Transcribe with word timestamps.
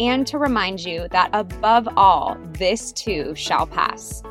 and 0.00 0.26
to 0.26 0.38
remind 0.38 0.80
you 0.80 1.06
that 1.10 1.28
above 1.34 1.86
all, 1.94 2.38
this 2.52 2.90
too 2.90 3.34
shall 3.34 3.66
pass. 3.66 4.22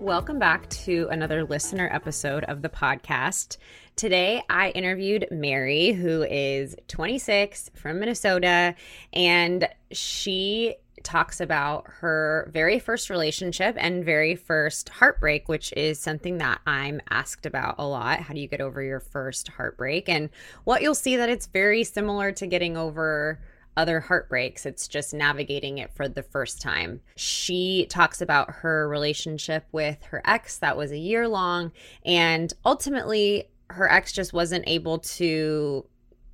Welcome 0.00 0.38
back 0.38 0.70
to 0.70 1.06
another 1.10 1.44
listener 1.44 1.86
episode 1.92 2.44
of 2.44 2.62
the 2.62 2.70
podcast. 2.70 3.58
Today, 3.96 4.42
I 4.48 4.70
interviewed 4.70 5.28
Mary, 5.30 5.92
who 5.92 6.22
is 6.22 6.74
26 6.88 7.72
from 7.74 8.00
Minnesota, 8.00 8.74
and 9.12 9.68
she 9.92 10.76
talks 11.02 11.40
about 11.40 11.84
her 11.86 12.50
very 12.52 12.78
first 12.78 13.10
relationship 13.10 13.76
and 13.78 14.02
very 14.02 14.34
first 14.34 14.88
heartbreak, 14.88 15.46
which 15.46 15.74
is 15.76 15.98
something 15.98 16.38
that 16.38 16.60
I'm 16.66 17.02
asked 17.10 17.44
about 17.44 17.74
a 17.76 17.86
lot. 17.86 18.20
How 18.20 18.32
do 18.32 18.40
you 18.40 18.48
get 18.48 18.62
over 18.62 18.82
your 18.82 19.00
first 19.00 19.48
heartbreak? 19.48 20.08
And 20.08 20.30
what 20.64 20.80
you'll 20.80 20.94
see 20.94 21.16
that 21.16 21.28
it's 21.28 21.46
very 21.46 21.84
similar 21.84 22.32
to 22.32 22.46
getting 22.46 22.78
over 22.78 23.38
other 23.80 24.00
heartbreaks. 24.00 24.66
It's 24.66 24.86
just 24.86 25.14
navigating 25.14 25.78
it 25.78 25.90
for 25.94 26.06
the 26.06 26.22
first 26.22 26.60
time. 26.60 27.00
She 27.16 27.86
talks 27.88 28.20
about 28.20 28.50
her 28.56 28.86
relationship 28.86 29.64
with 29.72 30.04
her 30.04 30.20
ex 30.26 30.58
that 30.58 30.76
was 30.76 30.92
a 30.92 30.98
year 30.98 31.26
long, 31.26 31.72
and 32.04 32.52
ultimately, 32.64 33.48
her 33.70 33.90
ex 33.90 34.12
just 34.12 34.32
wasn't 34.32 34.64
able 34.66 34.98
to 34.98 35.86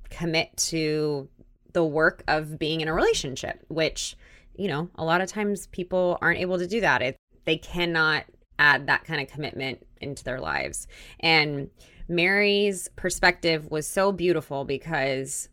commit 0.09 0.55
to 0.57 1.29
the 1.71 1.85
work 1.85 2.23
of 2.27 2.59
being 2.59 2.81
in 2.81 2.87
a 2.87 2.93
relationship, 2.93 3.63
which, 3.69 4.17
you 4.55 4.67
know, 4.67 4.89
a 4.95 5.05
lot 5.05 5.21
of 5.21 5.29
times 5.29 5.67
people 5.67 6.17
aren't 6.21 6.39
able 6.39 6.57
to 6.57 6.67
do 6.67 6.81
that. 6.81 7.01
It, 7.01 7.15
they 7.45 7.57
cannot 7.57 8.25
add 8.59 8.87
that 8.87 9.05
kind 9.05 9.21
of 9.21 9.27
commitment 9.27 9.85
into 10.01 10.23
their 10.23 10.39
lives. 10.39 10.87
And 11.19 11.69
Mary's 12.09 12.89
perspective 12.95 13.69
was 13.69 13.87
so 13.87 14.11
beautiful 14.11 14.65
because 14.65 15.49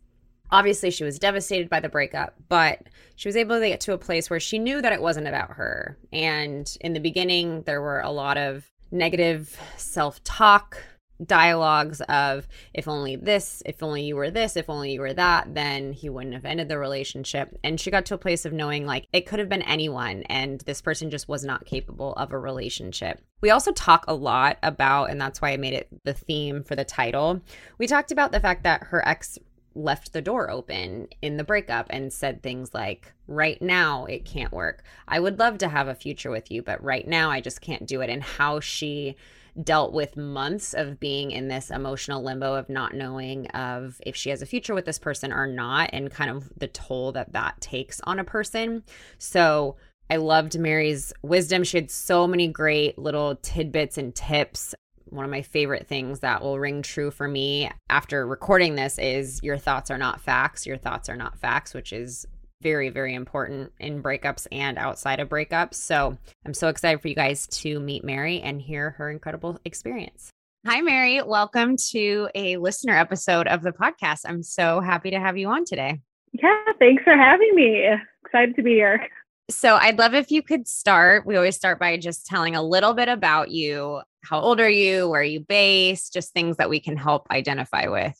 obviously 0.51 0.91
she 0.91 1.03
was 1.03 1.19
devastated 1.19 1.69
by 1.69 1.79
the 1.79 1.89
breakup, 1.89 2.35
but 2.49 2.83
she 3.15 3.27
was 3.27 3.35
able 3.35 3.59
to 3.59 3.67
get 3.67 3.81
to 3.81 3.93
a 3.93 3.97
place 3.97 4.29
where 4.29 4.39
she 4.39 4.59
knew 4.59 4.81
that 4.81 4.93
it 4.93 5.01
wasn't 5.01 5.27
about 5.27 5.51
her. 5.51 5.97
And 6.11 6.71
in 6.81 6.93
the 6.93 6.99
beginning, 6.99 7.63
there 7.63 7.81
were 7.81 8.01
a 8.01 8.11
lot 8.11 8.37
of 8.37 8.69
negative 8.91 9.57
self 9.77 10.23
talk 10.23 10.77
dialogues 11.23 12.01
of 12.01 12.47
if 12.73 12.87
only 12.87 13.15
this, 13.15 13.63
if 13.65 13.81
only 13.81 14.03
you 14.03 14.15
were 14.15 14.31
this, 14.31 14.57
if 14.57 14.69
only 14.69 14.91
you 14.93 14.99
were 14.99 15.13
that, 15.13 15.53
then 15.53 15.93
he 15.93 16.09
wouldn't 16.09 16.33
have 16.33 16.45
ended 16.45 16.67
the 16.67 16.77
relationship. 16.77 17.57
And 17.63 17.79
she 17.79 17.91
got 17.91 18.05
to 18.07 18.15
a 18.15 18.19
place 18.19 18.45
of 18.45 18.53
knowing 18.53 18.85
like 18.85 19.07
it 19.13 19.25
could 19.25 19.39
have 19.39 19.49
been 19.49 19.61
anyone 19.61 20.23
and 20.23 20.61
this 20.61 20.81
person 20.81 21.09
just 21.09 21.27
was 21.27 21.45
not 21.45 21.65
capable 21.65 22.13
of 22.13 22.31
a 22.31 22.39
relationship. 22.39 23.21
We 23.41 23.49
also 23.49 23.71
talk 23.71 24.05
a 24.07 24.13
lot 24.13 24.57
about, 24.63 25.09
and 25.09 25.19
that's 25.19 25.41
why 25.41 25.51
I 25.51 25.57
made 25.57 25.73
it 25.73 25.87
the 26.03 26.13
theme 26.13 26.63
for 26.63 26.75
the 26.75 26.85
title. 26.85 27.41
We 27.77 27.87
talked 27.87 28.11
about 28.11 28.31
the 28.31 28.39
fact 28.39 28.63
that 28.63 28.83
her 28.83 29.07
ex 29.07 29.39
left 29.75 30.13
the 30.13 30.21
door 30.21 30.49
open 30.49 31.07
in 31.21 31.37
the 31.37 31.43
breakup 31.43 31.87
and 31.89 32.11
said 32.11 32.41
things 32.41 32.73
like, 32.73 33.13
right 33.27 33.61
now 33.61 34.05
it 34.05 34.25
can't 34.25 34.53
work. 34.53 34.83
I 35.07 35.19
would 35.19 35.37
love 35.37 35.57
to 35.59 35.67
have 35.67 35.87
a 35.87 35.95
future 35.95 36.31
with 36.31 36.49
you, 36.49 36.61
but 36.61 36.83
right 36.83 37.07
now 37.07 37.29
I 37.29 37.41
just 37.41 37.61
can't 37.61 37.85
do 37.85 38.01
it. 38.01 38.09
And 38.09 38.23
how 38.23 38.59
she 38.59 39.15
dealt 39.61 39.93
with 39.93 40.17
months 40.17 40.73
of 40.73 40.99
being 40.99 41.31
in 41.31 41.47
this 41.47 41.71
emotional 41.71 42.21
limbo 42.21 42.55
of 42.55 42.67
not 42.67 42.93
knowing 42.93 43.47
of 43.51 44.01
if 44.05 44.15
she 44.15 44.29
has 44.29 44.41
a 44.41 44.45
future 44.45 44.73
with 44.73 44.85
this 44.85 44.99
person 44.99 45.31
or 45.31 45.47
not 45.47 45.89
and 45.93 46.11
kind 46.11 46.29
of 46.29 46.51
the 46.57 46.67
toll 46.67 47.11
that 47.13 47.31
that 47.33 47.59
takes 47.61 48.01
on 48.03 48.19
a 48.19 48.23
person. 48.23 48.83
So 49.17 49.77
I 50.09 50.17
loved 50.17 50.59
Mary's 50.59 51.13
wisdom. 51.21 51.63
She 51.63 51.77
had 51.77 51.89
so 51.89 52.27
many 52.27 52.47
great 52.47 52.97
little 52.97 53.37
tidbits 53.37 53.97
and 53.97 54.13
tips 54.13 54.75
one 55.15 55.25
of 55.25 55.31
my 55.31 55.41
favorite 55.41 55.87
things 55.87 56.19
that 56.19 56.41
will 56.41 56.59
ring 56.59 56.81
true 56.81 57.09
for 57.09 57.27
me 57.27 57.71
after 57.89 58.27
recording 58.27 58.75
this 58.75 58.97
is 58.99 59.41
your 59.41 59.57
thoughts 59.57 59.89
are 59.89 59.97
not 59.97 60.19
facts. 60.19 60.65
Your 60.65 60.77
thoughts 60.77 61.09
are 61.09 61.15
not 61.15 61.37
facts, 61.39 61.73
which 61.73 61.93
is 61.93 62.27
very, 62.61 62.89
very 62.89 63.13
important 63.13 63.71
in 63.79 64.01
breakups 64.01 64.47
and 64.51 64.77
outside 64.77 65.19
of 65.19 65.29
breakups. 65.29 65.75
So 65.75 66.17
I'm 66.45 66.53
so 66.53 66.67
excited 66.67 67.01
for 67.01 67.07
you 67.07 67.15
guys 67.15 67.47
to 67.47 67.79
meet 67.79 68.03
Mary 68.03 68.41
and 68.41 68.61
hear 68.61 68.91
her 68.91 69.09
incredible 69.09 69.59
experience. 69.65 70.29
Hi, 70.65 70.81
Mary. 70.81 71.21
Welcome 71.21 71.77
to 71.91 72.27
a 72.33 72.57
listener 72.57 72.97
episode 72.97 73.47
of 73.47 73.61
the 73.61 73.71
podcast. 73.71 74.21
I'm 74.25 74.41
so 74.41 74.79
happy 74.79 75.11
to 75.11 75.19
have 75.19 75.37
you 75.37 75.47
on 75.47 75.63
today. 75.63 76.01
Yeah, 76.33 76.63
thanks 76.79 77.03
for 77.03 77.13
having 77.13 77.53
me. 77.53 77.85
Excited 78.25 78.55
to 78.55 78.63
be 78.63 78.71
here. 78.71 79.07
So, 79.47 79.75
I'd 79.75 79.99
love 79.99 80.15
if 80.15 80.31
you 80.31 80.41
could 80.41 80.67
start. 80.67 81.27
We 81.27 81.35
always 81.35 81.55
start 81.55 81.79
by 81.79 81.97
just 81.97 82.25
telling 82.25 82.55
a 82.55 82.63
little 82.63 82.95
bit 82.95 83.09
about 83.09 83.51
you, 83.51 84.01
how 84.27 84.39
old 84.39 84.59
are 84.59 84.69
you? 84.69 85.09
Where 85.09 85.21
are 85.21 85.23
you 85.23 85.39
based? 85.39 86.13
Just 86.13 86.33
things 86.33 86.57
that 86.57 86.69
we 86.69 86.79
can 86.79 86.97
help 86.97 87.27
identify 87.31 87.87
with. 87.87 88.19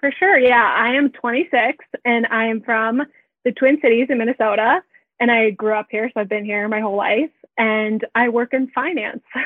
For 0.00 0.12
sure. 0.12 0.38
Yeah. 0.38 0.74
I 0.76 0.94
am 0.94 1.10
26 1.10 1.84
and 2.04 2.26
I 2.26 2.46
am 2.46 2.60
from 2.60 3.02
the 3.44 3.52
Twin 3.52 3.78
Cities 3.80 4.08
in 4.10 4.18
Minnesota. 4.18 4.82
And 5.20 5.30
I 5.30 5.50
grew 5.50 5.74
up 5.74 5.86
here. 5.90 6.10
So 6.12 6.20
I've 6.20 6.28
been 6.28 6.44
here 6.44 6.68
my 6.68 6.80
whole 6.80 6.96
life 6.96 7.30
and 7.56 8.04
I 8.14 8.28
work 8.28 8.52
in 8.52 8.68
finance. 8.68 9.22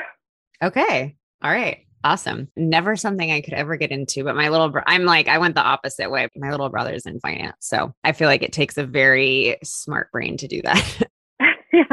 Okay. 0.61 1.15
All 1.41 1.51
right. 1.51 1.85
Awesome. 2.03 2.49
Never 2.57 2.97
something 2.97 3.31
I 3.31 3.39
could 3.39 3.53
ever 3.53 3.77
get 3.77 3.91
into, 3.91 4.25
but 4.25 4.35
my 4.35 4.49
little, 4.49 4.67
bro- 4.67 4.83
I'm 4.85 5.05
like, 5.05 5.29
I 5.29 5.37
went 5.37 5.55
the 5.55 5.61
opposite 5.61 6.11
way. 6.11 6.27
My 6.35 6.51
little 6.51 6.67
brother's 6.67 7.05
in 7.05 7.21
finance. 7.21 7.55
So 7.61 7.93
I 8.03 8.11
feel 8.11 8.27
like 8.27 8.43
it 8.43 8.51
takes 8.51 8.77
a 8.77 8.85
very 8.85 9.57
smart 9.63 10.11
brain 10.11 10.35
to 10.35 10.49
do 10.49 10.61
that. 10.63 11.03
yeah 11.73 11.83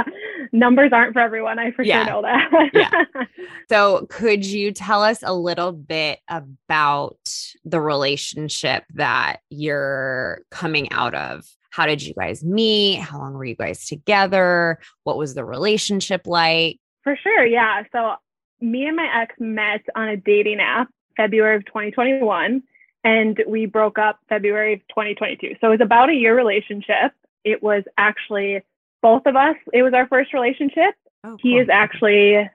numbers 0.56 0.90
aren't 0.92 1.12
for 1.12 1.20
everyone. 1.20 1.58
I 1.58 1.70
for 1.72 1.82
yeah. 1.82 2.04
sure 2.04 2.14
know 2.14 2.22
that. 2.22 2.70
yeah. 2.72 3.24
So, 3.68 4.06
could 4.08 4.46
you 4.46 4.70
tell 4.70 5.02
us 5.02 5.24
a 5.24 5.34
little 5.34 5.72
bit 5.72 6.20
about 6.28 7.18
the 7.64 7.80
relationship 7.80 8.84
that 8.94 9.38
you're 9.50 10.42
coming 10.50 10.92
out 10.92 11.14
of? 11.14 11.44
How 11.70 11.86
did 11.86 12.00
you 12.00 12.14
guys 12.14 12.44
meet? 12.44 13.00
How 13.00 13.18
long 13.18 13.34
were 13.34 13.44
you 13.44 13.56
guys 13.56 13.86
together? 13.86 14.78
What 15.02 15.18
was 15.18 15.34
the 15.34 15.44
relationship 15.44 16.26
like? 16.26 16.78
For 17.02 17.18
sure. 17.20 17.44
Yeah. 17.44 17.82
So, 17.90 18.14
me 18.60 18.86
and 18.86 18.96
my 18.96 19.08
ex 19.22 19.34
met 19.38 19.82
on 19.94 20.08
a 20.08 20.16
dating 20.16 20.60
app 20.60 20.88
February 21.16 21.56
of 21.56 21.64
2021 21.66 22.62
and 23.04 23.40
we 23.46 23.66
broke 23.66 23.98
up 23.98 24.18
February 24.28 24.74
of 24.74 24.80
2022. 24.88 25.56
So 25.60 25.68
it 25.68 25.70
was 25.70 25.80
about 25.80 26.10
a 26.10 26.14
year 26.14 26.36
relationship. 26.36 27.12
It 27.44 27.62
was 27.62 27.84
actually 27.96 28.62
both 29.06 29.26
of 29.26 29.36
us, 29.36 29.54
it 29.72 29.84
was 29.84 29.94
our 29.94 30.08
first 30.08 30.34
relationship. 30.34 30.96
Oh, 31.22 31.28
cool. 31.28 31.38
He 31.40 31.58
is 31.58 31.68
actually 31.70 32.50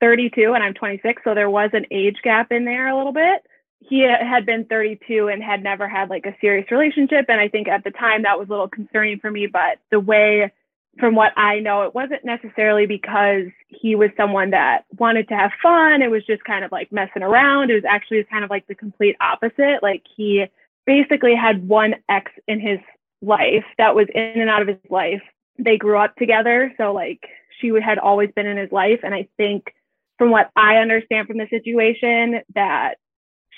32 0.00 0.52
and 0.52 0.62
I'm 0.62 0.74
26. 0.74 1.22
So 1.24 1.34
there 1.34 1.48
was 1.48 1.70
an 1.72 1.86
age 1.90 2.18
gap 2.22 2.52
in 2.52 2.66
there 2.66 2.88
a 2.88 2.94
little 2.94 3.14
bit. 3.14 3.46
He 3.80 4.00
had 4.00 4.44
been 4.44 4.66
32 4.66 5.28
and 5.28 5.42
had 5.42 5.62
never 5.62 5.88
had 5.88 6.10
like 6.10 6.26
a 6.26 6.36
serious 6.38 6.70
relationship. 6.70 7.24
And 7.30 7.40
I 7.40 7.48
think 7.48 7.66
at 7.66 7.82
the 7.82 7.92
time 7.92 8.24
that 8.24 8.38
was 8.38 8.48
a 8.48 8.50
little 8.50 8.68
concerning 8.68 9.20
for 9.20 9.30
me. 9.30 9.46
But 9.46 9.78
the 9.90 9.98
way 9.98 10.52
from 10.98 11.14
what 11.14 11.32
I 11.34 11.60
know, 11.60 11.84
it 11.84 11.94
wasn't 11.94 12.26
necessarily 12.26 12.84
because 12.84 13.46
he 13.68 13.94
was 13.94 14.10
someone 14.18 14.50
that 14.50 14.84
wanted 14.98 15.28
to 15.28 15.34
have 15.34 15.52
fun. 15.62 16.02
It 16.02 16.10
was 16.10 16.26
just 16.26 16.44
kind 16.44 16.62
of 16.62 16.72
like 16.72 16.92
messing 16.92 17.22
around. 17.22 17.70
It 17.70 17.74
was 17.74 17.84
actually 17.88 18.22
kind 18.24 18.44
of 18.44 18.50
like 18.50 18.66
the 18.66 18.74
complete 18.74 19.16
opposite. 19.22 19.78
Like 19.82 20.02
he 20.14 20.44
basically 20.84 21.34
had 21.34 21.66
one 21.66 21.94
ex 22.10 22.30
in 22.46 22.60
his 22.60 22.80
life 23.22 23.64
that 23.78 23.94
was 23.94 24.08
in 24.14 24.42
and 24.42 24.50
out 24.50 24.60
of 24.60 24.68
his 24.68 24.90
life. 24.90 25.22
They 25.58 25.76
grew 25.76 25.98
up 25.98 26.16
together. 26.16 26.72
So 26.76 26.92
like 26.92 27.20
she 27.60 27.72
had 27.82 27.98
always 27.98 28.30
been 28.34 28.46
in 28.46 28.56
his 28.56 28.72
life. 28.72 29.00
And 29.02 29.14
I 29.14 29.28
think 29.36 29.72
from 30.18 30.30
what 30.30 30.50
I 30.56 30.76
understand 30.76 31.26
from 31.26 31.38
the 31.38 31.48
situation 31.48 32.42
that 32.54 32.94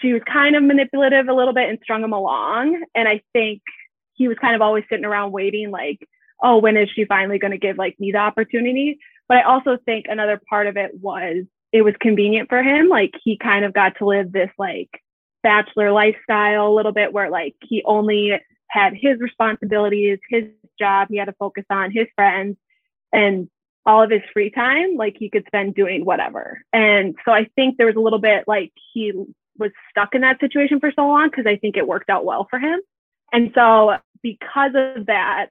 she 0.00 0.12
was 0.12 0.22
kind 0.30 0.56
of 0.56 0.62
manipulative 0.62 1.28
a 1.28 1.34
little 1.34 1.54
bit 1.54 1.68
and 1.68 1.78
strung 1.82 2.02
him 2.02 2.12
along. 2.12 2.82
And 2.94 3.08
I 3.08 3.22
think 3.32 3.62
he 4.14 4.28
was 4.28 4.38
kind 4.40 4.54
of 4.54 4.62
always 4.62 4.84
sitting 4.88 5.04
around 5.04 5.32
waiting 5.32 5.70
like, 5.70 6.06
oh, 6.42 6.58
when 6.58 6.76
is 6.76 6.88
she 6.94 7.04
finally 7.04 7.38
going 7.38 7.50
to 7.52 7.58
give 7.58 7.78
like 7.78 7.98
me 7.98 8.12
the 8.12 8.18
opportunity? 8.18 8.98
But 9.28 9.38
I 9.38 9.42
also 9.42 9.76
think 9.84 10.06
another 10.08 10.40
part 10.48 10.66
of 10.66 10.76
it 10.76 10.92
was 11.00 11.44
it 11.72 11.82
was 11.82 11.94
convenient 12.00 12.48
for 12.48 12.62
him. 12.62 12.88
Like 12.88 13.12
he 13.22 13.36
kind 13.36 13.64
of 13.64 13.74
got 13.74 13.96
to 13.98 14.06
live 14.06 14.32
this 14.32 14.50
like 14.58 14.90
bachelor 15.42 15.92
lifestyle 15.92 16.68
a 16.68 16.74
little 16.74 16.92
bit 16.92 17.12
where 17.12 17.30
like 17.30 17.54
he 17.60 17.82
only 17.84 18.40
had 18.68 18.94
his 18.94 19.18
responsibilities, 19.18 20.18
his 20.28 20.44
job, 20.78 21.08
he 21.10 21.16
had 21.16 21.26
to 21.26 21.34
focus 21.38 21.64
on 21.70 21.90
his 21.90 22.06
friends 22.14 22.56
and 23.12 23.48
all 23.86 24.02
of 24.02 24.10
his 24.10 24.22
free 24.32 24.50
time, 24.50 24.96
like 24.96 25.16
he 25.18 25.30
could 25.30 25.44
spend 25.46 25.74
doing 25.74 26.04
whatever. 26.04 26.62
And 26.72 27.16
so 27.24 27.32
I 27.32 27.48
think 27.56 27.76
there 27.76 27.86
was 27.86 27.96
a 27.96 28.00
little 28.00 28.18
bit 28.18 28.44
like 28.46 28.72
he 28.92 29.12
was 29.58 29.70
stuck 29.90 30.14
in 30.14 30.20
that 30.20 30.40
situation 30.40 30.78
for 30.78 30.92
so 30.94 31.06
long 31.08 31.30
because 31.30 31.46
I 31.46 31.56
think 31.56 31.76
it 31.76 31.86
worked 31.86 32.10
out 32.10 32.24
well 32.24 32.46
for 32.50 32.58
him. 32.58 32.80
And 33.32 33.50
so 33.54 33.96
because 34.22 34.72
of 34.74 35.06
that, 35.06 35.48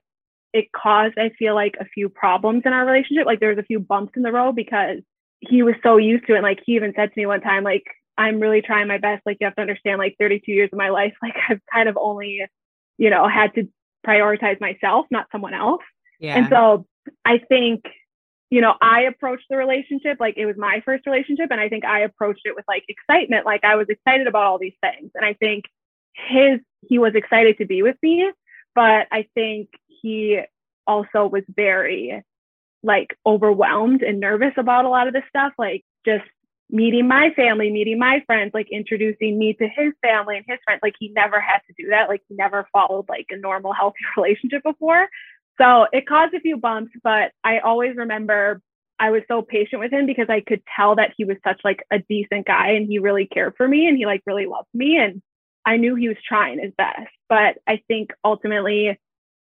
it 0.52 0.72
caused, 0.72 1.18
I 1.18 1.30
feel 1.38 1.54
like, 1.54 1.74
a 1.80 1.84
few 1.84 2.08
problems 2.08 2.62
in 2.64 2.72
our 2.72 2.86
relationship. 2.86 3.26
Like 3.26 3.40
there 3.40 3.50
was 3.50 3.58
a 3.58 3.64
few 3.64 3.80
bumps 3.80 4.12
in 4.16 4.22
the 4.22 4.32
road 4.32 4.54
because 4.54 4.98
he 5.40 5.62
was 5.62 5.74
so 5.82 5.96
used 5.96 6.26
to 6.26 6.34
it. 6.34 6.36
And 6.36 6.44
Like 6.44 6.60
he 6.64 6.76
even 6.76 6.92
said 6.96 7.12
to 7.12 7.20
me 7.20 7.26
one 7.26 7.40
time, 7.40 7.64
like, 7.64 7.84
I'm 8.16 8.40
really 8.40 8.62
trying 8.62 8.88
my 8.88 8.98
best. 8.98 9.22
Like 9.26 9.38
you 9.40 9.46
have 9.46 9.54
to 9.56 9.62
understand, 9.62 9.98
like 9.98 10.16
32 10.18 10.50
years 10.50 10.70
of 10.72 10.78
my 10.78 10.90
life, 10.90 11.14
like 11.22 11.34
I've 11.48 11.60
kind 11.72 11.88
of 11.88 11.96
only, 12.00 12.44
you 12.98 13.10
know, 13.10 13.28
had 13.28 13.54
to 13.54 13.68
prioritize 14.06 14.60
myself, 14.60 15.06
not 15.10 15.26
someone 15.32 15.54
else. 15.54 15.82
Yeah. 16.20 16.36
And 16.36 16.48
so 16.48 16.86
I 17.24 17.38
think, 17.38 17.84
you 18.50 18.60
know, 18.60 18.74
I 18.80 19.02
approached 19.02 19.46
the 19.50 19.56
relationship 19.56 20.18
like 20.20 20.36
it 20.36 20.46
was 20.46 20.56
my 20.56 20.82
first 20.84 21.06
relationship. 21.06 21.50
And 21.50 21.60
I 21.60 21.68
think 21.68 21.84
I 21.84 22.00
approached 22.00 22.42
it 22.44 22.54
with 22.56 22.64
like 22.66 22.84
excitement. 22.88 23.46
Like 23.46 23.64
I 23.64 23.76
was 23.76 23.86
excited 23.88 24.26
about 24.26 24.44
all 24.44 24.58
these 24.58 24.76
things. 24.80 25.10
And 25.14 25.24
I 25.24 25.34
think 25.34 25.64
his, 26.14 26.60
he 26.88 26.98
was 26.98 27.14
excited 27.14 27.58
to 27.58 27.66
be 27.66 27.82
with 27.82 27.96
me. 28.02 28.30
But 28.74 29.08
I 29.10 29.26
think 29.34 29.68
he 29.86 30.40
also 30.86 31.26
was 31.26 31.42
very 31.48 32.22
like 32.82 33.16
overwhelmed 33.26 34.02
and 34.02 34.20
nervous 34.20 34.54
about 34.56 34.84
a 34.84 34.88
lot 34.88 35.08
of 35.08 35.12
this 35.12 35.24
stuff, 35.28 35.52
like 35.58 35.84
just 36.04 36.24
meeting 36.70 37.08
my 37.08 37.30
family, 37.34 37.70
meeting 37.70 37.98
my 37.98 38.22
friends, 38.26 38.52
like 38.52 38.68
introducing 38.70 39.38
me 39.38 39.54
to 39.54 39.68
his 39.68 39.92
family 40.02 40.36
and 40.36 40.44
his 40.46 40.58
friends. 40.64 40.80
Like 40.82 40.94
he 40.98 41.08
never 41.10 41.40
had 41.40 41.60
to 41.66 41.74
do 41.78 41.90
that. 41.90 42.08
Like 42.08 42.22
he 42.28 42.34
never 42.34 42.68
followed 42.72 43.06
like 43.08 43.26
a 43.30 43.36
normal, 43.36 43.72
healthy 43.72 43.98
relationship 44.16 44.62
before. 44.62 45.08
So 45.60 45.86
it 45.92 46.06
caused 46.06 46.34
a 46.34 46.40
few 46.40 46.56
bumps, 46.56 46.92
but 47.02 47.32
I 47.42 47.58
always 47.60 47.96
remember 47.96 48.60
I 49.00 49.10
was 49.10 49.22
so 49.28 49.42
patient 49.42 49.80
with 49.80 49.92
him 49.92 50.06
because 50.06 50.28
I 50.28 50.40
could 50.40 50.62
tell 50.76 50.96
that 50.96 51.14
he 51.16 51.24
was 51.24 51.36
such 51.44 51.60
like 51.64 51.84
a 51.90 52.00
decent 52.00 52.46
guy 52.46 52.72
and 52.72 52.86
he 52.86 52.98
really 52.98 53.26
cared 53.26 53.54
for 53.56 53.66
me 53.66 53.86
and 53.86 53.96
he 53.96 54.06
like 54.06 54.22
really 54.26 54.46
loved 54.46 54.68
me 54.74 54.98
and 54.98 55.22
I 55.64 55.76
knew 55.76 55.94
he 55.94 56.08
was 56.08 56.16
trying 56.26 56.60
his 56.60 56.72
best. 56.76 57.10
But 57.28 57.58
I 57.66 57.82
think 57.88 58.12
ultimately 58.24 58.98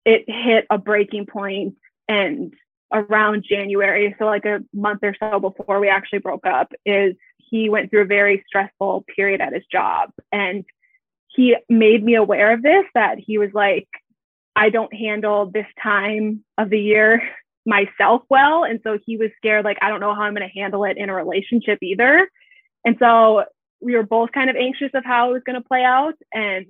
it 0.04 0.24
hit 0.26 0.66
a 0.70 0.78
breaking 0.78 1.26
point 1.26 1.74
and 2.08 2.54
around 2.92 3.44
January, 3.48 4.14
so 4.18 4.26
like 4.26 4.44
a 4.44 4.60
month 4.72 5.00
or 5.02 5.14
so 5.20 5.38
before 5.38 5.80
we 5.80 5.88
actually 5.88 6.18
broke 6.18 6.46
up, 6.46 6.72
is 6.84 7.14
he 7.36 7.68
went 7.68 7.90
through 7.90 8.02
a 8.02 8.06
very 8.06 8.44
stressful 8.46 9.04
period 9.14 9.40
at 9.40 9.52
his 9.52 9.64
job. 9.70 10.10
And 10.32 10.64
he 11.28 11.56
made 11.68 12.02
me 12.02 12.14
aware 12.14 12.52
of 12.52 12.62
this 12.62 12.84
that 12.94 13.18
he 13.18 13.38
was 13.38 13.50
like, 13.52 13.88
I 14.56 14.70
don't 14.70 14.94
handle 14.94 15.46
this 15.46 15.66
time 15.82 16.44
of 16.58 16.70
the 16.70 16.80
year 16.80 17.22
myself 17.64 18.22
well. 18.28 18.64
And 18.64 18.80
so 18.82 18.98
he 19.04 19.16
was 19.16 19.30
scared, 19.36 19.64
like, 19.64 19.78
I 19.80 19.88
don't 19.88 20.00
know 20.00 20.14
how 20.14 20.22
I'm 20.22 20.34
going 20.34 20.48
to 20.48 20.60
handle 20.60 20.84
it 20.84 20.96
in 20.96 21.08
a 21.08 21.14
relationship 21.14 21.78
either. 21.82 22.28
And 22.84 22.96
so 22.98 23.44
we 23.80 23.94
were 23.94 24.02
both 24.02 24.32
kind 24.32 24.50
of 24.50 24.56
anxious 24.56 24.90
of 24.94 25.04
how 25.04 25.30
it 25.30 25.32
was 25.34 25.42
going 25.44 25.60
to 25.60 25.66
play 25.66 25.84
out. 25.84 26.14
And 26.32 26.66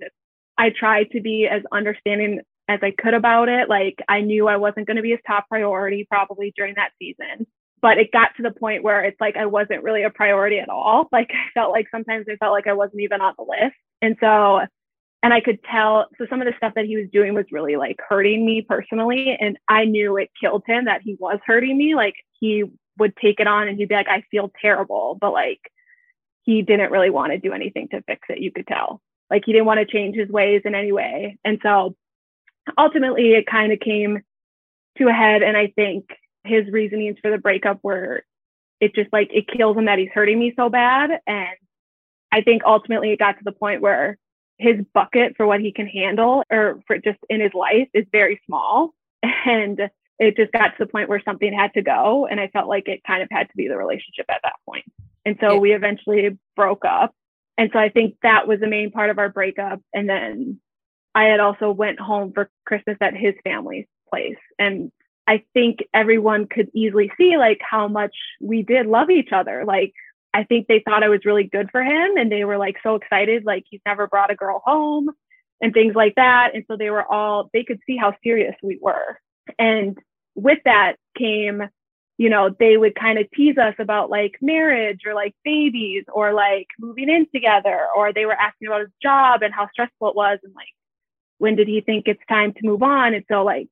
I 0.57 0.69
tried 0.69 1.11
to 1.11 1.21
be 1.21 1.47
as 1.47 1.63
understanding 1.71 2.41
as 2.71 2.79
I 2.81 2.91
could 2.91 3.13
about 3.13 3.49
it. 3.49 3.69
Like 3.69 3.99
I 4.07 4.21
knew 4.21 4.47
I 4.47 4.57
wasn't 4.57 4.87
going 4.87 4.97
to 4.97 5.03
be 5.03 5.11
his 5.11 5.19
top 5.27 5.47
priority 5.49 6.05
probably 6.09 6.53
during 6.55 6.75
that 6.75 6.91
season. 6.99 7.45
But 7.81 7.97
it 7.97 8.11
got 8.11 8.29
to 8.37 8.43
the 8.43 8.51
point 8.51 8.83
where 8.83 9.03
it's 9.03 9.19
like 9.19 9.35
I 9.35 9.47
wasn't 9.47 9.83
really 9.83 10.03
a 10.03 10.09
priority 10.09 10.59
at 10.59 10.69
all. 10.69 11.09
Like 11.11 11.31
I 11.31 11.49
felt 11.53 11.71
like 11.71 11.87
sometimes 11.91 12.27
I 12.31 12.37
felt 12.37 12.53
like 12.53 12.67
I 12.67 12.73
wasn't 12.73 13.01
even 13.01 13.21
on 13.21 13.33
the 13.37 13.43
list. 13.43 13.75
And 14.01 14.15
so, 14.19 14.61
and 15.23 15.33
I 15.33 15.41
could 15.41 15.59
tell, 15.63 16.07
so 16.17 16.25
some 16.29 16.41
of 16.41 16.47
the 16.47 16.53
stuff 16.57 16.73
that 16.75 16.85
he 16.85 16.97
was 16.97 17.07
doing 17.11 17.33
was 17.33 17.45
really 17.51 17.75
like 17.75 17.99
hurting 18.07 18.45
me 18.45 18.61
personally. 18.61 19.37
And 19.39 19.57
I 19.67 19.85
knew 19.85 20.17
it 20.17 20.29
killed 20.39 20.63
him 20.65 20.85
that 20.85 21.01
he 21.03 21.15
was 21.19 21.39
hurting 21.45 21.77
me. 21.77 21.95
Like 21.95 22.15
he 22.39 22.63
would 22.97 23.15
take 23.17 23.39
it 23.39 23.47
on 23.47 23.67
and 23.67 23.77
he'd 23.77 23.89
be 23.89 23.95
like, 23.95 24.09
I 24.09 24.23
feel 24.31 24.51
terrible. 24.61 25.17
But 25.19 25.33
like 25.33 25.59
he 26.43 26.61
didn't 26.61 26.91
really 26.91 27.09
want 27.09 27.33
to 27.33 27.39
do 27.39 27.53
anything 27.53 27.87
to 27.89 28.01
fix 28.03 28.21
it. 28.29 28.39
You 28.39 28.51
could 28.51 28.67
tell. 28.67 29.01
Like 29.29 29.43
he 29.45 29.53
didn't 29.53 29.67
want 29.67 29.79
to 29.79 29.85
change 29.85 30.15
his 30.15 30.29
ways 30.29 30.61
in 30.65 30.75
any 30.75 30.91
way. 30.91 31.37
And 31.43 31.59
so 31.63 31.95
ultimately 32.77 33.33
it 33.33 33.45
kind 33.45 33.71
of 33.71 33.79
came 33.79 34.21
to 34.97 35.07
a 35.07 35.13
head 35.13 35.41
and 35.41 35.57
i 35.57 35.67
think 35.75 36.05
his 36.43 36.67
reasonings 36.71 37.17
for 37.21 37.31
the 37.31 37.37
breakup 37.37 37.79
were 37.83 38.23
it 38.79 38.95
just 38.95 39.11
like 39.13 39.29
it 39.33 39.47
kills 39.47 39.77
him 39.77 39.85
that 39.85 39.99
he's 39.99 40.09
hurting 40.13 40.39
me 40.39 40.53
so 40.55 40.69
bad 40.69 41.11
and 41.27 41.55
i 42.31 42.41
think 42.41 42.61
ultimately 42.65 43.11
it 43.11 43.19
got 43.19 43.37
to 43.37 43.43
the 43.43 43.51
point 43.51 43.81
where 43.81 44.17
his 44.57 44.77
bucket 44.93 45.35
for 45.35 45.47
what 45.47 45.59
he 45.59 45.71
can 45.71 45.87
handle 45.87 46.43
or 46.51 46.79
for 46.85 46.97
just 46.97 47.17
in 47.29 47.41
his 47.41 47.53
life 47.53 47.87
is 47.93 48.05
very 48.11 48.39
small 48.45 48.93
and 49.45 49.89
it 50.19 50.37
just 50.37 50.51
got 50.51 50.67
to 50.67 50.75
the 50.77 50.85
point 50.85 51.09
where 51.09 51.21
something 51.25 51.51
had 51.51 51.73
to 51.73 51.81
go 51.81 52.27
and 52.27 52.39
i 52.39 52.47
felt 52.47 52.67
like 52.67 52.87
it 52.87 53.03
kind 53.05 53.23
of 53.23 53.29
had 53.31 53.47
to 53.49 53.57
be 53.57 53.67
the 53.67 53.77
relationship 53.77 54.25
at 54.29 54.41
that 54.43 54.55
point. 54.67 54.85
And 55.23 55.37
so 55.39 55.59
we 55.59 55.73
eventually 55.73 56.37
broke 56.55 56.83
up 56.83 57.13
and 57.57 57.69
so 57.71 57.79
i 57.79 57.89
think 57.89 58.15
that 58.23 58.47
was 58.47 58.59
the 58.59 58.67
main 58.67 58.91
part 58.91 59.09
of 59.09 59.19
our 59.19 59.29
breakup 59.29 59.79
and 59.93 60.09
then 60.09 60.59
I 61.13 61.25
had 61.25 61.39
also 61.39 61.71
went 61.71 61.99
home 61.99 62.31
for 62.33 62.49
Christmas 62.65 62.97
at 63.01 63.15
his 63.15 63.33
family's 63.43 63.87
place. 64.09 64.37
And 64.57 64.91
I 65.27 65.43
think 65.53 65.79
everyone 65.93 66.47
could 66.47 66.69
easily 66.73 67.11
see 67.17 67.37
like 67.37 67.59
how 67.61 67.87
much 67.87 68.15
we 68.39 68.63
did 68.63 68.87
love 68.87 69.09
each 69.09 69.31
other. 69.31 69.65
Like 69.65 69.93
I 70.33 70.43
think 70.43 70.67
they 70.67 70.79
thought 70.79 71.03
I 71.03 71.09
was 71.09 71.25
really 71.25 71.43
good 71.43 71.69
for 71.71 71.83
him 71.83 72.17
and 72.17 72.31
they 72.31 72.45
were 72.45 72.57
like 72.57 72.77
so 72.83 72.95
excited, 72.95 73.45
like 73.45 73.65
he's 73.69 73.81
never 73.85 74.07
brought 74.07 74.31
a 74.31 74.35
girl 74.35 74.61
home 74.65 75.09
and 75.61 75.73
things 75.73 75.95
like 75.95 76.15
that. 76.15 76.51
And 76.55 76.63
so 76.67 76.77
they 76.77 76.89
were 76.89 77.05
all, 77.09 77.49
they 77.53 77.63
could 77.63 77.79
see 77.85 77.97
how 77.97 78.13
serious 78.23 78.55
we 78.63 78.79
were. 78.81 79.19
And 79.59 79.97
with 80.35 80.59
that 80.65 80.95
came, 81.17 81.63
you 82.17 82.29
know, 82.29 82.55
they 82.59 82.77
would 82.77 82.95
kind 82.95 83.19
of 83.19 83.29
tease 83.31 83.57
us 83.57 83.75
about 83.79 84.09
like 84.09 84.37
marriage 84.41 85.01
or 85.05 85.13
like 85.13 85.33
babies 85.43 86.05
or 86.13 86.33
like 86.33 86.67
moving 86.79 87.09
in 87.09 87.27
together, 87.33 87.87
or 87.95 88.13
they 88.13 88.25
were 88.25 88.33
asking 88.33 88.67
about 88.67 88.81
his 88.81 88.91
job 89.01 89.41
and 89.41 89.53
how 89.53 89.67
stressful 89.71 90.09
it 90.09 90.15
was. 90.15 90.39
And 90.43 90.53
like, 90.55 90.67
when 91.41 91.55
did 91.55 91.67
he 91.67 91.81
think 91.81 92.07
it's 92.07 92.21
time 92.29 92.53
to 92.53 92.59
move 92.61 92.83
on? 92.83 93.15
And 93.15 93.25
so 93.27 93.43
like 93.43 93.67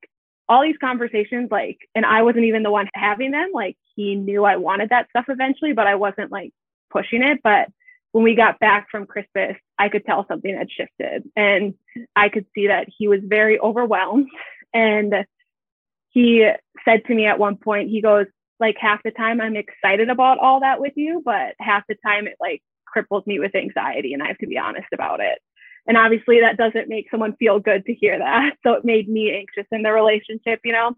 all 0.48 0.64
these 0.64 0.78
conversations, 0.82 1.50
like, 1.52 1.78
and 1.94 2.04
I 2.04 2.24
wasn't 2.24 2.46
even 2.46 2.64
the 2.64 2.72
one 2.72 2.90
having 2.96 3.30
them. 3.30 3.52
Like 3.54 3.78
he 3.96 4.16
knew 4.16 4.44
I 4.44 4.56
wanted 4.56 4.90
that 4.90 5.08
stuff 5.12 5.26
eventually, 5.28 5.74
but 5.74 5.86
I 5.86 5.94
wasn't 5.94 6.32
like 6.32 6.52
pushing 6.90 7.22
it. 7.22 7.42
But 7.44 7.70
when 8.12 8.24
we 8.24 8.34
got 8.34 8.60
back 8.60 8.88
from 8.90 9.06
Christmas, 9.06 9.56
I 9.78 9.90
could 9.90 10.04
tell 10.04 10.26
something 10.28 10.58
had 10.58 10.72
shifted. 10.72 11.30
And 11.36 11.76
I 12.16 12.30
could 12.30 12.48
see 12.56 12.68
that 12.68 12.88
he 12.98 13.08
was 13.08 13.20
very 13.24 13.60
overwhelmed. 13.60 14.28
And 14.72 15.26
he 16.10 16.48
said 16.86 17.04
to 17.06 17.16
me 17.16 17.26
at 17.26 17.40
one 17.40 17.56
point, 17.56 17.90
he 17.90 18.04
goes, 18.04 18.28
like 18.60 18.76
half 18.80 19.02
the 19.02 19.10
time 19.10 19.42
I'm 19.42 19.56
excited 19.56 20.12
about 20.12 20.38
all 20.38 20.60
that 20.60 20.80
with 20.80 20.94
you, 20.96 21.24
but 21.26 21.56
half 21.60 21.86
the 21.90 21.96
time 22.06 22.28
it 22.28 22.36
like 22.40 22.62
cripples 22.96 23.26
me 23.26 23.40
with 23.40 23.56
anxiety 23.56 24.14
and 24.14 24.22
I 24.22 24.28
have 24.28 24.38
to 24.40 24.48
be 24.48 24.60
honest 24.60 24.90
about 24.94 25.22
it. 25.22 25.40
And 25.90 25.98
obviously, 25.98 26.40
that 26.42 26.56
doesn't 26.56 26.88
make 26.88 27.08
someone 27.10 27.36
feel 27.38 27.60
good 27.60 27.84
to 27.88 27.94
hear 27.94 28.20
that. 28.20 28.54
So 28.64 28.74
it 28.74 28.86
made 28.86 29.10
me 29.10 29.34
anxious 29.36 29.68
in 29.72 29.82
the 29.82 29.92
relationship, 29.92 30.60
you 30.64 30.72
know? 30.72 30.92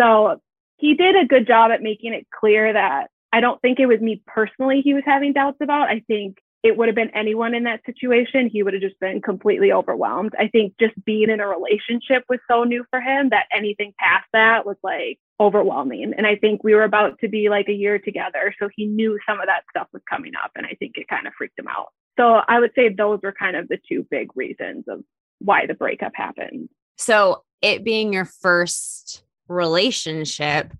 So 0.00 0.40
he 0.78 0.94
did 0.94 1.16
a 1.16 1.26
good 1.26 1.46
job 1.46 1.70
at 1.70 1.82
making 1.82 2.14
it 2.14 2.26
clear 2.34 2.72
that 2.72 3.08
I 3.32 3.40
don't 3.40 3.60
think 3.60 3.78
it 3.78 3.86
was 3.86 4.00
me 4.00 4.22
personally 4.26 4.80
he 4.82 4.94
was 4.94 5.02
having 5.04 5.34
doubts 5.34 5.58
about. 5.60 5.88
I 5.88 6.00
think 6.06 6.38
it 6.62 6.76
would 6.76 6.88
have 6.88 6.94
been 6.94 7.14
anyone 7.14 7.54
in 7.54 7.64
that 7.64 7.84
situation. 7.84 8.48
He 8.50 8.62
would 8.62 8.72
have 8.72 8.82
just 8.82 8.98
been 9.00 9.20
completely 9.20 9.70
overwhelmed. 9.72 10.32
I 10.38 10.48
think 10.48 10.74
just 10.80 10.94
being 11.04 11.28
in 11.28 11.40
a 11.40 11.46
relationship 11.46 12.24
was 12.28 12.40
so 12.50 12.64
new 12.64 12.84
for 12.90 13.00
him 13.00 13.28
that 13.30 13.46
anything 13.52 13.92
past 13.98 14.26
that 14.32 14.64
was 14.64 14.76
like 14.82 15.18
overwhelming. 15.38 16.14
And 16.16 16.26
I 16.26 16.36
think 16.36 16.64
we 16.64 16.74
were 16.74 16.84
about 16.84 17.18
to 17.20 17.28
be 17.28 17.48
like 17.48 17.68
a 17.68 17.72
year 17.72 17.98
together. 17.98 18.54
So 18.58 18.68
he 18.74 18.86
knew 18.86 19.18
some 19.28 19.40
of 19.40 19.46
that 19.46 19.64
stuff 19.70 19.88
was 19.92 20.02
coming 20.08 20.32
up. 20.42 20.52
And 20.56 20.66
I 20.66 20.74
think 20.78 20.96
it 20.96 21.06
kind 21.08 21.26
of 21.26 21.34
freaked 21.36 21.58
him 21.58 21.68
out. 21.68 21.92
So 22.18 22.40
I 22.48 22.58
would 22.58 22.72
say 22.74 22.88
those 22.88 23.20
were 23.22 23.32
kind 23.32 23.56
of 23.56 23.68
the 23.68 23.78
two 23.88 24.06
big 24.10 24.36
reasons 24.36 24.84
of 24.88 25.00
why 25.38 25.66
the 25.66 25.74
breakup 25.74 26.12
happened. 26.14 26.68
So 26.96 27.44
it 27.62 27.84
being 27.84 28.12
your 28.12 28.24
first 28.24 29.22
relationship, 29.46 30.72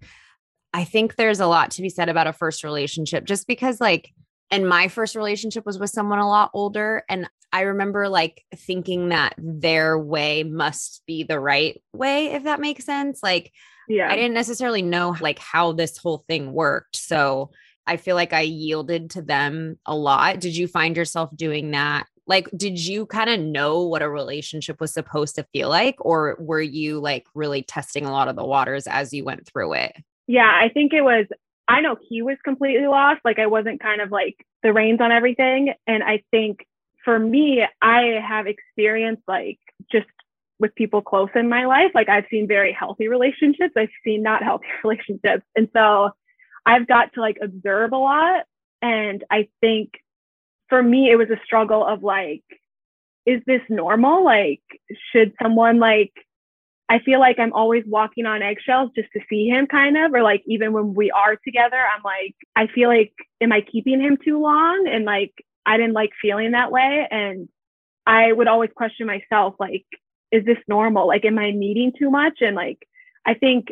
I 0.74 0.84
think 0.84 1.14
there's 1.14 1.40
a 1.40 1.46
lot 1.46 1.70
to 1.72 1.82
be 1.82 1.88
said 1.88 2.08
about 2.08 2.26
a 2.26 2.32
first 2.32 2.64
relationship 2.64 3.24
just 3.24 3.46
because, 3.46 3.80
like, 3.80 4.12
and 4.50 4.68
my 4.68 4.88
first 4.88 5.14
relationship 5.14 5.64
was 5.64 5.78
with 5.78 5.90
someone 5.90 6.18
a 6.18 6.28
lot 6.28 6.50
older. 6.54 7.04
And 7.08 7.28
I 7.52 7.62
remember 7.62 8.08
like 8.08 8.44
thinking 8.54 9.10
that 9.10 9.34
their 9.38 9.98
way 9.98 10.42
must 10.42 11.02
be 11.06 11.22
the 11.22 11.40
right 11.40 11.80
way, 11.92 12.32
if 12.32 12.44
that 12.44 12.60
makes 12.60 12.84
sense. 12.84 13.20
Like, 13.22 13.52
yeah, 13.88 14.10
I 14.10 14.16
didn't 14.16 14.34
necessarily 14.34 14.82
know 14.82 15.16
like 15.20 15.38
how 15.38 15.72
this 15.72 15.96
whole 15.96 16.24
thing 16.28 16.52
worked. 16.52 16.96
So 16.96 17.50
I 17.88 17.96
feel 17.96 18.14
like 18.14 18.32
I 18.32 18.42
yielded 18.42 19.10
to 19.10 19.22
them 19.22 19.78
a 19.86 19.96
lot. 19.96 20.40
Did 20.40 20.56
you 20.56 20.68
find 20.68 20.96
yourself 20.96 21.34
doing 21.34 21.70
that? 21.72 22.06
Like, 22.26 22.48
did 22.54 22.78
you 22.78 23.06
kind 23.06 23.30
of 23.30 23.40
know 23.40 23.82
what 23.82 24.02
a 24.02 24.10
relationship 24.10 24.80
was 24.80 24.92
supposed 24.92 25.34
to 25.36 25.46
feel 25.52 25.70
like, 25.70 25.96
or 25.98 26.36
were 26.38 26.60
you 26.60 27.00
like 27.00 27.26
really 27.34 27.62
testing 27.62 28.04
a 28.04 28.12
lot 28.12 28.28
of 28.28 28.36
the 28.36 28.44
waters 28.44 28.86
as 28.86 29.14
you 29.14 29.24
went 29.24 29.48
through 29.48 29.72
it? 29.72 29.96
Yeah, 30.26 30.50
I 30.54 30.68
think 30.68 30.92
it 30.92 31.00
was. 31.00 31.26
I 31.66 31.80
know 31.80 31.96
he 32.06 32.20
was 32.20 32.36
completely 32.44 32.86
lost. 32.86 33.20
Like, 33.24 33.38
I 33.38 33.46
wasn't 33.46 33.80
kind 33.80 34.02
of 34.02 34.10
like 34.10 34.36
the 34.62 34.74
reins 34.74 35.00
on 35.00 35.10
everything. 35.10 35.72
And 35.86 36.02
I 36.02 36.22
think 36.30 36.66
for 37.04 37.18
me, 37.18 37.64
I 37.80 38.20
have 38.26 38.46
experienced 38.46 39.22
like 39.26 39.58
just 39.90 40.06
with 40.58 40.74
people 40.74 41.00
close 41.00 41.30
in 41.34 41.48
my 41.48 41.64
life. 41.66 41.92
Like 41.94 42.08
I've 42.08 42.26
seen 42.30 42.46
very 42.46 42.72
healthy 42.72 43.08
relationships. 43.08 43.74
I've 43.76 43.88
seen 44.04 44.22
not 44.22 44.42
healthy 44.42 44.66
relationships. 44.84 45.44
And 45.56 45.68
so 45.72 46.10
I've 46.66 46.86
got 46.86 47.12
to 47.14 47.20
like 47.20 47.38
observe 47.42 47.92
a 47.92 47.96
lot. 47.96 48.44
And 48.82 49.24
I 49.30 49.48
think 49.60 49.92
for 50.68 50.82
me, 50.82 51.10
it 51.10 51.16
was 51.16 51.30
a 51.30 51.40
struggle 51.44 51.84
of 51.84 52.02
like, 52.02 52.44
is 53.26 53.42
this 53.46 53.62
normal? 53.68 54.24
Like, 54.24 54.62
should 55.12 55.34
someone 55.42 55.78
like, 55.78 56.12
I 56.88 57.00
feel 57.00 57.20
like 57.20 57.38
I'm 57.38 57.52
always 57.52 57.84
walking 57.86 58.24
on 58.24 58.42
eggshells 58.42 58.90
just 58.96 59.08
to 59.12 59.20
see 59.28 59.48
him 59.48 59.66
kind 59.66 59.96
of, 59.98 60.14
or 60.14 60.22
like 60.22 60.42
even 60.46 60.72
when 60.72 60.94
we 60.94 61.10
are 61.10 61.36
together, 61.36 61.76
I'm 61.76 62.02
like, 62.02 62.34
I 62.56 62.66
feel 62.74 62.88
like, 62.88 63.12
am 63.42 63.52
I 63.52 63.60
keeping 63.60 64.00
him 64.00 64.16
too 64.24 64.40
long? 64.40 64.88
And 64.90 65.04
like, 65.04 65.34
I 65.66 65.76
didn't 65.76 65.92
like 65.92 66.10
feeling 66.20 66.52
that 66.52 66.72
way. 66.72 67.06
And 67.10 67.48
I 68.06 68.32
would 68.32 68.48
always 68.48 68.70
question 68.74 69.06
myself, 69.06 69.54
like, 69.60 69.84
is 70.32 70.46
this 70.46 70.56
normal? 70.66 71.06
Like, 71.06 71.26
am 71.26 71.38
I 71.38 71.50
needing 71.50 71.92
too 71.98 72.10
much? 72.10 72.38
And 72.40 72.56
like, 72.56 72.78
I 73.26 73.34
think 73.34 73.68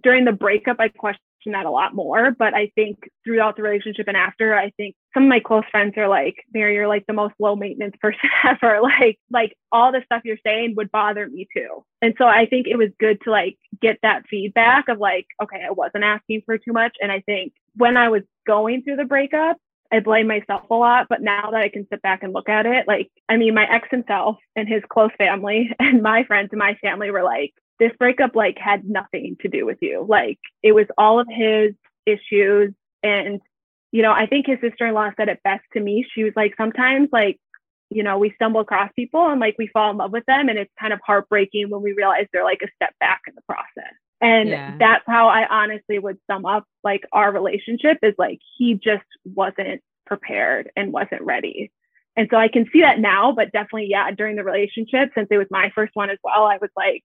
during 0.00 0.24
the 0.24 0.32
breakup, 0.32 0.76
I 0.78 0.88
questioned 0.88 1.20
that 1.50 1.66
a 1.66 1.70
lot 1.70 1.96
more. 1.96 2.30
But 2.30 2.54
I 2.54 2.70
think 2.76 2.98
throughout 3.24 3.56
the 3.56 3.62
relationship 3.62 4.06
and 4.06 4.16
after, 4.16 4.54
I 4.54 4.70
think 4.76 4.94
some 5.12 5.24
of 5.24 5.28
my 5.28 5.40
close 5.40 5.64
friends 5.72 5.94
are 5.96 6.06
like, 6.06 6.36
Mary, 6.54 6.74
you're 6.74 6.86
like 6.86 7.04
the 7.06 7.12
most 7.12 7.34
low 7.40 7.56
maintenance 7.56 7.96
person 8.00 8.30
ever. 8.44 8.80
Like, 8.80 9.18
like 9.30 9.56
all 9.72 9.90
the 9.90 10.02
stuff 10.04 10.22
you're 10.24 10.36
saying 10.46 10.74
would 10.76 10.92
bother 10.92 11.28
me 11.28 11.48
too. 11.54 11.84
And 12.00 12.14
so 12.16 12.26
I 12.26 12.46
think 12.46 12.68
it 12.68 12.76
was 12.76 12.90
good 13.00 13.20
to 13.24 13.32
like 13.32 13.58
get 13.80 13.98
that 14.02 14.22
feedback 14.30 14.88
of 14.88 14.98
like, 14.98 15.26
okay, 15.42 15.64
I 15.66 15.72
wasn't 15.72 16.04
asking 16.04 16.42
for 16.46 16.56
too 16.58 16.72
much. 16.72 16.96
And 17.00 17.10
I 17.10 17.20
think 17.20 17.52
when 17.74 17.96
I 17.96 18.10
was 18.10 18.22
going 18.46 18.82
through 18.82 18.96
the 18.96 19.04
breakup, 19.04 19.56
I 19.92 20.00
blame 20.00 20.26
myself 20.26 20.62
a 20.70 20.74
lot, 20.74 21.06
but 21.08 21.20
now 21.20 21.50
that 21.50 21.60
I 21.60 21.68
can 21.68 21.86
sit 21.90 22.00
back 22.00 22.22
and 22.22 22.32
look 22.32 22.48
at 22.48 22.64
it, 22.64 22.88
like, 22.88 23.10
I 23.28 23.36
mean, 23.36 23.54
my 23.54 23.66
ex 23.70 23.86
himself 23.90 24.38
and 24.56 24.66
his 24.66 24.82
close 24.88 25.10
family 25.18 25.70
and 25.78 26.02
my 26.02 26.24
friends 26.24 26.48
and 26.50 26.58
my 26.58 26.74
family 26.76 27.10
were 27.10 27.22
like, 27.22 27.52
this 27.78 27.92
breakup 27.98 28.34
like 28.34 28.56
had 28.58 28.88
nothing 28.88 29.36
to 29.40 29.48
do 29.48 29.66
with 29.66 29.78
you. 29.82 30.06
Like 30.08 30.38
it 30.62 30.72
was 30.72 30.86
all 30.96 31.20
of 31.20 31.26
his 31.28 31.74
issues. 32.06 32.72
And, 33.02 33.40
you 33.90 34.02
know, 34.02 34.12
I 34.12 34.26
think 34.26 34.46
his 34.46 34.60
sister-in-law 34.60 35.10
said 35.16 35.28
it 35.28 35.40
best 35.42 35.64
to 35.74 35.80
me. 35.80 36.06
She 36.14 36.24
was 36.24 36.32
like, 36.36 36.54
sometimes 36.56 37.08
like, 37.12 37.38
you 37.90 38.02
know, 38.02 38.18
we 38.18 38.32
stumble 38.36 38.60
across 38.60 38.90
people 38.96 39.26
and 39.28 39.40
like 39.40 39.56
we 39.58 39.66
fall 39.66 39.90
in 39.90 39.96
love 39.98 40.12
with 40.12 40.24
them. 40.26 40.48
And 40.48 40.58
it's 40.58 40.72
kind 40.80 40.92
of 40.92 41.00
heartbreaking 41.04 41.68
when 41.68 41.82
we 41.82 41.92
realize 41.92 42.26
they're 42.32 42.44
like 42.44 42.62
a 42.62 42.70
step 42.76 42.94
back 43.00 43.22
in 43.26 43.34
the 43.34 43.42
process. 43.42 43.94
And 44.22 44.48
yeah. 44.48 44.76
that's 44.78 45.02
how 45.06 45.28
I 45.28 45.46
honestly 45.48 45.98
would 45.98 46.16
sum 46.30 46.46
up 46.46 46.64
like 46.84 47.02
our 47.12 47.32
relationship 47.32 47.98
is 48.02 48.14
like 48.18 48.38
he 48.56 48.74
just 48.74 49.02
wasn't 49.24 49.82
prepared 50.06 50.70
and 50.76 50.92
wasn't 50.92 51.22
ready. 51.22 51.72
And 52.16 52.28
so 52.30 52.36
I 52.36 52.46
can 52.46 52.68
see 52.72 52.82
that 52.82 53.00
now, 53.00 53.32
but 53.32 53.50
definitely, 53.52 53.88
yeah, 53.90 54.10
during 54.12 54.36
the 54.36 54.44
relationship, 54.44 55.10
since 55.14 55.26
it 55.30 55.38
was 55.38 55.48
my 55.50 55.72
first 55.74 55.90
one 55.94 56.08
as 56.08 56.18
well, 56.22 56.44
I 56.44 56.58
was 56.60 56.70
like, 56.76 57.02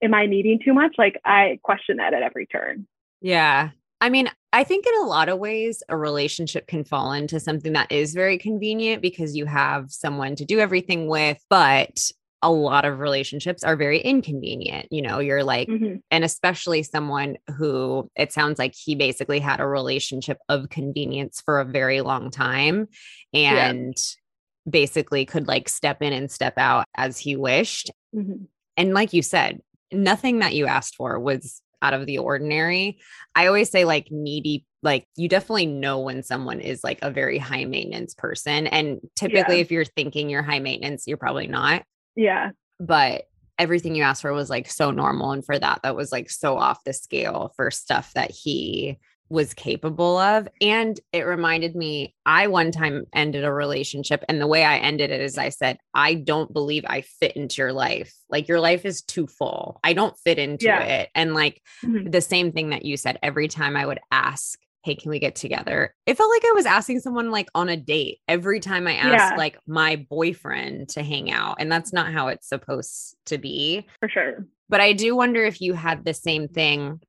am 0.00 0.14
I 0.14 0.26
needing 0.26 0.60
too 0.64 0.72
much? 0.72 0.94
Like 0.96 1.20
I 1.24 1.58
question 1.64 1.96
that 1.96 2.14
at 2.14 2.22
every 2.22 2.46
turn. 2.46 2.86
Yeah. 3.20 3.70
I 4.00 4.08
mean, 4.08 4.30
I 4.52 4.62
think 4.62 4.86
in 4.86 4.94
a 5.02 5.06
lot 5.06 5.28
of 5.28 5.38
ways, 5.38 5.82
a 5.88 5.96
relationship 5.96 6.66
can 6.68 6.84
fall 6.84 7.12
into 7.12 7.40
something 7.40 7.72
that 7.72 7.90
is 7.90 8.14
very 8.14 8.38
convenient 8.38 9.02
because 9.02 9.36
you 9.36 9.44
have 9.46 9.90
someone 9.90 10.36
to 10.36 10.44
do 10.44 10.60
everything 10.60 11.08
with, 11.08 11.44
but 11.50 12.10
a 12.42 12.50
lot 12.50 12.84
of 12.84 13.00
relationships 13.00 13.62
are 13.62 13.76
very 13.76 14.00
inconvenient. 14.00 14.86
You 14.90 15.02
know, 15.02 15.18
you're 15.18 15.44
like, 15.44 15.68
mm-hmm. 15.68 15.96
and 16.10 16.24
especially 16.24 16.82
someone 16.82 17.36
who 17.56 18.10
it 18.16 18.32
sounds 18.32 18.58
like 18.58 18.74
he 18.74 18.94
basically 18.94 19.40
had 19.40 19.60
a 19.60 19.66
relationship 19.66 20.38
of 20.48 20.70
convenience 20.70 21.40
for 21.40 21.60
a 21.60 21.64
very 21.64 22.00
long 22.00 22.30
time 22.30 22.88
and 23.34 23.94
yeah. 23.96 24.70
basically 24.70 25.26
could 25.26 25.48
like 25.48 25.68
step 25.68 26.00
in 26.02 26.12
and 26.12 26.30
step 26.30 26.54
out 26.56 26.86
as 26.96 27.18
he 27.18 27.36
wished. 27.36 27.90
Mm-hmm. 28.14 28.44
And 28.76 28.94
like 28.94 29.12
you 29.12 29.22
said, 29.22 29.60
nothing 29.92 30.38
that 30.38 30.54
you 30.54 30.66
asked 30.66 30.96
for 30.96 31.18
was 31.18 31.60
out 31.82 31.94
of 31.94 32.06
the 32.06 32.18
ordinary. 32.18 32.98
I 33.34 33.46
always 33.46 33.70
say, 33.70 33.84
like, 33.84 34.08
needy 34.10 34.64
like 34.82 35.06
you 35.16 35.28
definitely 35.28 35.66
know 35.66 36.00
when 36.00 36.22
someone 36.22 36.60
is 36.60 36.82
like 36.82 36.98
a 37.02 37.10
very 37.10 37.38
high 37.38 37.64
maintenance 37.64 38.14
person 38.14 38.66
and 38.66 39.00
typically 39.14 39.56
yeah. 39.56 39.60
if 39.60 39.70
you're 39.70 39.84
thinking 39.84 40.30
you're 40.30 40.42
high 40.42 40.58
maintenance 40.58 41.06
you're 41.06 41.18
probably 41.18 41.46
not 41.46 41.82
yeah. 42.16 42.50
But 42.78 43.24
everything 43.58 43.94
you 43.94 44.02
asked 44.02 44.22
for 44.22 44.32
was 44.32 44.48
like 44.48 44.70
so 44.70 44.90
normal. 44.90 45.32
And 45.32 45.44
for 45.44 45.58
that, 45.58 45.80
that 45.82 45.94
was 45.94 46.12
like 46.12 46.30
so 46.30 46.56
off 46.56 46.82
the 46.84 46.92
scale 46.92 47.52
for 47.56 47.70
stuff 47.70 48.12
that 48.14 48.30
he 48.30 48.98
was 49.28 49.54
capable 49.54 50.18
of. 50.18 50.48
And 50.60 50.98
it 51.12 51.22
reminded 51.22 51.76
me, 51.76 52.16
I 52.26 52.48
one 52.48 52.72
time 52.72 53.04
ended 53.14 53.44
a 53.44 53.52
relationship, 53.52 54.24
and 54.28 54.40
the 54.40 54.46
way 54.46 54.64
I 54.64 54.78
ended 54.78 55.10
it 55.10 55.20
is 55.20 55.38
I 55.38 55.50
said, 55.50 55.78
I 55.94 56.14
don't 56.14 56.52
believe 56.52 56.84
I 56.86 57.02
fit 57.02 57.36
into 57.36 57.62
your 57.62 57.72
life. 57.72 58.12
Like, 58.28 58.48
your 58.48 58.58
life 58.58 58.84
is 58.84 59.02
too 59.02 59.28
full. 59.28 59.78
I 59.84 59.92
don't 59.92 60.18
fit 60.18 60.38
into 60.40 60.66
yeah. 60.66 60.82
it. 60.82 61.10
And 61.14 61.34
like 61.34 61.62
mm-hmm. 61.84 62.10
the 62.10 62.20
same 62.20 62.50
thing 62.50 62.70
that 62.70 62.84
you 62.84 62.96
said, 62.96 63.20
every 63.22 63.46
time 63.46 63.76
I 63.76 63.86
would 63.86 64.00
ask 64.10 64.58
hey, 64.82 64.94
can 64.94 65.10
we 65.10 65.18
get 65.18 65.34
together? 65.34 65.94
It 66.06 66.16
felt 66.16 66.30
like 66.30 66.44
I 66.44 66.52
was 66.52 66.66
asking 66.66 67.00
someone 67.00 67.30
like 67.30 67.48
on 67.54 67.68
a 67.68 67.76
date 67.76 68.18
every 68.26 68.60
time 68.60 68.86
I 68.86 68.94
asked 68.94 69.32
yeah. 69.32 69.36
like 69.36 69.58
my 69.66 70.06
boyfriend 70.08 70.88
to 70.90 71.02
hang 71.02 71.30
out. 71.30 71.56
And 71.58 71.70
that's 71.70 71.92
not 71.92 72.12
how 72.12 72.28
it's 72.28 72.48
supposed 72.48 73.16
to 73.26 73.38
be. 73.38 73.86
For 74.00 74.08
sure. 74.08 74.46
But 74.68 74.80
I 74.80 74.92
do 74.92 75.14
wonder 75.14 75.44
if 75.44 75.60
you 75.60 75.74
had 75.74 76.04
the 76.04 76.14
same 76.14 76.48
thing 76.48 77.00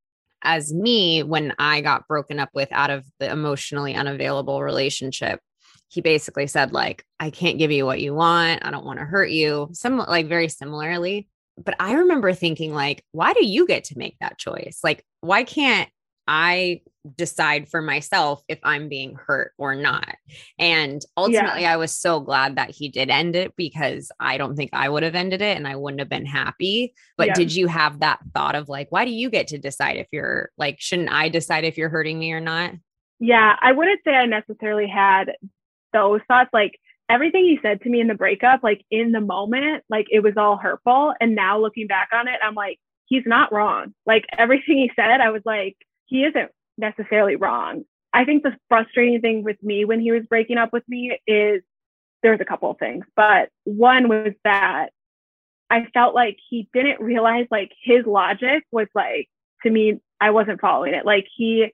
as 0.44 0.74
me 0.74 1.24
when 1.24 1.54
I 1.60 1.82
got 1.82 2.08
broken 2.08 2.40
up 2.40 2.50
with 2.54 2.70
out 2.72 2.90
of 2.90 3.06
the 3.20 3.32
emotionally 3.32 3.96
unavailable 3.96 4.62
relationship. 4.62 5.40
He 5.88 6.01
basically 6.01 6.48
said, 6.48 6.74
like, 6.74 7.06
I 7.20 7.30
can't 7.30 7.58
give 7.58 7.72
you 7.72 7.86
what 7.86 8.01
you 8.01 8.13
want. 8.13 8.66
I 8.66 8.72
don't 8.72 8.86
want 8.86 9.00
to 9.00 9.06
hurt 9.06 9.30
you. 9.30 9.70
Some 9.74 9.98
like 9.98 10.28
very 10.28 10.50
similarly. 10.50 11.28
But 11.63 11.75
I 11.80 11.94
remember 11.94 12.34
thinking, 12.34 12.74
like, 12.74 13.04
why 13.12 13.34
do 13.34 13.46
you 13.46 13.68
get 13.68 13.86
to 13.86 13.98
make 13.98 14.18
that 14.20 14.38
choice? 14.38 14.80
Like, 14.84 15.06
why 15.20 15.44
can't 15.44 15.90
I 16.28 16.82
decide 17.18 17.68
for 17.68 17.82
myself 17.82 18.44
if 18.48 18.60
I'm 18.63 18.88
being 18.88 19.16
hurt 19.16 19.54
or 19.58 19.75
not. 19.75 20.16
And 20.60 21.01
ultimately, 21.18 21.63
yeah. 21.63 21.74
I 21.74 21.78
was 21.78 21.98
so 21.98 22.20
glad 22.20 22.58
that 22.58 22.70
he 22.70 22.90
did 22.90 23.10
end 23.10 23.36
it 23.36 23.56
because 23.56 24.12
I 24.20 24.38
don't 24.38 24.56
think 24.56 24.70
I 24.74 24.88
would 24.88 25.04
have 25.04 25.16
ended 25.16 25.42
it 25.42 25.58
and 25.58 25.68
I 25.68 25.75
wouldn't 25.75 26.00
have 26.00 26.10
been 26.10 26.25
happy. 26.25 26.94
But 27.18 27.28
yeah. 27.28 27.34
did 27.34 27.56
you 27.56 27.68
have 27.68 28.00
that 28.00 28.20
thought 28.34 28.56
of 28.56 28.70
like, 28.70 28.92
why 28.92 29.06
do 29.06 29.12
you 29.12 29.30
get 29.30 29.48
to 29.48 29.58
decide 29.58 29.98
if 29.98 30.08
you're 30.12 30.51
like, 30.58 30.80
shouldn't 30.80 31.12
I 31.12 31.30
decide 31.30 31.63
if 31.63 31.78
you're 31.78 31.90
hurting 31.90 32.20
me 32.20 32.32
or 32.32 32.40
not? 32.40 32.74
Yeah, 33.20 33.56
I 33.60 33.72
wouldn't 33.72 34.01
say 34.06 34.12
I 34.12 34.25
necessarily 34.25 34.88
had 34.88 35.34
those 35.94 36.22
thoughts. 36.28 36.50
Like, 36.54 36.80
everything 37.10 37.44
he 37.44 37.60
said 37.62 37.82
to 37.82 37.90
me 37.90 38.00
in 38.00 38.08
the 38.08 38.16
breakup, 38.16 38.63
like 38.63 38.86
in 38.90 39.12
the 39.12 39.20
moment, 39.20 39.84
like 39.90 40.08
it 40.10 40.22
was 40.22 40.34
all 40.38 40.56
hurtful. 40.56 41.13
And 41.20 41.36
now 41.36 41.60
looking 41.60 41.88
back 41.88 42.10
on 42.13 42.30
it, 42.30 42.40
I'm 42.42 42.56
like, 42.56 42.80
he's 43.08 43.24
not 43.25 43.51
wrong. 43.51 43.94
Like 44.06 44.24
everything 44.38 44.78
he 44.78 44.92
said, 44.96 45.20
I 45.20 45.30
was 45.32 45.42
like, 45.44 45.75
he 46.12 46.25
isn't 46.25 46.51
necessarily 46.77 47.38
wrong. 47.38 47.86
I 48.13 48.25
think 48.25 48.44
the 48.44 48.58
frustrating 48.68 49.22
thing 49.22 49.44
with 49.44 49.63
me 49.63 49.86
when 49.86 50.01
he 50.01 50.12
was 50.12 50.24
breaking 50.30 50.58
up 50.58 50.74
with 50.74 50.84
me 50.88 51.18
is 51.25 51.63
there's 52.22 52.41
a 52.41 52.46
couple 52.46 52.70
of 52.70 52.77
things, 52.77 53.06
but 53.15 53.50
one 53.63 54.10
was 54.10 54.34
that 54.44 54.89
I 55.70 55.88
felt 55.94 56.13
like 56.13 56.38
he 56.50 56.68
didn't 56.74 57.00
realize 57.00 57.48
like 57.50 57.72
his 57.82 58.06
logic 58.06 58.63
was 58.72 58.88
like 58.94 59.30
to 59.63 59.70
me 59.70 60.01
I 60.20 60.32
wasn't 60.32 60.60
following 60.60 60.94
it. 60.94 61.06
Like 61.06 61.25
he 61.34 61.72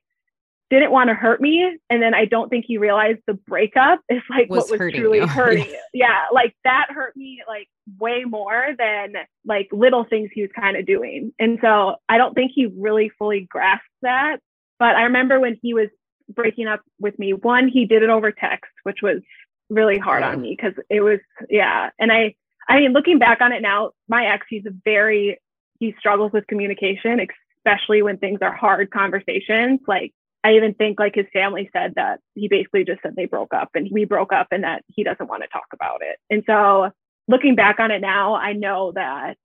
didn't 0.70 0.90
want 0.90 1.08
to 1.08 1.14
hurt 1.14 1.40
me 1.40 1.78
and 1.88 2.02
then 2.02 2.14
I 2.14 2.26
don't 2.26 2.50
think 2.50 2.64
he 2.66 2.76
realized 2.76 3.20
the 3.26 3.34
breakup 3.34 4.00
is 4.08 4.22
like 4.28 4.50
was 4.50 4.70
what 4.70 4.80
was 4.80 4.92
truly 4.92 5.18
you. 5.18 5.26
hurting. 5.26 5.74
yeah, 5.94 6.24
like 6.32 6.54
that 6.64 6.88
hurt 6.90 7.16
me 7.16 7.42
like 7.48 7.68
way 7.98 8.24
more 8.24 8.74
than 8.78 9.14
like 9.46 9.68
little 9.72 10.04
things 10.04 10.30
he 10.32 10.42
was 10.42 10.50
kind 10.54 10.76
of 10.76 10.86
doing. 10.86 11.32
And 11.38 11.58
so 11.62 11.96
I 12.08 12.18
don't 12.18 12.34
think 12.34 12.52
he 12.54 12.66
really 12.66 13.10
fully 13.18 13.46
grasped 13.48 13.86
that. 14.02 14.38
But 14.78 14.94
I 14.94 15.04
remember 15.04 15.40
when 15.40 15.58
he 15.62 15.74
was 15.74 15.88
breaking 16.28 16.66
up 16.66 16.80
with 17.00 17.18
me, 17.18 17.32
one, 17.32 17.68
he 17.68 17.86
did 17.86 18.02
it 18.02 18.10
over 18.10 18.30
text, 18.30 18.70
which 18.82 18.98
was 19.02 19.22
really 19.70 19.98
hard 19.98 20.22
on 20.22 20.40
me 20.40 20.56
because 20.56 20.74
it 20.90 21.00
was, 21.00 21.18
yeah. 21.48 21.90
And 21.98 22.12
I, 22.12 22.34
I 22.68 22.80
mean, 22.80 22.92
looking 22.92 23.18
back 23.18 23.40
on 23.40 23.52
it 23.52 23.62
now, 23.62 23.92
my 24.08 24.26
ex, 24.26 24.46
he's 24.48 24.66
a 24.66 24.74
very, 24.84 25.40
he 25.80 25.94
struggles 25.98 26.32
with 26.32 26.46
communication, 26.46 27.20
especially 27.58 28.02
when 28.02 28.18
things 28.18 28.40
are 28.42 28.54
hard 28.54 28.90
conversations. 28.90 29.80
Like, 29.86 30.12
I 30.44 30.52
even 30.52 30.74
think 30.74 31.00
like 31.00 31.14
his 31.14 31.26
family 31.32 31.68
said 31.72 31.94
that 31.96 32.20
he 32.34 32.48
basically 32.48 32.84
just 32.84 33.02
said 33.02 33.14
they 33.16 33.26
broke 33.26 33.52
up 33.52 33.70
and 33.74 33.88
we 33.90 34.04
broke 34.04 34.32
up 34.32 34.48
and 34.50 34.64
that 34.64 34.84
he 34.86 35.02
doesn't 35.02 35.28
want 35.28 35.42
to 35.42 35.48
talk 35.48 35.66
about 35.72 36.00
it. 36.02 36.18
And 36.30 36.44
so 36.46 36.90
looking 37.26 37.54
back 37.54 37.80
on 37.80 37.90
it 37.90 38.00
now, 38.00 38.34
I 38.34 38.52
know 38.52 38.92
that 38.92 39.36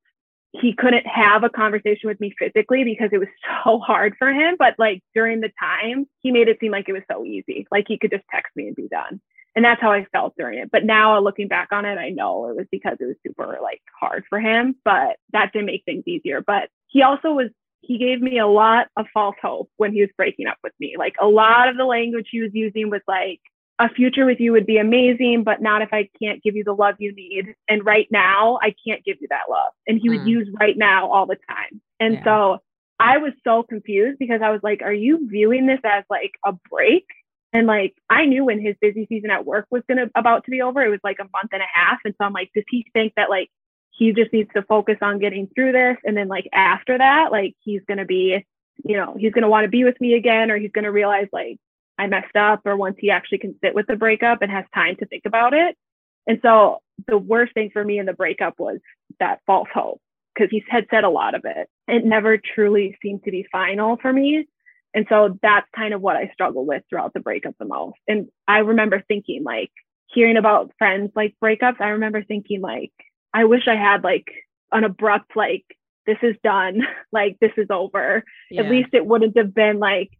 he 0.51 0.73
couldn't 0.73 1.07
have 1.07 1.43
a 1.43 1.49
conversation 1.49 2.07
with 2.07 2.19
me 2.19 2.33
physically 2.37 2.83
because 2.83 3.09
it 3.11 3.17
was 3.17 3.27
so 3.65 3.79
hard 3.79 4.15
for 4.19 4.29
him. 4.29 4.55
But 4.57 4.75
like 4.77 5.01
during 5.15 5.41
the 5.41 5.51
time, 5.59 6.05
he 6.21 6.31
made 6.31 6.47
it 6.47 6.59
seem 6.59 6.71
like 6.71 6.87
it 6.87 6.93
was 6.93 7.03
so 7.11 7.25
easy. 7.25 7.67
Like 7.71 7.85
he 7.87 7.97
could 7.97 8.11
just 8.11 8.25
text 8.31 8.55
me 8.55 8.67
and 8.67 8.75
be 8.75 8.87
done. 8.87 9.19
And 9.55 9.63
that's 9.63 9.81
how 9.81 9.91
I 9.91 10.05
felt 10.11 10.33
during 10.37 10.59
it. 10.59 10.71
But 10.71 10.83
now 10.83 11.19
looking 11.19 11.47
back 11.47 11.69
on 11.71 11.85
it, 11.85 11.97
I 11.97 12.09
know 12.09 12.49
it 12.49 12.55
was 12.55 12.65
because 12.71 12.97
it 12.99 13.05
was 13.05 13.15
super 13.25 13.59
like 13.61 13.81
hard 13.99 14.23
for 14.29 14.39
him, 14.39 14.75
but 14.83 15.17
that 15.31 15.51
didn't 15.53 15.67
make 15.67 15.83
things 15.85 16.03
easier. 16.07 16.41
But 16.41 16.69
he 16.87 17.03
also 17.03 17.33
was, 17.33 17.49
he 17.83 17.97
gave 17.97 18.21
me 18.21 18.39
a 18.39 18.47
lot 18.47 18.87
of 18.97 19.05
false 19.13 19.35
hope 19.41 19.69
when 19.77 19.91
he 19.91 20.01
was 20.01 20.09
breaking 20.15 20.47
up 20.47 20.57
with 20.63 20.73
me. 20.79 20.95
Like 20.97 21.15
a 21.21 21.27
lot 21.27 21.67
of 21.67 21.75
the 21.75 21.85
language 21.85 22.27
he 22.31 22.41
was 22.41 22.51
using 22.53 22.89
was 22.89 23.01
like, 23.07 23.41
a 23.79 23.89
future 23.89 24.25
with 24.25 24.39
you 24.39 24.51
would 24.51 24.67
be 24.67 24.77
amazing, 24.77 25.43
but 25.43 25.61
not 25.61 25.81
if 25.81 25.89
I 25.91 26.07
can't 26.21 26.41
give 26.43 26.55
you 26.55 26.63
the 26.63 26.73
love 26.73 26.95
you 26.99 27.13
need. 27.13 27.55
And 27.67 27.85
right 27.85 28.07
now, 28.11 28.59
I 28.61 28.73
can't 28.87 29.03
give 29.03 29.17
you 29.19 29.27
that 29.29 29.49
love. 29.49 29.73
And 29.87 29.99
he 30.01 30.09
would 30.09 30.21
mm. 30.21 30.27
use 30.27 30.47
right 30.59 30.77
now 30.77 31.11
all 31.11 31.25
the 31.25 31.37
time. 31.49 31.81
And 31.99 32.15
yeah. 32.15 32.23
so 32.23 32.57
I 32.99 33.17
was 33.17 33.33
so 33.43 33.63
confused 33.63 34.19
because 34.19 34.41
I 34.43 34.51
was 34.51 34.61
like, 34.63 34.81
are 34.83 34.93
you 34.93 35.27
viewing 35.29 35.65
this 35.65 35.79
as 35.83 36.03
like 36.09 36.31
a 36.45 36.53
break? 36.69 37.05
And 37.51 37.67
like 37.67 37.95
I 38.09 38.25
knew 38.25 38.45
when 38.45 38.61
his 38.61 38.75
busy 38.79 39.07
season 39.09 39.31
at 39.31 39.45
work 39.45 39.65
was 39.71 39.83
gonna 39.89 40.09
about 40.15 40.45
to 40.45 40.51
be 40.51 40.61
over, 40.61 40.81
it 40.81 40.89
was 40.89 40.99
like 41.03 41.17
a 41.19 41.29
month 41.33 41.51
and 41.51 41.61
a 41.61 41.65
half. 41.73 41.99
And 42.05 42.13
so 42.17 42.25
I'm 42.25 42.33
like, 42.33 42.51
does 42.55 42.63
he 42.69 42.85
think 42.93 43.13
that 43.17 43.29
like 43.29 43.49
he 43.93 44.11
just 44.11 44.33
needs 44.33 44.49
to 44.55 44.63
focus 44.63 44.97
on 45.01 45.19
getting 45.19 45.47
through 45.47 45.71
this 45.71 45.97
and 46.03 46.17
then 46.17 46.27
like 46.27 46.49
after 46.51 46.97
that, 46.97 47.31
like 47.31 47.55
he's 47.63 47.81
gonna 47.87 48.05
be, 48.05 48.45
you 48.83 48.97
know, 48.97 49.15
he's 49.17 49.31
gonna 49.31 49.49
want 49.49 49.65
to 49.65 49.69
be 49.69 49.83
with 49.83 49.99
me 50.01 50.15
again, 50.15 50.51
or 50.51 50.57
he's 50.57 50.71
gonna 50.71 50.91
realize 50.91 51.27
like 51.31 51.57
I 51.97 52.07
messed 52.07 52.35
up, 52.35 52.61
or 52.65 52.75
once 52.75 52.95
he 52.99 53.11
actually 53.11 53.37
can 53.37 53.55
sit 53.63 53.75
with 53.75 53.87
the 53.87 53.95
breakup 53.95 54.41
and 54.41 54.51
has 54.51 54.65
time 54.73 54.95
to 54.97 55.05
think 55.05 55.23
about 55.25 55.53
it. 55.53 55.77
And 56.25 56.39
so 56.41 56.79
the 57.07 57.17
worst 57.17 57.53
thing 57.53 57.69
for 57.71 57.83
me 57.83 57.99
in 57.99 58.05
the 58.05 58.13
breakup 58.13 58.55
was 58.57 58.79
that 59.19 59.41
false 59.45 59.69
hope 59.73 60.01
because 60.33 60.49
he 60.49 60.63
had 60.67 60.87
said 60.89 61.03
a 61.03 61.09
lot 61.09 61.35
of 61.35 61.45
it. 61.45 61.69
It 61.87 62.05
never 62.05 62.37
truly 62.37 62.97
seemed 63.01 63.23
to 63.25 63.31
be 63.31 63.45
final 63.51 63.97
for 63.97 64.11
me. 64.11 64.47
And 64.93 65.05
so 65.09 65.37
that's 65.41 65.67
kind 65.75 65.93
of 65.93 66.01
what 66.01 66.15
I 66.15 66.29
struggled 66.33 66.67
with 66.67 66.83
throughout 66.89 67.13
the 67.13 67.19
breakup 67.19 67.55
the 67.59 67.65
most. 67.65 67.97
And 68.07 68.29
I 68.47 68.59
remember 68.59 69.03
thinking, 69.07 69.43
like, 69.43 69.71
hearing 70.07 70.37
about 70.37 70.71
friends 70.77 71.11
like 71.15 71.35
breakups, 71.43 71.81
I 71.81 71.89
remember 71.89 72.23
thinking, 72.23 72.61
like, 72.61 72.91
I 73.33 73.45
wish 73.45 73.67
I 73.67 73.75
had 73.75 74.03
like 74.03 74.27
an 74.71 74.83
abrupt, 74.83 75.35
like, 75.35 75.65
this 76.05 76.17
is 76.21 76.35
done, 76.43 76.81
like, 77.11 77.37
this 77.39 77.51
is 77.57 77.67
over. 77.69 78.23
Yeah. 78.51 78.63
At 78.63 78.69
least 78.69 78.89
it 78.93 79.05
wouldn't 79.05 79.37
have 79.37 79.53
been 79.53 79.79
like 79.79 80.11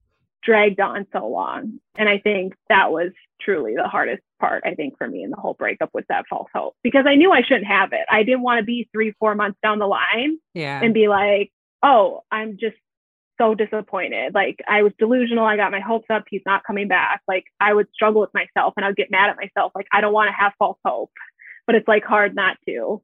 dragged 0.44 0.80
on 0.80 1.06
so 1.14 1.28
long. 1.28 1.80
And 1.96 2.10
I 2.10 2.20
think 2.20 2.54
that 2.70 2.92
was 2.92 3.12
truly 3.42 3.76
the 3.76 3.88
hardest 3.88 4.22
part, 4.40 4.64
I 4.66 4.76
think, 4.76 4.98
for 4.98 5.08
me 5.08 5.24
in 5.24 5.30
the 5.30 5.38
whole 5.38 5.54
breakup 5.54 5.90
was 5.94 6.06
that 6.10 6.26
false 6.30 6.50
hope 6.54 6.76
because 6.84 7.06
I 7.08 7.16
knew 7.16 7.32
I 7.32 7.42
shouldn't 7.42 7.68
have 7.68 7.94
it. 7.94 8.06
I 8.10 8.24
didn't 8.24 8.42
want 8.42 8.60
to 8.60 8.66
be 8.66 8.90
three, 8.92 9.14
four 9.20 9.36
months 9.36 9.58
down 9.64 9.80
the 9.80 9.88
line 9.88 10.38
yeah. 10.54 10.82
and 10.82 10.94
be 10.94 11.08
like, 11.08 11.52
oh, 11.82 12.22
I'm 12.32 12.58
just 12.60 12.76
so 13.40 13.56
disappointed. 13.56 14.34
Like 14.34 14.60
I 14.68 14.84
was 14.84 14.94
delusional. 15.00 15.46
I 15.46 15.58
got 15.58 15.72
my 15.72 15.80
hopes 15.80 16.06
up. 16.10 16.24
He's 16.30 16.42
not 16.46 16.64
coming 16.66 16.88
back. 16.88 17.22
Like 17.28 17.46
I 17.60 17.74
would 17.74 17.88
struggle 17.94 18.22
with 18.22 18.34
myself 18.34 18.74
and 18.78 18.86
I 18.86 18.90
would 18.90 18.98
get 18.98 19.12
mad 19.12 19.30
at 19.30 19.38
myself. 19.38 19.72
Like 19.76 19.88
I 19.92 20.02
don't 20.02 20.14
want 20.14 20.30
to 20.30 20.36
have 20.38 20.54
false 20.60 20.78
hope, 20.86 21.12
but 21.66 21.76
it's 21.76 21.88
like 21.88 22.04
hard 22.04 22.36
not 22.36 22.58
to 22.68 23.02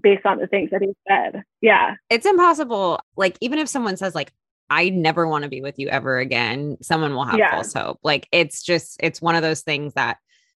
based 0.00 0.26
on 0.26 0.38
the 0.38 0.46
things 0.46 0.70
that 0.70 0.82
he 0.82 0.92
said. 1.08 1.42
Yeah. 1.60 1.96
It's 2.08 2.26
impossible. 2.26 3.00
Like 3.16 3.36
even 3.40 3.58
if 3.58 3.68
someone 3.68 3.96
says 3.96 4.14
like, 4.14 4.32
I 4.70 4.90
never 4.90 5.26
want 5.26 5.44
to 5.44 5.50
be 5.50 5.62
with 5.62 5.78
you 5.78 5.88
ever 5.88 6.18
again, 6.18 6.76
someone 6.82 7.14
will 7.14 7.24
have 7.24 7.38
yeah. 7.38 7.50
false 7.50 7.72
hope. 7.72 7.98
Like 8.02 8.28
it's 8.32 8.62
just, 8.62 8.96
it's 9.02 9.22
one 9.22 9.34
of 9.34 9.42
those 9.42 9.62
things 9.62 9.94
that 9.94 10.18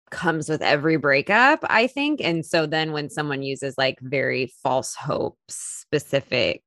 comes 0.10 0.50
with 0.50 0.62
every 0.62 0.98
breakup, 0.98 1.60
I 1.70 1.88
think. 1.88 2.20
And 2.22 2.46
so 2.46 2.66
then 2.66 2.92
when 2.92 3.10
someone 3.10 3.44
uses 3.44 3.78
like 3.78 4.00
very 4.02 4.52
false 4.64 4.96
hope 4.96 5.38
specific 5.48 6.64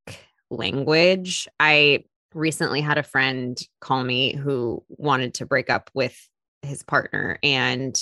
language, 0.51 1.49
I 1.59 2.05
recently 2.33 2.81
had 2.81 2.99
a 2.99 3.03
friend 3.03 3.61
call 3.81 4.05
me 4.05 4.35
who 4.35 4.83
wanted 4.89 5.35
to 5.35 5.47
break 5.47 5.69
up 5.69 5.91
with 5.93 6.17
his 6.63 6.83
partner. 6.83 7.39
And 7.43 8.01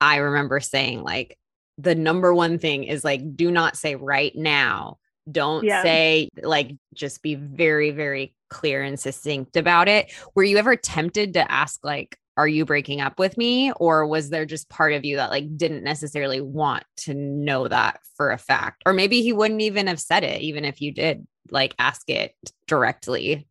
I 0.00 0.18
remember 0.18 0.60
saying, 0.60 1.02
like, 1.02 1.36
the 1.78 1.94
number 1.94 2.34
one 2.34 2.58
thing 2.58 2.84
is 2.84 3.04
like, 3.04 3.36
do 3.36 3.50
not 3.50 3.76
say 3.76 3.94
right 3.94 4.34
now. 4.34 4.98
Don't 5.30 5.64
yeah. 5.64 5.82
say, 5.82 6.28
like, 6.42 6.72
just 6.94 7.22
be 7.22 7.34
very, 7.34 7.90
very 7.90 8.34
clear 8.50 8.82
and 8.82 8.98
succinct 8.98 9.56
about 9.56 9.86
it. 9.86 10.12
Were 10.34 10.42
you 10.42 10.58
ever 10.58 10.74
tempted 10.74 11.34
to 11.34 11.50
ask, 11.50 11.84
like, 11.84 12.16
are 12.36 12.48
you 12.48 12.64
breaking 12.64 13.00
up 13.00 13.18
with 13.18 13.36
me? 13.36 13.72
Or 13.72 14.06
was 14.06 14.30
there 14.30 14.46
just 14.46 14.68
part 14.70 14.92
of 14.92 15.04
you 15.04 15.16
that, 15.16 15.30
like, 15.30 15.56
didn't 15.56 15.84
necessarily 15.84 16.40
want 16.40 16.84
to 16.98 17.14
know 17.14 17.68
that 17.68 18.00
for 18.16 18.30
a 18.30 18.38
fact? 18.38 18.82
Or 18.86 18.92
maybe 18.92 19.22
he 19.22 19.32
wouldn't 19.32 19.60
even 19.60 19.86
have 19.86 20.00
said 20.00 20.24
it, 20.24 20.40
even 20.40 20.64
if 20.64 20.80
you 20.80 20.92
did, 20.92 21.26
like, 21.50 21.74
ask 21.78 22.08
it 22.08 22.34
directly. 22.66 23.46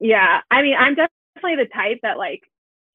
Yeah. 0.00 0.40
I 0.50 0.62
mean, 0.62 0.76
I'm 0.78 0.94
definitely 0.94 1.64
the 1.64 1.70
type 1.72 2.00
that 2.02 2.18
like, 2.18 2.42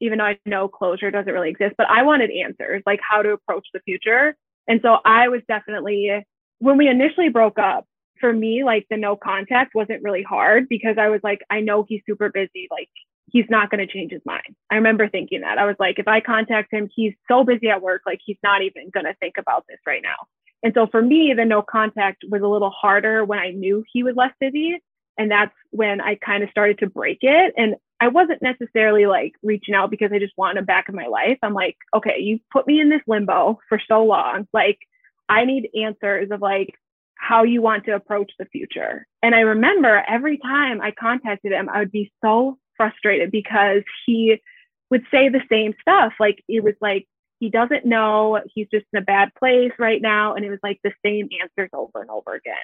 even 0.02 0.18
though 0.18 0.26
I 0.26 0.40
know 0.46 0.68
closure 0.68 1.12
doesn't 1.12 1.32
really 1.32 1.50
exist, 1.50 1.76
but 1.78 1.88
I 1.90 2.04
wanted 2.04 2.32
answers, 2.32 2.84
like 2.86 3.00
how 3.08 3.22
to 3.22 3.32
approach 3.32 3.68
the 3.74 3.82
future. 3.82 4.36
And 4.70 4.80
so 4.82 5.00
I 5.04 5.28
was 5.28 5.42
definitely, 5.48 6.26
when 6.60 6.78
we 6.78 6.88
initially 6.88 7.28
broke 7.28 7.60
up, 7.60 7.86
for 8.20 8.32
me, 8.32 8.64
like 8.64 8.86
the 8.90 8.98
no 8.98 9.16
contact 9.16 9.74
wasn't 9.74 10.04
really 10.04 10.24
hard 10.24 10.68
because 10.70 10.98
I 10.98 11.08
was 11.08 11.22
like, 11.24 11.42
I 11.50 11.62
know 11.62 11.86
he's 11.88 12.02
super 12.06 12.30
busy. 12.30 12.68
Like, 12.70 12.90
he's 13.32 13.46
not 13.50 13.70
going 13.70 13.86
to 13.86 13.92
change 13.92 14.12
his 14.12 14.22
mind. 14.26 14.56
I 14.70 14.76
remember 14.76 15.08
thinking 15.08 15.42
that. 15.42 15.58
I 15.58 15.66
was 15.66 15.76
like, 15.80 16.00
if 16.00 16.08
I 16.08 16.20
contact 16.20 16.74
him, 16.74 16.90
he's 16.94 17.14
so 17.30 17.44
busy 17.44 17.70
at 17.70 17.82
work, 17.82 18.02
like, 18.06 18.20
he's 18.26 18.38
not 18.44 18.62
even 18.62 18.90
going 18.90 19.06
to 19.06 19.14
think 19.16 19.36
about 19.38 19.66
this 19.68 19.80
right 19.86 20.02
now. 20.02 20.16
And 20.64 20.74
so 20.74 20.88
for 20.88 21.02
me, 21.02 21.34
the 21.34 21.46
no 21.46 21.62
contact 21.62 22.26
was 22.30 22.42
a 22.42 22.48
little 22.48 22.72
harder 22.72 23.24
when 23.24 23.40
I 23.40 23.52
knew 23.52 23.84
he 23.92 24.04
was 24.04 24.16
less 24.16 24.34
busy. 24.40 24.82
And 25.18 25.32
that's 25.32 25.54
when 25.72 26.02
I 26.02 26.16
kind 26.16 26.44
of 26.44 26.50
started 26.50 26.80
to 26.80 26.88
break 26.88 27.20
it. 27.22 27.54
And 27.58 27.76
I 28.02 28.08
wasn't 28.08 28.42
necessarily 28.42 29.06
like 29.06 29.34
reaching 29.44 29.76
out 29.76 29.92
because 29.92 30.12
I 30.14 30.20
just 30.20 30.38
wanted 30.38 30.60
him 30.60 30.66
back 30.66 30.88
in 30.88 30.96
my 30.96 31.08
life. 31.08 31.38
I'm 31.44 31.54
like, 31.54 31.78
okay, 31.94 32.20
you 32.20 32.40
put 32.52 32.66
me 32.66 32.80
in 32.80 32.90
this 32.90 33.02
limbo 33.08 33.60
for 33.68 33.80
so 33.88 34.04
long. 34.06 34.48
Like, 34.54 34.80
I 35.28 35.46
need 35.46 35.70
answers 35.76 36.32
of 36.32 36.42
like 36.42 36.76
how 37.16 37.44
you 37.44 37.62
want 37.62 37.86
to 37.86 37.96
approach 37.96 38.32
the 38.40 38.46
future. 38.46 39.06
And 39.22 39.36
I 39.36 39.42
remember 39.42 40.04
every 40.08 40.38
time 40.38 40.82
I 40.82 40.92
contacted 40.92 41.52
him, 41.52 41.70
I 41.70 41.80
would 41.80 41.92
be 41.92 42.12
so 42.24 42.58
frustrated 42.78 43.32
because 43.32 43.84
he 44.06 44.42
would 44.90 45.04
say 45.12 45.28
the 45.30 45.44
same 45.50 45.74
stuff. 45.82 46.14
Like, 46.20 46.42
it 46.48 46.64
was 46.64 46.76
like, 46.80 47.06
he 47.40 47.50
doesn't 47.50 47.86
know, 47.86 48.42
he's 48.54 48.68
just 48.72 48.86
in 48.94 49.00
a 49.00 49.06
bad 49.06 49.34
place 49.36 49.72
right 49.78 50.02
now. 50.02 50.36
And 50.36 50.46
it 50.46 50.50
was 50.50 50.60
like 50.64 50.80
the 50.84 50.94
same 51.06 51.30
answers 51.42 51.70
over 51.74 52.02
and 52.02 52.10
over 52.10 52.34
again. 52.34 52.56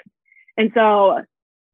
And 0.58 0.72
so 0.74 1.22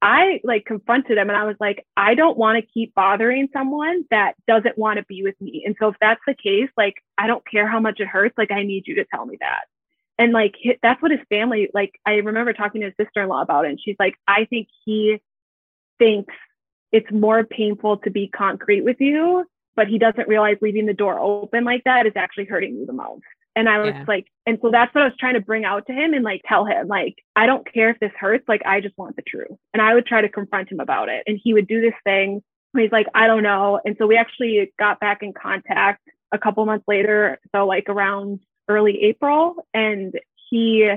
I 0.02 0.42
like 0.44 0.66
confronted 0.66 1.18
him 1.18 1.30
and 1.30 1.38
I 1.38 1.46
was 1.46 1.58
like, 1.60 1.86
I 1.96 2.16
don't 2.16 2.38
want 2.38 2.58
to 2.58 2.72
keep 2.74 2.96
bothering 2.96 3.50
someone 3.54 4.06
that 4.10 4.34
doesn't 4.48 4.78
want 4.78 4.98
to 4.98 5.06
be 5.06 5.22
with 5.22 5.40
me. 5.40 5.64
And 5.66 5.76
so 5.80 5.90
if 5.90 5.96
that's 6.02 6.22
the 6.26 6.34
case, 6.34 6.70
like, 6.76 6.96
I 7.18 7.28
don't 7.28 7.46
care 7.48 7.68
how 7.68 7.80
much 7.80 8.00
it 8.00 8.08
hurts. 8.08 8.36
Like, 8.38 8.52
I 8.52 8.64
need 8.64 8.88
you 8.88 8.96
to 8.96 9.06
tell 9.06 9.26
me 9.26 9.38
that. 9.42 9.66
And 10.18 10.34
like, 10.34 10.56
that's 10.82 11.02
what 11.02 11.12
his 11.12 11.20
family, 11.30 11.70
like, 11.74 12.00
I 12.06 12.16
remember 12.16 12.54
talking 12.54 12.82
to 12.82 12.88
his 12.88 12.96
sister 13.00 13.22
in 13.22 13.30
law 13.30 13.42
about 13.42 13.66
it. 13.66 13.70
And 13.70 13.80
she's 13.80 13.96
like, 14.00 14.16
I 14.28 14.46
think 14.46 14.68
he 14.86 15.20
thinks 16.00 16.34
it's 16.92 17.12
more 17.12 17.44
painful 17.44 17.98
to 17.98 18.10
be 18.10 18.28
concrete 18.28 18.82
with 18.82 19.00
you, 19.00 19.46
but 19.76 19.88
he 19.88 20.00
doesn't 20.00 20.28
realize 20.28 20.58
leaving 20.62 20.88
the 20.88 20.94
door 20.94 21.20
open 21.20 21.64
like 21.64 21.84
that 21.86 22.08
is 22.08 22.14
actually 22.16 22.46
hurting 22.46 22.76
you 22.76 22.86
the 22.86 22.94
most. 22.94 23.22
And 23.56 23.68
I 23.68 23.80
was 23.80 23.94
yeah. 23.94 24.06
like, 24.08 24.28
and 24.46 24.58
so 24.62 24.72
that's 24.72 24.94
what 24.96 25.02
I 25.02 25.08
was 25.08 25.18
trying 25.20 25.34
to 25.34 25.42
bring 25.42 25.66
out 25.66 25.86
to 25.88 25.94
him 25.94 26.14
and 26.14 26.24
like 26.24 26.42
tell 26.48 26.66
him, 26.66 26.88
like, 26.88 27.16
I 27.36 27.46
don't 27.46 27.72
care 27.72 27.90
if 27.90 28.00
this 28.00 28.12
hurts, 28.18 28.48
like, 28.48 28.62
I 28.66 28.80
just 28.80 28.98
want 28.98 29.16
the 29.18 29.22
truth. 29.24 29.58
And 29.74 29.82
I 29.82 29.94
would 29.94 30.06
try 30.06 30.22
to 30.22 30.30
confront 30.30 30.72
him 30.72 30.80
about 30.80 31.10
it. 31.10 31.24
And 31.28 31.40
he 31.44 31.54
would 31.54 31.68
do 31.68 31.82
this 31.82 31.94
thing 32.06 32.42
he's 32.80 32.92
like, 32.92 33.08
I 33.14 33.28
don't 33.28 33.44
know. 33.44 33.80
And 33.84 33.96
so 33.98 34.08
we 34.08 34.18
actually 34.18 34.72
got 34.80 35.00
back 35.00 35.24
in 35.24 35.34
contact 35.34 36.08
a 36.32 36.38
couple 36.38 36.66
months 36.66 36.86
later. 36.88 37.40
So, 37.54 37.66
like, 37.66 37.90
around 37.90 38.40
early 38.70 39.04
April. 39.04 39.56
And 39.74 40.18
he 40.50 40.90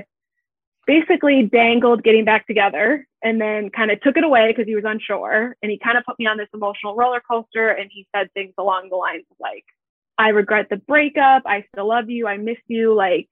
basically 0.87 1.43
dangled 1.43 2.03
getting 2.03 2.25
back 2.25 2.45
together 2.47 3.07
and 3.23 3.41
then 3.41 3.69
kind 3.71 3.89
of 3.89 3.99
took 4.01 4.17
it 4.17 4.23
away 4.23 4.51
because 4.51 4.67
he 4.67 4.75
was 4.75 4.85
unsure. 4.85 5.55
And 5.61 5.71
he 5.71 5.79
kind 5.79 5.97
of 5.97 6.05
put 6.05 6.17
me 6.19 6.27
on 6.27 6.37
this 6.37 6.49
emotional 6.53 6.95
roller 6.95 7.21
coaster. 7.29 7.69
And 7.69 7.89
he 7.91 8.07
said 8.15 8.31
things 8.33 8.53
along 8.57 8.89
the 8.89 8.95
lines 8.95 9.25
of, 9.29 9.37
like, 9.39 9.65
I 10.17 10.29
regret 10.29 10.67
the 10.69 10.77
breakup. 10.77 11.43
I 11.45 11.65
still 11.71 11.89
love 11.89 12.09
you. 12.09 12.27
I 12.27 12.37
miss 12.37 12.57
you. 12.67 12.93
Like, 12.93 13.29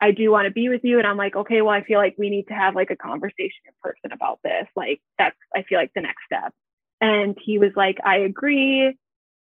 I 0.00 0.10
do 0.10 0.30
want 0.32 0.46
to 0.46 0.52
be 0.52 0.68
with 0.68 0.80
you. 0.82 0.98
And 0.98 1.06
I'm 1.06 1.16
like, 1.16 1.36
okay, 1.36 1.62
well, 1.62 1.74
I 1.74 1.84
feel 1.84 1.98
like 1.98 2.16
we 2.18 2.28
need 2.28 2.48
to 2.48 2.54
have 2.54 2.74
like 2.74 2.90
a 2.90 2.96
conversation 2.96 3.62
in 3.66 3.72
person 3.80 4.12
about 4.12 4.40
this. 4.42 4.66
Like, 4.74 5.00
that's, 5.18 5.36
I 5.54 5.62
feel 5.62 5.78
like 5.78 5.92
the 5.94 6.00
next 6.00 6.24
step. 6.26 6.52
And 7.00 7.36
he 7.40 7.58
was 7.58 7.70
like, 7.76 7.98
I 8.04 8.18
agree. 8.18 8.96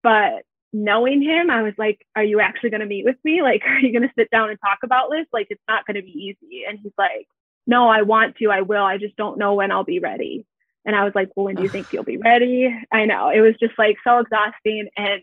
But 0.02 0.44
knowing 0.74 1.22
him, 1.22 1.50
I 1.50 1.62
was 1.62 1.74
like, 1.78 2.06
are 2.16 2.24
you 2.24 2.42
actually 2.42 2.72
going 2.72 2.82
to 2.82 2.88
meet 2.88 3.06
with 3.06 3.18
me? 3.24 3.42
Like, 3.44 3.62
are 3.66 3.80
you 3.80 3.92
going 3.92 4.08
to 4.08 4.14
sit 4.18 4.30
down 4.32 4.50
and 4.50 4.60
talk 4.60 4.80
about 4.84 5.10
this? 5.12 5.28
Like, 5.32 5.48
it's 5.50 5.64
not 5.68 5.86
going 5.86 5.96
to 5.96 6.02
be 6.02 6.12
easy. 6.12 6.64
And 6.68 6.80
he's 6.82 6.94
like, 6.98 7.28
no, 7.66 7.88
I 7.88 8.02
want 8.02 8.36
to. 8.38 8.52
I 8.52 8.62
will. 8.62 8.84
I 8.84 8.98
just 8.98 9.16
don't 9.16 9.38
know 9.38 9.54
when 9.54 9.72
I'll 9.72 9.86
be 9.86 10.00
ready. 10.00 10.46
And 10.86 10.96
I 10.96 11.06
was 11.06 11.14
like, 11.16 11.30
well, 11.36 11.46
when 11.46 11.56
do 11.56 11.64
you 11.64 11.70
think 11.70 11.94
you'll 11.94 12.04
be 12.04 12.18
ready? 12.18 12.74
I 12.92 13.06
know 13.06 13.30
it 13.30 13.40
was 13.40 13.56
just 13.60 13.78
like 13.78 13.96
so 14.04 14.20
exhausting. 14.20 14.90
And 14.98 15.22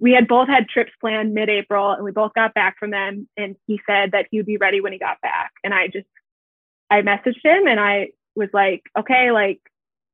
we 0.00 0.12
had 0.12 0.28
both 0.28 0.48
had 0.48 0.68
trips 0.68 0.92
planned 1.00 1.34
mid 1.34 1.48
April 1.48 1.90
and 1.90 2.04
we 2.04 2.12
both 2.12 2.32
got 2.34 2.54
back 2.54 2.78
from 2.78 2.90
them. 2.90 3.28
And 3.36 3.56
he 3.66 3.80
said 3.86 4.12
that 4.12 4.26
he 4.30 4.38
would 4.38 4.46
be 4.46 4.56
ready 4.56 4.80
when 4.80 4.92
he 4.92 4.98
got 4.98 5.20
back. 5.20 5.52
And 5.64 5.74
I 5.74 5.88
just, 5.88 6.06
I 6.90 7.02
messaged 7.02 7.44
him 7.44 7.66
and 7.66 7.80
I 7.80 8.10
was 8.36 8.48
like, 8.52 8.82
okay, 8.96 9.32
like 9.32 9.60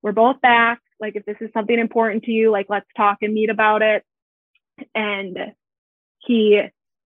we're 0.02 0.12
both 0.12 0.40
back. 0.40 0.80
Like 1.00 1.16
if 1.16 1.24
this 1.26 1.36
is 1.40 1.50
something 1.52 1.78
important 1.78 2.24
to 2.24 2.30
you, 2.30 2.50
like 2.50 2.66
let's 2.68 2.86
talk 2.96 3.18
and 3.20 3.34
meet 3.34 3.50
about 3.50 3.82
it. 3.82 4.04
And 4.94 5.38
he 6.18 6.62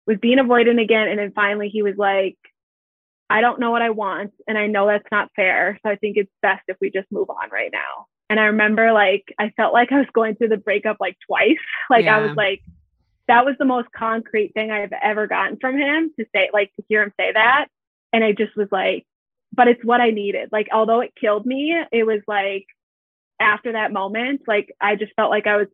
was 0.07 0.19
being 0.21 0.39
avoidant 0.39 0.83
again. 0.83 1.09
And 1.09 1.19
then 1.19 1.33
finally 1.33 1.71
he 1.71 1.83
was 1.83 1.95
like, 1.97 2.37
I 3.31 3.41
don't 3.41 3.61
know 3.61 3.71
what 3.71 3.83
I 3.83 3.91
want. 3.91 4.33
And 4.47 4.57
I 4.59 4.67
know 4.67 4.87
that's 4.87 5.09
not 5.11 5.31
fair. 5.37 5.79
So 5.83 5.91
I 5.91 5.97
think 5.97 6.17
it's 6.17 6.31
best 6.43 6.63
if 6.69 6.77
we 6.81 6.91
just 6.91 7.11
move 7.11 7.31
on 7.31 7.51
right 7.51 7.71
now. 7.73 8.07
And 8.31 8.39
I 8.39 8.45
remember 8.45 8.93
like 8.93 9.33
I 9.39 9.51
felt 9.57 9.73
like 9.73 9.91
I 9.93 9.99
was 9.99 10.09
going 10.13 10.37
through 10.37 10.49
the 10.49 10.57
breakup 10.57 10.99
like 11.01 11.17
twice. 11.27 11.57
Like 11.89 12.05
yeah. 12.05 12.19
I 12.19 12.21
was 12.21 12.37
like, 12.37 12.63
that 13.27 13.45
was 13.45 13.57
the 13.59 13.65
most 13.65 13.89
concrete 13.93 14.53
thing 14.55 14.71
I've 14.71 14.93
ever 14.93 15.27
gotten 15.27 15.59
from 15.59 15.77
him 15.77 16.13
to 16.19 16.27
say, 16.35 16.51
like 16.53 16.75
to 16.77 16.85
hear 16.89 17.03
him 17.03 17.13
say 17.19 17.33
that. 17.33 17.67
And 18.13 18.25
I 18.25 18.33
just 18.33 18.57
was 18.57 18.69
like, 18.71 19.07
but 19.53 19.69
it's 19.69 19.85
what 19.85 20.01
I 20.01 20.11
needed. 20.11 20.51
Like, 20.53 20.69
although 20.73 21.01
it 21.01 21.13
killed 21.19 21.47
me, 21.47 21.77
it 21.93 22.05
was 22.05 22.21
like 22.27 22.67
after 23.41 23.73
that 23.73 23.93
moment, 23.93 24.43
like 24.47 24.75
I 24.81 24.97
just 24.97 25.13
felt 25.15 25.31
like 25.31 25.47
I 25.47 25.57
was 25.57 25.69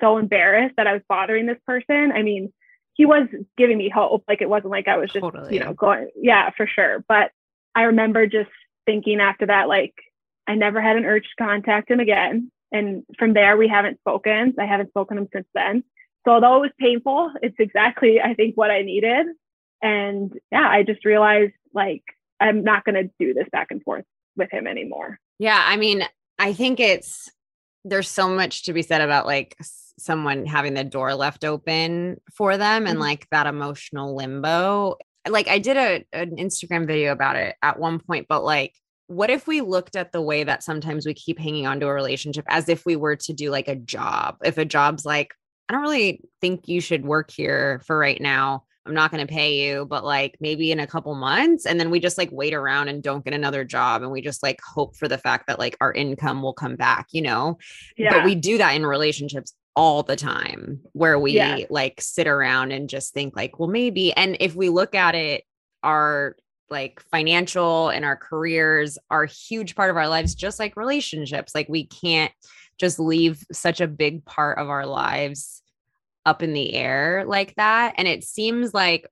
so 0.00 0.18
embarrassed 0.18 0.76
that 0.76 0.86
I 0.86 0.92
was 0.92 1.02
bothering 1.08 1.46
this 1.46 1.58
person. 1.66 2.12
I 2.12 2.22
mean, 2.22 2.52
he 2.94 3.06
was 3.06 3.28
giving 3.56 3.78
me 3.78 3.88
hope. 3.88 4.24
Like 4.28 4.42
it 4.42 4.48
wasn't 4.48 4.70
like 4.70 4.88
I 4.88 4.98
was 4.98 5.10
just, 5.10 5.22
totally. 5.22 5.54
you 5.54 5.60
know, 5.60 5.74
going, 5.74 6.10
yeah, 6.16 6.50
for 6.56 6.66
sure. 6.66 7.04
But 7.08 7.30
I 7.74 7.82
remember 7.82 8.26
just 8.26 8.50
thinking 8.86 9.20
after 9.20 9.46
that, 9.46 9.68
like, 9.68 9.94
I 10.48 10.54
never 10.54 10.80
had 10.80 10.96
an 10.96 11.04
urge 11.04 11.24
to 11.24 11.44
contact 11.44 11.90
him 11.90 12.00
again. 12.00 12.50
And 12.72 13.04
from 13.18 13.34
there, 13.34 13.56
we 13.56 13.68
haven't 13.68 14.00
spoken. 14.00 14.54
I 14.58 14.66
haven't 14.66 14.90
spoken 14.90 15.16
to 15.16 15.22
him 15.22 15.28
since 15.32 15.46
then. 15.54 15.84
So 16.26 16.32
although 16.32 16.56
it 16.56 16.60
was 16.60 16.70
painful, 16.80 17.32
it's 17.42 17.56
exactly, 17.58 18.20
I 18.20 18.34
think, 18.34 18.56
what 18.56 18.70
I 18.70 18.82
needed. 18.82 19.26
And 19.82 20.32
yeah, 20.50 20.68
I 20.68 20.82
just 20.82 21.04
realized 21.04 21.52
like 21.72 22.02
I'm 22.40 22.64
not 22.64 22.84
going 22.84 22.94
to 22.94 23.10
do 23.20 23.34
this 23.34 23.46
back 23.52 23.68
and 23.70 23.82
forth 23.82 24.04
with 24.36 24.50
him 24.50 24.66
anymore. 24.66 25.18
Yeah. 25.38 25.62
I 25.64 25.76
mean, 25.76 26.02
I 26.38 26.52
think 26.52 26.80
it's, 26.80 27.30
there's 27.84 28.08
so 28.08 28.28
much 28.28 28.64
to 28.64 28.72
be 28.72 28.82
said 28.82 29.00
about 29.00 29.26
like 29.26 29.56
someone 29.98 30.46
having 30.46 30.74
the 30.74 30.84
door 30.84 31.14
left 31.14 31.44
open 31.44 32.20
for 32.32 32.56
them 32.56 32.86
and 32.86 32.94
mm-hmm. 32.94 33.02
like 33.02 33.26
that 33.30 33.46
emotional 33.46 34.16
limbo. 34.16 34.96
Like 35.28 35.48
I 35.48 35.58
did 35.58 35.76
a 35.76 36.04
an 36.12 36.36
Instagram 36.36 36.86
video 36.86 37.12
about 37.12 37.36
it 37.36 37.56
at 37.62 37.78
one 37.78 37.98
point, 37.98 38.26
but 38.28 38.44
like 38.44 38.74
what 39.08 39.30
if 39.30 39.46
we 39.46 39.62
looked 39.62 39.96
at 39.96 40.12
the 40.12 40.20
way 40.20 40.44
that 40.44 40.62
sometimes 40.62 41.06
we 41.06 41.14
keep 41.14 41.38
hanging 41.38 41.66
on 41.66 41.80
to 41.80 41.88
a 41.88 41.92
relationship 41.92 42.44
as 42.48 42.68
if 42.68 42.84
we 42.86 42.94
were 42.94 43.16
to 43.16 43.32
do 43.32 43.50
like 43.50 43.66
a 43.66 43.74
job? 43.74 44.36
If 44.44 44.58
a 44.58 44.64
job's 44.64 45.04
like, 45.04 45.34
I 45.68 45.72
don't 45.72 45.82
really 45.82 46.22
think 46.40 46.68
you 46.68 46.80
should 46.80 47.04
work 47.04 47.30
here 47.30 47.80
for 47.86 47.98
right 47.98 48.20
now. 48.20 48.64
I'm 48.86 48.94
not 48.94 49.10
going 49.10 49.26
to 49.26 49.32
pay 49.32 49.66
you, 49.66 49.86
but 49.86 50.04
like 50.04 50.36
maybe 50.40 50.72
in 50.72 50.80
a 50.80 50.86
couple 50.86 51.14
months. 51.14 51.66
And 51.66 51.78
then 51.80 51.90
we 51.90 52.00
just 52.00 52.16
like 52.16 52.30
wait 52.32 52.54
around 52.54 52.88
and 52.88 53.02
don't 53.02 53.24
get 53.24 53.34
another 53.34 53.64
job. 53.64 54.02
And 54.02 54.10
we 54.10 54.22
just 54.22 54.42
like 54.42 54.60
hope 54.62 54.96
for 54.96 55.08
the 55.08 55.18
fact 55.18 55.46
that 55.46 55.58
like 55.58 55.76
our 55.80 55.92
income 55.92 56.42
will 56.42 56.54
come 56.54 56.76
back, 56.76 57.08
you 57.12 57.20
know? 57.22 57.58
Yeah. 57.96 58.12
But 58.12 58.24
we 58.24 58.34
do 58.34 58.58
that 58.58 58.74
in 58.74 58.86
relationships 58.86 59.54
all 59.74 60.02
the 60.02 60.16
time 60.16 60.80
where 60.92 61.18
we 61.18 61.32
yeah. 61.32 61.60
like 61.70 62.00
sit 62.00 62.26
around 62.26 62.72
and 62.72 62.88
just 62.88 63.14
think 63.14 63.36
like, 63.36 63.58
well, 63.58 63.68
maybe. 63.68 64.12
And 64.12 64.36
if 64.40 64.54
we 64.54 64.70
look 64.70 64.94
at 64.94 65.14
it, 65.14 65.44
our 65.82 66.36
like 66.70 67.02
financial 67.10 67.88
and 67.88 68.04
our 68.04 68.16
careers 68.16 68.98
are 69.10 69.24
a 69.24 69.28
huge 69.28 69.74
part 69.74 69.90
of 69.90 69.96
our 69.96 70.08
lives, 70.08 70.34
just 70.34 70.58
like 70.58 70.76
relationships. 70.76 71.54
Like 71.54 71.68
we 71.68 71.86
can't 71.86 72.32
just 72.78 72.98
leave 72.98 73.44
such 73.52 73.80
a 73.80 73.88
big 73.88 74.24
part 74.24 74.58
of 74.58 74.68
our 74.68 74.86
lives 74.86 75.62
up 76.24 76.42
in 76.42 76.52
the 76.52 76.74
air 76.74 77.24
like 77.26 77.54
that. 77.56 77.94
And 77.96 78.06
it 78.06 78.22
seems 78.24 78.74
like 78.74 79.08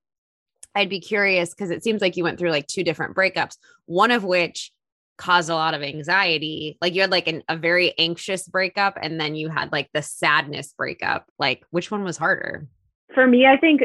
I'd 0.74 0.90
be 0.90 1.00
curious 1.00 1.50
because 1.50 1.70
it 1.70 1.82
seems 1.82 2.02
like 2.02 2.16
you 2.16 2.24
went 2.24 2.38
through 2.38 2.50
like 2.50 2.66
two 2.66 2.84
different 2.84 3.16
breakups, 3.16 3.56
one 3.86 4.10
of 4.10 4.24
which 4.24 4.72
caused 5.16 5.48
a 5.48 5.54
lot 5.54 5.72
of 5.72 5.82
anxiety. 5.82 6.76
Like 6.80 6.94
you 6.94 7.00
had 7.00 7.10
like 7.10 7.26
an, 7.26 7.42
a 7.48 7.56
very 7.56 7.94
anxious 7.98 8.46
breakup 8.46 8.98
and 9.00 9.18
then 9.18 9.34
you 9.34 9.48
had 9.48 9.72
like 9.72 9.88
the 9.94 10.02
sadness 10.02 10.74
breakup. 10.76 11.24
Like 11.38 11.64
which 11.70 11.90
one 11.90 12.04
was 12.04 12.18
harder? 12.18 12.68
For 13.14 13.26
me, 13.26 13.46
I 13.46 13.56
think 13.56 13.82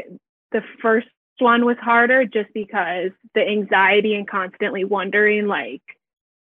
the 0.52 0.62
first 0.82 1.08
one 1.42 1.66
was 1.66 1.78
harder 1.82 2.26
just 2.26 2.54
because 2.54 3.12
the 3.36 3.42
anxiety 3.42 4.16
and 4.16 4.28
constantly 4.28 4.84
wondering 4.84 5.48
like 5.48 5.82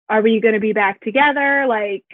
are 0.09 0.23
we 0.23 0.41
going 0.41 0.55
to 0.55 0.61
be 0.61 0.73
back 0.73 1.01
together 1.01 1.67
like 1.69 2.05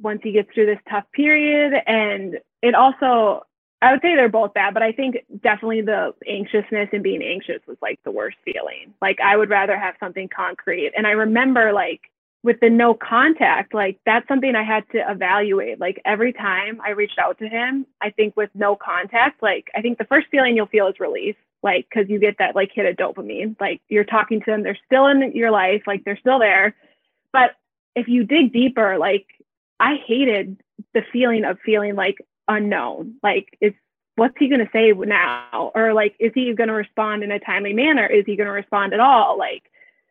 once 0.00 0.20
he 0.22 0.32
gets 0.32 0.52
through 0.52 0.66
this 0.66 0.80
tough 0.90 1.04
period 1.12 1.72
and 1.86 2.38
it 2.62 2.74
also 2.74 3.44
I 3.82 3.90
would 3.90 4.00
say 4.00 4.14
they're 4.14 4.28
both 4.28 4.54
bad, 4.54 4.74
but 4.74 4.82
I 4.84 4.92
think 4.92 5.16
definitely 5.42 5.80
the 5.80 6.14
anxiousness 6.28 6.90
and 6.92 7.02
being 7.02 7.20
anxious 7.20 7.60
was 7.66 7.76
like 7.82 7.98
the 8.04 8.12
worst 8.12 8.36
feeling. 8.44 8.94
Like 9.02 9.18
I 9.20 9.36
would 9.36 9.50
rather 9.50 9.76
have 9.76 9.96
something 9.98 10.28
concrete. 10.28 10.92
And 10.96 11.04
I 11.04 11.10
remember 11.10 11.72
like 11.72 12.02
with 12.44 12.60
the 12.60 12.70
no 12.70 12.94
contact, 12.94 13.74
like 13.74 13.98
that's 14.06 14.26
something 14.28 14.54
I 14.54 14.62
had 14.62 14.84
to 14.92 15.10
evaluate. 15.10 15.80
Like 15.80 16.00
every 16.04 16.32
time 16.32 16.80
I 16.84 16.90
reached 16.90 17.18
out 17.18 17.38
to 17.38 17.48
him, 17.48 17.86
I 18.00 18.10
think 18.10 18.36
with 18.36 18.50
no 18.54 18.76
contact, 18.76 19.42
like 19.42 19.68
I 19.74 19.80
think 19.80 19.98
the 19.98 20.04
first 20.04 20.28
feeling 20.30 20.54
you'll 20.54 20.66
feel 20.66 20.86
is 20.86 21.00
relief, 21.00 21.34
like 21.62 21.86
because 21.88 22.10
you 22.10 22.18
get 22.18 22.36
that 22.38 22.54
like 22.54 22.70
hit 22.72 22.86
of 22.86 22.96
dopamine. 22.96 23.56
Like 23.60 23.80
you're 23.88 24.04
talking 24.04 24.40
to 24.40 24.50
them, 24.50 24.62
they're 24.62 24.78
still 24.86 25.06
in 25.06 25.32
your 25.32 25.50
life, 25.50 25.82
like 25.86 26.04
they're 26.04 26.18
still 26.18 26.38
there. 26.38 26.74
But 27.32 27.52
if 27.94 28.08
you 28.08 28.24
dig 28.24 28.52
deeper, 28.52 28.98
like 28.98 29.26
I 29.80 29.96
hated 30.06 30.58
the 30.94 31.02
feeling 31.12 31.44
of 31.44 31.58
feeling 31.64 31.94
like 31.94 32.18
unknown. 32.48 33.14
Like 33.22 33.56
it's 33.60 33.76
what's 34.16 34.34
he 34.38 34.48
going 34.48 34.60
to 34.60 34.70
say 34.72 34.92
now? 34.92 35.72
Or 35.74 35.92
like, 35.94 36.14
is 36.18 36.32
he 36.34 36.52
going 36.54 36.68
to 36.68 36.74
respond 36.74 37.22
in 37.22 37.32
a 37.32 37.38
timely 37.38 37.72
manner? 37.72 38.06
Is 38.06 38.24
he 38.26 38.36
going 38.36 38.46
to 38.46 38.52
respond 38.52 38.92
at 38.92 39.00
all? 39.00 39.38
Like, 39.38 39.64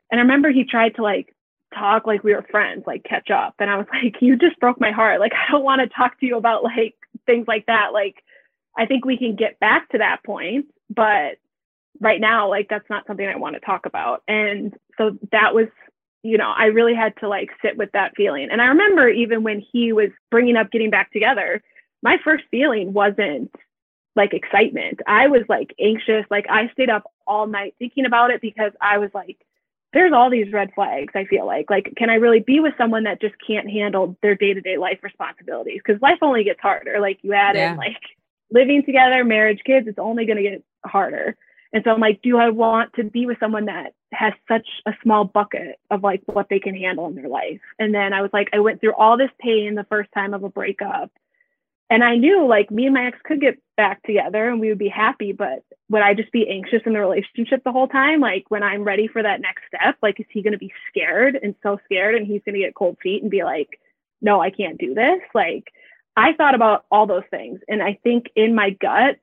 and 0.09 0.19
I 0.19 0.23
remember 0.23 0.51
he 0.51 0.63
tried 0.63 0.95
to 0.95 1.03
like 1.03 1.35
talk 1.73 2.05
like 2.05 2.23
we 2.23 2.33
were 2.33 2.45
friends, 2.49 2.83
like 2.87 3.03
catch 3.03 3.29
up. 3.29 3.55
And 3.59 3.69
I 3.69 3.77
was 3.77 3.87
like, 4.03 4.15
you 4.21 4.37
just 4.37 4.59
broke 4.59 4.79
my 4.79 4.91
heart. 4.91 5.19
Like, 5.19 5.33
I 5.33 5.51
don't 5.51 5.63
want 5.63 5.81
to 5.81 5.95
talk 5.95 6.19
to 6.19 6.25
you 6.25 6.37
about 6.37 6.63
like 6.63 6.95
things 7.25 7.47
like 7.47 7.67
that. 7.67 7.93
Like, 7.93 8.23
I 8.77 8.85
think 8.85 9.05
we 9.05 9.17
can 9.17 9.35
get 9.35 9.59
back 9.59 9.89
to 9.89 9.97
that 9.97 10.23
point, 10.23 10.65
but 10.93 11.37
right 11.99 12.19
now, 12.19 12.49
like, 12.49 12.67
that's 12.69 12.89
not 12.89 13.05
something 13.07 13.27
I 13.27 13.35
want 13.35 13.55
to 13.55 13.59
talk 13.59 13.85
about. 13.85 14.23
And 14.27 14.73
so 14.97 15.17
that 15.31 15.53
was, 15.53 15.67
you 16.23 16.37
know, 16.37 16.51
I 16.55 16.65
really 16.65 16.95
had 16.95 17.13
to 17.17 17.27
like 17.27 17.49
sit 17.61 17.77
with 17.77 17.91
that 17.93 18.15
feeling. 18.15 18.49
And 18.51 18.61
I 18.61 18.65
remember 18.67 19.07
even 19.07 19.43
when 19.43 19.63
he 19.71 19.93
was 19.93 20.09
bringing 20.29 20.57
up 20.57 20.71
getting 20.71 20.89
back 20.89 21.11
together, 21.11 21.61
my 22.03 22.17
first 22.23 22.43
feeling 22.51 22.93
wasn't 22.93 23.53
like 24.15 24.33
excitement. 24.33 24.99
I 25.07 25.27
was 25.27 25.43
like 25.47 25.73
anxious. 25.79 26.25
Like, 26.29 26.45
I 26.49 26.69
stayed 26.69 26.89
up 26.89 27.03
all 27.25 27.47
night 27.47 27.75
thinking 27.79 28.05
about 28.05 28.31
it 28.31 28.41
because 28.41 28.71
I 28.81 28.97
was 28.97 29.09
like, 29.13 29.37
there's 29.93 30.13
all 30.13 30.29
these 30.29 30.51
red 30.53 30.71
flags 30.73 31.11
i 31.15 31.25
feel 31.25 31.45
like 31.45 31.69
like 31.69 31.93
can 31.97 32.09
i 32.09 32.15
really 32.15 32.39
be 32.39 32.61
with 32.61 32.73
someone 32.77 33.03
that 33.03 33.19
just 33.19 33.35
can't 33.45 33.69
handle 33.69 34.17
their 34.21 34.35
day-to-day 34.35 34.77
life 34.77 34.99
responsibilities 35.03 35.81
because 35.85 36.01
life 36.01 36.19
only 36.21 36.43
gets 36.43 36.61
harder 36.61 36.99
like 36.99 37.19
you 37.23 37.33
add 37.33 37.55
yeah. 37.55 37.71
in 37.71 37.77
like 37.77 38.01
living 38.51 38.83
together 38.85 39.23
marriage 39.23 39.59
kids 39.65 39.87
it's 39.87 39.99
only 39.99 40.25
going 40.25 40.37
to 40.37 40.43
get 40.43 40.63
harder 40.85 41.35
and 41.73 41.83
so 41.83 41.91
i'm 41.91 42.01
like 42.01 42.21
do 42.21 42.37
i 42.37 42.49
want 42.49 42.93
to 42.93 43.03
be 43.03 43.25
with 43.25 43.37
someone 43.39 43.65
that 43.65 43.93
has 44.11 44.33
such 44.47 44.67
a 44.85 44.91
small 45.01 45.23
bucket 45.23 45.79
of 45.89 46.03
like 46.03 46.21
what 46.25 46.47
they 46.49 46.59
can 46.59 46.75
handle 46.75 47.07
in 47.07 47.15
their 47.15 47.29
life 47.29 47.61
and 47.79 47.93
then 47.93 48.13
i 48.13 48.21
was 48.21 48.31
like 48.33 48.49
i 48.53 48.59
went 48.59 48.79
through 48.79 48.93
all 48.93 49.17
this 49.17 49.31
pain 49.39 49.75
the 49.75 49.85
first 49.85 50.09
time 50.13 50.33
of 50.33 50.43
a 50.43 50.49
breakup 50.49 51.11
and 51.91 52.05
I 52.05 52.15
knew 52.15 52.47
like 52.47 52.71
me 52.71 52.85
and 52.85 52.93
my 52.93 53.07
ex 53.07 53.17
could 53.25 53.41
get 53.41 53.59
back 53.75 54.01
together 54.03 54.47
and 54.47 54.61
we 54.61 54.69
would 54.69 54.77
be 54.77 54.87
happy, 54.87 55.33
but 55.33 55.65
would 55.89 56.01
I 56.01 56.13
just 56.13 56.31
be 56.31 56.49
anxious 56.49 56.81
in 56.85 56.93
the 56.93 57.01
relationship 57.01 57.65
the 57.65 57.73
whole 57.73 57.89
time? 57.89 58.21
Like 58.21 58.45
when 58.47 58.63
I'm 58.63 58.85
ready 58.85 59.09
for 59.09 59.21
that 59.21 59.41
next 59.41 59.63
step, 59.67 59.97
like 60.01 60.17
is 60.17 60.25
he 60.29 60.41
going 60.41 60.53
to 60.53 60.57
be 60.57 60.71
scared 60.87 61.37
and 61.43 61.53
so 61.61 61.79
scared 61.83 62.15
and 62.15 62.25
he's 62.25 62.41
going 62.45 62.55
to 62.55 62.61
get 62.61 62.75
cold 62.75 62.95
feet 63.03 63.21
and 63.21 63.29
be 63.29 63.43
like, 63.43 63.77
no, 64.21 64.41
I 64.41 64.51
can't 64.51 64.77
do 64.77 64.93
this? 64.93 65.19
Like 65.35 65.73
I 66.15 66.31
thought 66.31 66.55
about 66.55 66.85
all 66.91 67.07
those 67.07 67.27
things. 67.29 67.59
And 67.67 67.83
I 67.83 67.99
think 68.03 68.27
in 68.37 68.55
my 68.55 68.69
gut, 68.69 69.17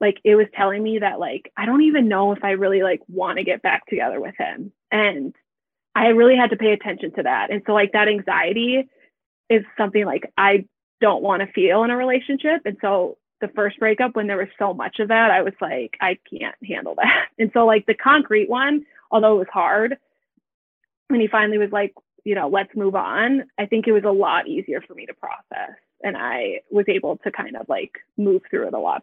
like 0.00 0.20
it 0.24 0.34
was 0.34 0.46
telling 0.54 0.82
me 0.82 0.98
that 0.98 1.20
like 1.20 1.52
I 1.56 1.66
don't 1.66 1.82
even 1.82 2.08
know 2.08 2.32
if 2.32 2.44
I 2.44 2.52
really 2.52 2.82
like 2.82 3.00
want 3.08 3.38
to 3.38 3.44
get 3.44 3.62
back 3.62 3.86
together 3.86 4.20
with 4.20 4.34
him. 4.36 4.72
And 4.90 5.34
I 5.94 6.08
really 6.08 6.36
had 6.36 6.50
to 6.50 6.56
pay 6.56 6.72
attention 6.72 7.12
to 7.14 7.22
that. 7.22 7.50
And 7.50 7.62
so 7.66 7.72
like 7.72 7.92
that 7.92 8.08
anxiety 8.08 8.88
is 9.48 9.64
something 9.76 10.04
like 10.04 10.32
I 10.36 10.66
don't 11.00 11.22
want 11.22 11.42
to 11.42 11.52
feel 11.52 11.84
in 11.84 11.90
a 11.90 11.96
relationship. 11.96 12.62
And 12.64 12.76
so 12.80 13.18
the 13.40 13.48
first 13.48 13.78
breakup, 13.78 14.16
when 14.16 14.26
there 14.26 14.36
was 14.36 14.48
so 14.58 14.72
much 14.72 14.98
of 15.00 15.08
that, 15.08 15.30
I 15.30 15.42
was 15.42 15.52
like, 15.60 15.96
I 16.00 16.18
can't 16.30 16.56
handle 16.66 16.94
that. 16.96 17.28
And 17.38 17.50
so, 17.52 17.66
like, 17.66 17.84
the 17.86 17.94
concrete 17.94 18.48
one, 18.48 18.86
although 19.10 19.34
it 19.34 19.38
was 19.38 19.48
hard, 19.52 19.98
when 21.08 21.20
he 21.20 21.26
finally 21.26 21.58
was 21.58 21.72
like, 21.72 21.92
you 22.24 22.36
know, 22.36 22.48
let's 22.48 22.74
move 22.76 22.94
on, 22.94 23.44
I 23.58 23.66
think 23.66 23.86
it 23.86 23.92
was 23.92 24.04
a 24.04 24.10
lot 24.10 24.46
easier 24.46 24.80
for 24.80 24.94
me 24.94 25.04
to 25.06 25.14
process. 25.14 25.76
And 26.02 26.16
I 26.16 26.60
was 26.70 26.84
able 26.88 27.18
to 27.18 27.32
kind 27.32 27.56
of 27.56 27.68
like 27.68 27.98
move 28.16 28.42
through 28.48 28.68
it 28.68 28.74
a 28.74 28.78
lot 28.78 29.02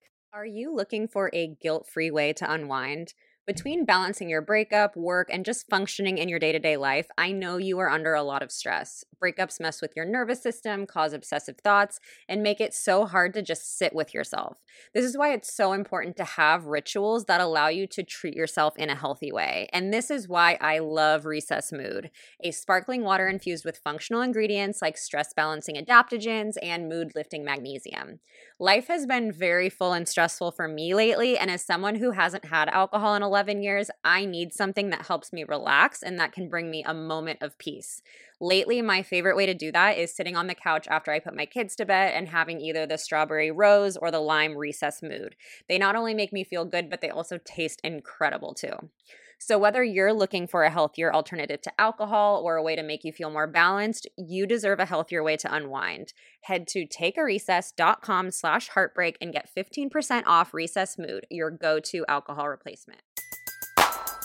Are 0.33 0.45
you 0.45 0.73
looking 0.73 1.09
for 1.09 1.29
a 1.33 1.47
guilt-free 1.47 2.09
way 2.11 2.31
to 2.33 2.49
unwind? 2.49 3.07
Mm-hmm. 3.07 3.45
Between 3.47 3.85
balancing 3.85 4.29
your 4.29 4.41
breakup, 4.41 4.95
work, 4.95 5.27
and 5.29 5.43
just 5.43 5.69
functioning 5.69 6.17
in 6.17 6.29
your 6.29 6.39
day 6.39 6.53
to 6.53 6.59
day 6.59 6.77
life, 6.77 7.07
I 7.17 7.33
know 7.33 7.57
you 7.57 7.79
are 7.79 7.89
under 7.89 8.13
a 8.13 8.23
lot 8.23 8.41
of 8.41 8.51
stress. 8.51 9.03
Breakups 9.21 9.59
mess 9.59 9.81
with 9.81 9.93
your 9.95 10.05
nervous 10.05 10.41
system, 10.41 10.85
cause 10.85 11.13
obsessive 11.13 11.57
thoughts, 11.57 11.99
and 12.27 12.41
make 12.41 12.59
it 12.59 12.73
so 12.73 13.05
hard 13.05 13.33
to 13.35 13.41
just 13.41 13.77
sit 13.77 13.93
with 13.93 14.13
yourself. 14.13 14.57
This 14.93 15.05
is 15.05 15.17
why 15.17 15.33
it's 15.33 15.53
so 15.53 15.73
important 15.73 16.17
to 16.17 16.23
have 16.23 16.65
rituals 16.65 17.25
that 17.25 17.41
allow 17.41 17.67
you 17.67 17.85
to 17.87 18.03
treat 18.03 18.35
yourself 18.35 18.75
in 18.77 18.89
a 18.89 18.95
healthy 18.95 19.31
way. 19.31 19.67
And 19.71 19.93
this 19.93 20.09
is 20.09 20.27
why 20.27 20.57
I 20.59 20.79
love 20.79 21.25
Recess 21.25 21.71
Mood, 21.71 22.09
a 22.43 22.51
sparkling 22.51 23.03
water 23.03 23.27
infused 23.27 23.65
with 23.65 23.77
functional 23.77 24.21
ingredients 24.21 24.81
like 24.81 24.97
stress 24.97 25.33
balancing 25.33 25.75
adaptogens 25.75 26.55
and 26.61 26.89
mood 26.89 27.11
lifting 27.15 27.43
magnesium. 27.43 28.19
Life 28.59 28.87
has 28.87 29.05
been 29.05 29.31
very 29.31 29.69
full 29.69 29.93
and 29.93 30.07
stressful 30.07 30.51
for 30.51 30.67
me 30.67 30.93
lately, 30.95 31.37
and 31.37 31.49
as 31.51 31.63
someone 31.63 31.95
who 31.95 32.11
hasn't 32.11 32.45
had 32.45 32.69
alcohol 32.69 33.15
in 33.15 33.23
11 33.23 33.61
years, 33.63 33.89
I 34.03 34.25
need 34.25 34.53
something 34.53 34.89
that 34.89 35.07
helps 35.07 35.33
me 35.33 35.43
relax 35.43 36.01
and 36.03 36.19
that 36.19 36.31
can 36.31 36.49
bring 36.49 36.69
me 36.69 36.83
a 36.83 36.93
moment 36.93 37.39
of 37.41 37.57
peace. 37.57 38.01
Lately, 38.43 38.81
my 38.81 39.03
favorite 39.03 39.35
way 39.35 39.45
to 39.45 39.53
do 39.53 39.71
that 39.71 39.99
is 39.99 40.15
sitting 40.15 40.35
on 40.35 40.47
the 40.47 40.55
couch 40.55 40.87
after 40.89 41.11
I 41.11 41.19
put 41.19 41.35
my 41.35 41.45
kids 41.45 41.75
to 41.75 41.85
bed 41.85 42.13
and 42.15 42.27
having 42.27 42.59
either 42.59 42.87
the 42.87 42.97
strawberry 42.97 43.51
rose 43.51 43.95
or 43.95 44.09
the 44.09 44.19
lime 44.19 44.57
recess 44.57 45.03
mood. 45.03 45.35
They 45.69 45.77
not 45.77 45.95
only 45.95 46.15
make 46.15 46.33
me 46.33 46.43
feel 46.43 46.65
good, 46.65 46.89
but 46.89 47.01
they 47.01 47.11
also 47.11 47.37
taste 47.37 47.79
incredible 47.83 48.55
too. 48.55 48.89
So, 49.37 49.59
whether 49.59 49.83
you're 49.83 50.13
looking 50.13 50.47
for 50.47 50.63
a 50.63 50.71
healthier 50.71 51.13
alternative 51.13 51.61
to 51.61 51.81
alcohol 51.81 52.41
or 52.43 52.55
a 52.55 52.63
way 52.63 52.75
to 52.75 52.81
make 52.81 53.03
you 53.03 53.11
feel 53.11 53.29
more 53.29 53.47
balanced, 53.47 54.07
you 54.17 54.47
deserve 54.47 54.79
a 54.79 54.85
healthier 54.85 55.21
way 55.21 55.37
to 55.37 55.53
unwind. 55.53 56.13
Head 56.41 56.67
to 56.69 56.87
takearecess.com 56.87 58.31
slash 58.31 58.69
heartbreak 58.69 59.17
and 59.21 59.33
get 59.33 59.49
15% 59.55 60.23
off 60.25 60.53
Recess 60.53 60.97
Mood, 60.97 61.27
your 61.29 61.51
go-to 61.51 62.05
alcohol 62.07 62.49
replacement. 62.49 63.01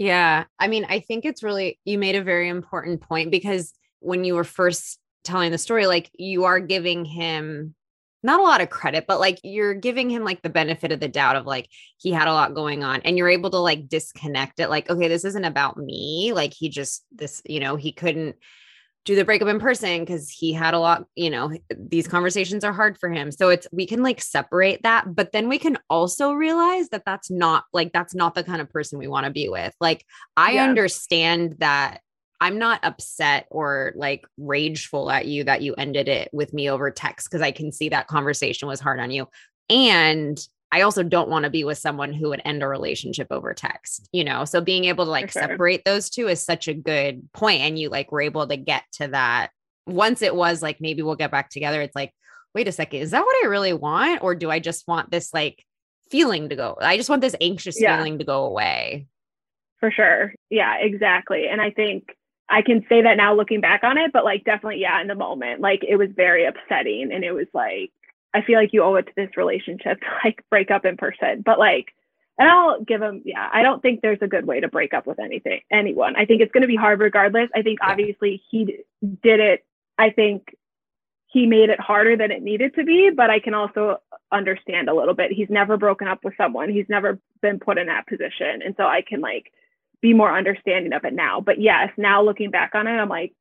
Yeah. 0.00 0.44
I 0.58 0.68
mean, 0.68 0.86
I 0.88 1.00
think 1.00 1.26
it's 1.26 1.42
really, 1.42 1.78
you 1.84 1.98
made 1.98 2.16
a 2.16 2.22
very 2.22 2.48
important 2.48 3.02
point 3.02 3.30
because 3.30 3.74
when 3.98 4.24
you 4.24 4.34
were 4.34 4.44
first 4.44 4.98
telling 5.24 5.52
the 5.52 5.58
story, 5.58 5.86
like 5.86 6.10
you 6.14 6.44
are 6.44 6.58
giving 6.58 7.04
him 7.04 7.74
not 8.22 8.40
a 8.40 8.42
lot 8.42 8.62
of 8.62 8.70
credit, 8.70 9.04
but 9.06 9.20
like 9.20 9.38
you're 9.44 9.74
giving 9.74 10.08
him 10.08 10.24
like 10.24 10.40
the 10.40 10.48
benefit 10.48 10.90
of 10.90 11.00
the 11.00 11.08
doubt 11.08 11.36
of 11.36 11.44
like 11.44 11.68
he 11.98 12.12
had 12.12 12.28
a 12.28 12.32
lot 12.32 12.54
going 12.54 12.82
on 12.82 13.02
and 13.04 13.18
you're 13.18 13.28
able 13.28 13.50
to 13.50 13.58
like 13.58 13.90
disconnect 13.90 14.58
it. 14.58 14.70
Like, 14.70 14.88
okay, 14.88 15.06
this 15.06 15.26
isn't 15.26 15.44
about 15.44 15.76
me. 15.76 16.32
Like 16.34 16.54
he 16.54 16.70
just, 16.70 17.04
this, 17.12 17.42
you 17.44 17.60
know, 17.60 17.76
he 17.76 17.92
couldn't 17.92 18.36
do 19.04 19.16
the 19.16 19.24
breakup 19.24 19.48
in 19.48 19.58
person 19.58 20.00
because 20.00 20.28
he 20.28 20.52
had 20.52 20.74
a 20.74 20.78
lot, 20.78 21.06
you 21.16 21.30
know, 21.30 21.50
these 21.74 22.06
conversations 22.06 22.64
are 22.64 22.72
hard 22.72 22.98
for 22.98 23.08
him. 23.10 23.32
So 23.32 23.48
it's, 23.48 23.66
we 23.72 23.86
can 23.86 24.02
like 24.02 24.20
separate 24.20 24.82
that, 24.82 25.14
but 25.14 25.32
then 25.32 25.48
we 25.48 25.58
can 25.58 25.78
also 25.88 26.32
realize 26.32 26.90
that 26.90 27.04
that's 27.06 27.30
not 27.30 27.64
like, 27.72 27.92
that's 27.92 28.14
not 28.14 28.34
the 28.34 28.44
kind 28.44 28.60
of 28.60 28.68
person 28.68 28.98
we 28.98 29.08
want 29.08 29.24
to 29.24 29.32
be 29.32 29.48
with. 29.48 29.74
Like, 29.80 30.04
I 30.36 30.52
yeah. 30.52 30.64
understand 30.64 31.56
that 31.60 32.00
I'm 32.42 32.58
not 32.58 32.80
upset 32.82 33.46
or 33.50 33.92
like 33.96 34.26
rageful 34.36 35.10
at 35.10 35.26
you 35.26 35.44
that 35.44 35.62
you 35.62 35.74
ended 35.74 36.08
it 36.08 36.28
with 36.32 36.52
me 36.52 36.70
over 36.70 36.90
text 36.90 37.30
because 37.30 37.42
I 37.42 37.52
can 37.52 37.72
see 37.72 37.88
that 37.90 38.06
conversation 38.06 38.68
was 38.68 38.80
hard 38.80 39.00
on 39.00 39.10
you. 39.10 39.28
And 39.68 40.38
I 40.72 40.82
also 40.82 41.02
don't 41.02 41.28
want 41.28 41.44
to 41.44 41.50
be 41.50 41.64
with 41.64 41.78
someone 41.78 42.12
who 42.12 42.28
would 42.28 42.42
end 42.44 42.62
a 42.62 42.68
relationship 42.68 43.26
over 43.30 43.52
text, 43.54 44.08
you 44.12 44.22
know? 44.22 44.44
So 44.44 44.60
being 44.60 44.84
able 44.84 45.04
to 45.04 45.10
like 45.10 45.30
sure. 45.30 45.42
separate 45.42 45.82
those 45.84 46.10
two 46.10 46.28
is 46.28 46.44
such 46.44 46.68
a 46.68 46.74
good 46.74 47.28
point. 47.32 47.62
And 47.62 47.78
you 47.78 47.88
like 47.88 48.12
were 48.12 48.20
able 48.20 48.46
to 48.46 48.56
get 48.56 48.84
to 48.92 49.08
that. 49.08 49.50
Once 49.86 50.22
it 50.22 50.34
was 50.34 50.62
like, 50.62 50.80
maybe 50.80 51.02
we'll 51.02 51.16
get 51.16 51.32
back 51.32 51.50
together, 51.50 51.80
it's 51.82 51.96
like, 51.96 52.14
wait 52.54 52.68
a 52.68 52.72
second, 52.72 53.00
is 53.00 53.10
that 53.10 53.24
what 53.24 53.44
I 53.44 53.48
really 53.48 53.72
want? 53.72 54.22
Or 54.22 54.34
do 54.34 54.50
I 54.50 54.60
just 54.60 54.86
want 54.86 55.10
this 55.10 55.34
like 55.34 55.64
feeling 56.10 56.48
to 56.50 56.56
go? 56.56 56.76
I 56.80 56.96
just 56.96 57.10
want 57.10 57.22
this 57.22 57.36
anxious 57.40 57.80
yeah. 57.80 57.96
feeling 57.96 58.18
to 58.18 58.24
go 58.24 58.44
away. 58.44 59.06
For 59.80 59.90
sure. 59.90 60.34
Yeah, 60.50 60.76
exactly. 60.78 61.48
And 61.48 61.60
I 61.60 61.70
think 61.70 62.14
I 62.48 62.62
can 62.62 62.84
say 62.88 63.02
that 63.02 63.16
now 63.16 63.34
looking 63.34 63.60
back 63.60 63.82
on 63.82 63.98
it, 63.98 64.12
but 64.12 64.24
like 64.24 64.44
definitely, 64.44 64.80
yeah, 64.80 65.00
in 65.00 65.08
the 65.08 65.14
moment, 65.14 65.60
like 65.60 65.82
it 65.82 65.96
was 65.96 66.10
very 66.14 66.44
upsetting 66.44 67.10
and 67.12 67.24
it 67.24 67.32
was 67.32 67.46
like, 67.54 67.90
I 68.32 68.42
feel 68.42 68.58
like 68.58 68.72
you 68.72 68.82
owe 68.82 68.96
it 68.96 69.06
to 69.06 69.12
this 69.16 69.36
relationship 69.36 70.00
to 70.00 70.06
like 70.24 70.44
break 70.50 70.70
up 70.70 70.84
in 70.84 70.96
person. 70.96 71.42
But 71.44 71.58
like, 71.58 71.94
and 72.38 72.48
I'll 72.48 72.82
give 72.82 73.02
him, 73.02 73.22
yeah, 73.24 73.48
I 73.52 73.62
don't 73.62 73.82
think 73.82 74.00
there's 74.00 74.22
a 74.22 74.28
good 74.28 74.46
way 74.46 74.60
to 74.60 74.68
break 74.68 74.94
up 74.94 75.06
with 75.06 75.18
anything, 75.18 75.60
anyone. 75.70 76.16
I 76.16 76.24
think 76.24 76.40
it's 76.40 76.52
going 76.52 76.62
to 76.62 76.68
be 76.68 76.76
hard 76.76 77.00
regardless. 77.00 77.50
I 77.54 77.62
think 77.62 77.80
obviously 77.82 78.42
he 78.50 78.78
did 79.22 79.40
it. 79.40 79.64
I 79.98 80.10
think 80.10 80.54
he 81.26 81.46
made 81.46 81.70
it 81.70 81.78
harder 81.78 82.16
than 82.16 82.30
it 82.30 82.42
needed 82.42 82.74
to 82.74 82.84
be, 82.84 83.10
but 83.10 83.30
I 83.30 83.40
can 83.40 83.54
also 83.54 83.98
understand 84.32 84.88
a 84.88 84.94
little 84.94 85.14
bit. 85.14 85.32
He's 85.32 85.50
never 85.50 85.76
broken 85.76 86.08
up 86.08 86.24
with 86.24 86.34
someone, 86.36 86.70
he's 86.70 86.88
never 86.88 87.20
been 87.40 87.60
put 87.60 87.78
in 87.78 87.86
that 87.86 88.06
position. 88.06 88.62
And 88.64 88.74
so 88.76 88.84
I 88.84 89.02
can 89.02 89.20
like 89.20 89.52
be 90.00 90.14
more 90.14 90.34
understanding 90.36 90.92
of 90.92 91.04
it 91.04 91.12
now. 91.12 91.40
But 91.40 91.60
yes, 91.60 91.90
now 91.96 92.22
looking 92.22 92.50
back 92.50 92.74
on 92.74 92.86
it, 92.86 92.92
I'm 92.92 93.08
like, 93.08 93.32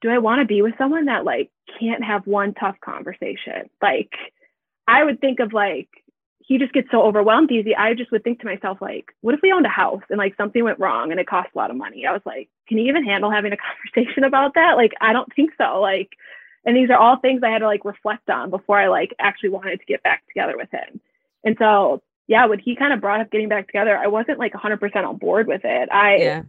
do 0.00 0.10
I 0.10 0.18
want 0.18 0.40
to 0.40 0.46
be 0.46 0.62
with 0.62 0.74
someone 0.78 1.06
that 1.06 1.24
like 1.24 1.50
can't 1.78 2.04
have 2.04 2.26
one 2.26 2.54
tough 2.54 2.76
conversation? 2.84 3.70
Like, 3.80 4.12
I 4.86 5.02
would 5.04 5.20
think 5.20 5.40
of 5.40 5.52
like, 5.52 5.88
he 6.38 6.58
just 6.58 6.72
gets 6.72 6.88
so 6.92 7.02
overwhelmed 7.02 7.50
easy. 7.50 7.74
I 7.74 7.94
just 7.94 8.12
would 8.12 8.22
think 8.22 8.40
to 8.40 8.46
myself, 8.46 8.78
like, 8.80 9.12
what 9.20 9.34
if 9.34 9.40
we 9.42 9.52
owned 9.52 9.66
a 9.66 9.70
house 9.70 10.02
and 10.10 10.18
like 10.18 10.36
something 10.36 10.62
went 10.62 10.78
wrong 10.78 11.10
and 11.10 11.18
it 11.18 11.26
cost 11.26 11.48
a 11.54 11.58
lot 11.58 11.70
of 11.70 11.76
money? 11.76 12.06
I 12.06 12.12
was 12.12 12.22
like, 12.24 12.48
can 12.68 12.78
you 12.78 12.88
even 12.88 13.04
handle 13.04 13.30
having 13.30 13.52
a 13.52 13.56
conversation 13.94 14.22
about 14.22 14.54
that? 14.54 14.76
Like, 14.76 14.92
I 15.00 15.12
don't 15.12 15.32
think 15.34 15.50
so. 15.58 15.80
Like, 15.80 16.10
and 16.64 16.76
these 16.76 16.90
are 16.90 16.96
all 16.98 17.18
things 17.18 17.42
I 17.42 17.50
had 17.50 17.60
to 17.60 17.66
like 17.66 17.84
reflect 17.84 18.30
on 18.30 18.50
before 18.50 18.78
I 18.78 18.88
like 18.88 19.14
actually 19.18 19.50
wanted 19.50 19.80
to 19.80 19.86
get 19.86 20.02
back 20.02 20.26
together 20.28 20.56
with 20.56 20.70
him. 20.70 21.00
And 21.42 21.56
so, 21.58 22.02
yeah, 22.28 22.46
when 22.46 22.58
he 22.58 22.76
kind 22.76 22.92
of 22.92 23.00
brought 23.00 23.20
up 23.20 23.30
getting 23.30 23.48
back 23.48 23.66
together, 23.66 23.96
I 23.96 24.08
wasn't 24.08 24.38
like 24.38 24.52
100% 24.52 24.96
on 24.96 25.16
board 25.16 25.46
with 25.46 25.62
it. 25.64 25.88
I, 25.90 26.16
yeah. 26.16 26.42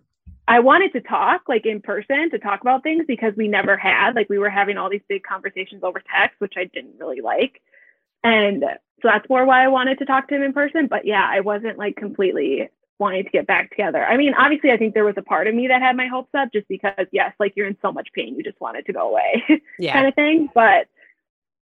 I 0.47 0.59
wanted 0.59 0.93
to 0.93 1.01
talk 1.01 1.41
like 1.47 1.65
in 1.65 1.81
person 1.81 2.29
to 2.31 2.39
talk 2.39 2.61
about 2.61 2.83
things 2.83 3.03
because 3.07 3.33
we 3.35 3.47
never 3.47 3.75
had 3.75 4.15
like 4.15 4.29
we 4.29 4.39
were 4.39 4.49
having 4.49 4.77
all 4.77 4.89
these 4.89 5.01
big 5.09 5.23
conversations 5.23 5.83
over 5.83 6.01
text, 6.15 6.39
which 6.39 6.53
I 6.55 6.65
didn't 6.65 6.99
really 6.99 7.21
like. 7.21 7.61
And 8.23 8.63
so 9.01 9.09
that's 9.09 9.29
more 9.29 9.45
why 9.45 9.63
I 9.63 9.67
wanted 9.67 9.99
to 9.99 10.05
talk 10.05 10.29
to 10.29 10.35
him 10.35 10.43
in 10.43 10.53
person. 10.53 10.87
But 10.87 11.05
yeah, 11.05 11.27
I 11.29 11.41
wasn't 11.41 11.77
like 11.77 11.95
completely 11.97 12.69
wanting 12.99 13.23
to 13.25 13.29
get 13.29 13.45
back 13.45 13.69
together. 13.69 14.03
I 14.03 14.17
mean, 14.17 14.33
obviously, 14.33 14.71
I 14.71 14.77
think 14.77 14.93
there 14.93 15.05
was 15.05 15.15
a 15.17 15.21
part 15.21 15.47
of 15.47 15.53
me 15.53 15.67
that 15.67 15.81
had 15.81 15.95
my 15.95 16.07
hopes 16.07 16.33
up 16.35 16.49
just 16.51 16.67
because, 16.67 17.05
yes, 17.11 17.33
like 17.39 17.53
you're 17.55 17.67
in 17.67 17.77
so 17.81 17.91
much 17.91 18.07
pain, 18.13 18.35
you 18.35 18.43
just 18.43 18.59
want 18.59 18.77
it 18.77 18.85
to 18.87 18.93
go 18.93 19.09
away, 19.09 19.43
yeah. 19.79 19.93
kind 19.93 20.07
of 20.07 20.15
thing. 20.15 20.49
But 20.53 20.87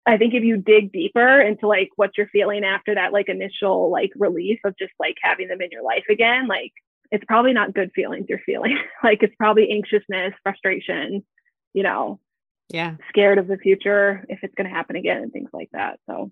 I 0.07 0.17
think 0.17 0.33
if 0.33 0.43
you 0.43 0.57
dig 0.57 0.91
deeper 0.91 1.39
into 1.39 1.67
like 1.67 1.89
what 1.97 2.17
you're 2.17 2.27
feeling 2.27 2.63
after 2.63 2.95
that 2.95 3.13
like 3.13 3.29
initial 3.29 3.91
like 3.91 4.11
relief 4.15 4.59
of 4.63 4.75
just 4.77 4.93
like 4.99 5.17
having 5.21 5.49
them 5.49 5.61
in 5.61 5.69
your 5.71 5.83
life 5.83 6.05
again, 6.09 6.47
like 6.47 6.73
it's 7.11 7.25
probably 7.25 7.53
not 7.53 7.73
good 7.73 7.91
feelings 7.93 8.25
you're 8.29 8.39
feeling. 8.45 8.77
like 9.03 9.23
it's 9.23 9.35
probably 9.35 9.71
anxiousness, 9.71 10.33
frustration, 10.43 11.23
you 11.73 11.83
know, 11.83 12.19
yeah, 12.69 12.95
scared 13.09 13.37
of 13.37 13.47
the 13.47 13.57
future 13.57 14.25
if 14.29 14.39
it's 14.43 14.53
going 14.55 14.69
to 14.69 14.75
happen 14.75 14.95
again 14.95 15.23
and 15.23 15.31
things 15.31 15.49
like 15.53 15.69
that. 15.73 15.99
So, 16.07 16.31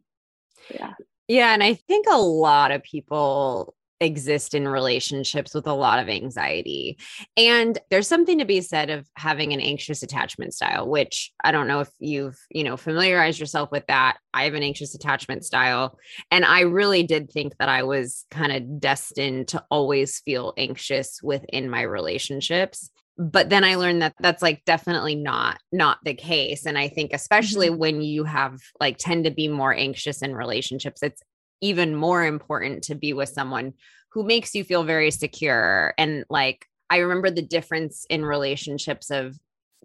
yeah. 0.73 0.93
Yeah. 1.27 1.53
And 1.53 1.63
I 1.63 1.73
think 1.73 2.05
a 2.09 2.17
lot 2.17 2.71
of 2.71 2.83
people 2.83 3.75
exist 3.99 4.53
in 4.53 4.67
relationships 4.67 5.53
with 5.53 5.67
a 5.67 5.73
lot 5.73 5.99
of 5.99 6.09
anxiety. 6.09 6.97
And 7.35 7.77
there's 7.89 8.07
something 8.07 8.39
to 8.39 8.45
be 8.45 8.61
said 8.61 8.89
of 8.89 9.07
having 9.15 9.53
an 9.53 9.59
anxious 9.59 10.03
attachment 10.03 10.53
style, 10.53 10.87
which 10.87 11.31
I 11.43 11.51
don't 11.51 11.67
know 11.67 11.79
if 11.79 11.89
you've, 11.99 12.37
you 12.49 12.63
know, 12.63 12.77
familiarized 12.77 13.39
yourself 13.39 13.71
with 13.71 13.85
that. 13.87 14.17
I 14.33 14.43
have 14.43 14.53
an 14.53 14.63
anxious 14.63 14.93
attachment 14.93 15.45
style. 15.45 15.97
And 16.31 16.45
I 16.45 16.61
really 16.61 17.03
did 17.03 17.31
think 17.31 17.57
that 17.57 17.69
I 17.69 17.83
was 17.83 18.25
kind 18.29 18.51
of 18.51 18.79
destined 18.79 19.49
to 19.49 19.63
always 19.71 20.19
feel 20.19 20.53
anxious 20.57 21.21
within 21.23 21.69
my 21.69 21.81
relationships 21.81 22.89
but 23.17 23.49
then 23.49 23.63
i 23.63 23.75
learned 23.75 24.01
that 24.01 24.13
that's 24.19 24.43
like 24.43 24.63
definitely 24.65 25.15
not 25.15 25.57
not 25.71 25.97
the 26.03 26.13
case 26.13 26.65
and 26.65 26.77
i 26.77 26.87
think 26.87 27.11
especially 27.13 27.67
mm-hmm. 27.67 27.79
when 27.79 28.01
you 28.01 28.23
have 28.23 28.59
like 28.79 28.97
tend 28.97 29.25
to 29.25 29.31
be 29.31 29.47
more 29.47 29.73
anxious 29.73 30.21
in 30.21 30.35
relationships 30.35 31.01
it's 31.01 31.21
even 31.61 31.95
more 31.95 32.25
important 32.25 32.83
to 32.83 32.95
be 32.95 33.13
with 33.13 33.29
someone 33.29 33.73
who 34.11 34.23
makes 34.23 34.55
you 34.55 34.63
feel 34.63 34.83
very 34.83 35.11
secure. 35.11 35.93
And 35.97 36.25
like, 36.29 36.65
I 36.89 36.97
remember 36.97 37.29
the 37.29 37.41
difference 37.41 38.05
in 38.09 38.23
relationships 38.23 39.11
of 39.11 39.37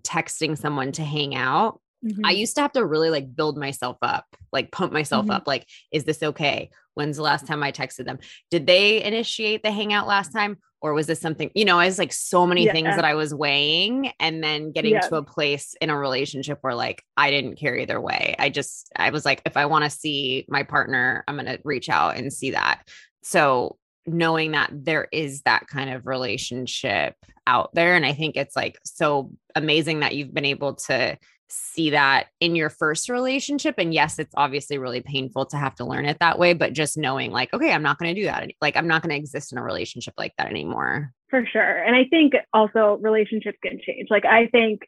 texting 0.03 0.57
someone 0.57 0.93
to 0.93 1.03
hang 1.03 1.35
out. 1.35 1.81
Mm-hmm. 2.05 2.25
I 2.25 2.31
used 2.33 2.57
to 2.57 2.63
have 2.63 2.73
to 2.73 2.85
really 2.85 3.11
like 3.11 3.35
build 3.35 3.57
myself 3.57 3.97
up, 4.03 4.27
like 4.53 4.73
pump 4.73 4.93
myself 4.93 5.25
mm-hmm. 5.25 5.33
up. 5.33 5.47
Like, 5.47 5.67
is 5.93 6.05
this 6.05 6.23
okay? 6.23 6.71
When's 6.95 7.17
the 7.17 7.23
last 7.23 7.47
time 7.47 7.63
I 7.63 7.73
texted 7.73 8.05
them? 8.05 8.19
Did 8.51 8.67
they 8.67 9.03
initiate 9.03 9.63
the 9.63 9.71
hangout 9.71 10.07
last 10.07 10.33
time? 10.33 10.59
Or 10.83 10.95
was 10.95 11.07
this 11.07 11.21
something, 11.21 11.51
you 11.55 11.65
know, 11.65 11.79
I 11.79 11.87
was 11.87 11.99
like 11.99 12.13
so 12.13 12.47
many 12.47 12.65
yeah. 12.67 12.73
things 12.73 12.97
that 12.97 13.05
I 13.05 13.15
was 13.15 13.33
weighing 13.33 14.13
and 14.19 14.43
then 14.43 14.73
getting 14.73 14.95
yeah. 14.95 15.01
to 15.01 15.17
a 15.17 15.23
place 15.23 15.75
in 15.81 15.91
a 15.91 15.97
relationship 15.97 16.59
where 16.61 16.75
like 16.75 17.05
I 17.17 17.31
didn't 17.31 17.57
care 17.57 17.77
either 17.77 18.01
way. 18.01 18.35
I 18.39 18.51
just, 18.51 18.91
I 18.97 19.11
was 19.11 19.25
like, 19.25 19.43
if 19.47 19.57
I 19.57 19.67
want 19.67 19.85
to 19.85 19.91
see 19.91 20.45
my 20.49 20.65
partner, 20.65 21.23
I'm 21.29 21.37
going 21.37 21.47
to 21.47 21.61
reach 21.65 21.89
out 21.89 22.17
and 22.17 22.33
see 22.33 22.51
that. 22.51 22.83
So 23.23 23.79
knowing 24.07 24.53
that 24.53 24.71
there 24.73 25.07
is 25.13 25.43
that 25.43 25.69
kind 25.69 25.91
of 25.91 26.07
relationship 26.07 27.15
out 27.47 27.71
there. 27.75 27.95
And 27.95 28.05
I 28.05 28.13
think 28.13 28.37
it's 28.37 28.57
like 28.57 28.79
so 28.85 29.31
amazing 29.55 30.01
that 30.01 30.15
you've 30.15 30.35
been 30.35 30.45
able 30.45 30.75
to 30.75 31.17
see 31.53 31.91
that 31.91 32.29
in 32.41 32.57
your 32.57 32.71
first 32.71 33.09
relationship. 33.09 33.75
And 33.79 33.93
yes, 33.93 34.19
it's 34.19 34.35
obviously 34.37 34.79
really 34.79 35.01
painful 35.01 35.47
to 35.47 35.57
have 35.57 35.75
to 35.77 35.85
learn 35.85 36.07
it 36.07 36.19
that 36.21 36.39
way, 36.39 36.55
but 36.55 36.73
just 36.73 36.97
knowing 36.97 37.31
like, 37.31 37.53
okay, 37.53 37.73
I'm 37.73 37.83
not 37.83 37.99
going 37.99 38.15
to 38.15 38.21
do 38.21 38.27
that. 38.27 38.51
Like, 38.61 38.77
I'm 38.77 38.89
not 38.89 39.03
going 39.03 39.11
to 39.11 39.17
exist 39.17 39.53
in 39.53 39.59
a 39.59 39.63
relationship 39.63 40.15
like 40.17 40.33
that 40.39 40.49
anymore. 40.49 41.13
For 41.31 41.47
sure. 41.47 41.83
And 41.83 41.95
I 41.95 42.05
think 42.05 42.35
also 42.53 42.99
relationships 43.01 43.59
can 43.63 43.81
change. 43.85 44.09
Like, 44.11 44.25
I 44.25 44.47
think 44.49 44.83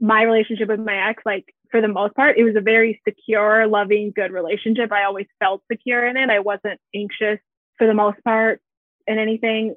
my 0.00 0.22
relationship 0.22 0.68
with 0.68 0.80
my 0.80 1.08
ex, 1.08 1.22
like, 1.24 1.44
for 1.70 1.80
the 1.80 1.88
most 1.88 2.14
part, 2.14 2.38
it 2.38 2.44
was 2.44 2.56
a 2.56 2.60
very 2.60 3.00
secure, 3.06 3.66
loving, 3.66 4.12
good 4.14 4.32
relationship. 4.32 4.92
I 4.92 5.04
always 5.04 5.26
felt 5.40 5.62
secure 5.70 6.06
in 6.06 6.16
it. 6.16 6.30
I 6.30 6.40
wasn't 6.40 6.80
anxious 6.94 7.38
for 7.78 7.86
the 7.86 7.94
most 7.94 8.22
part 8.24 8.60
in 9.06 9.18
anything 9.18 9.74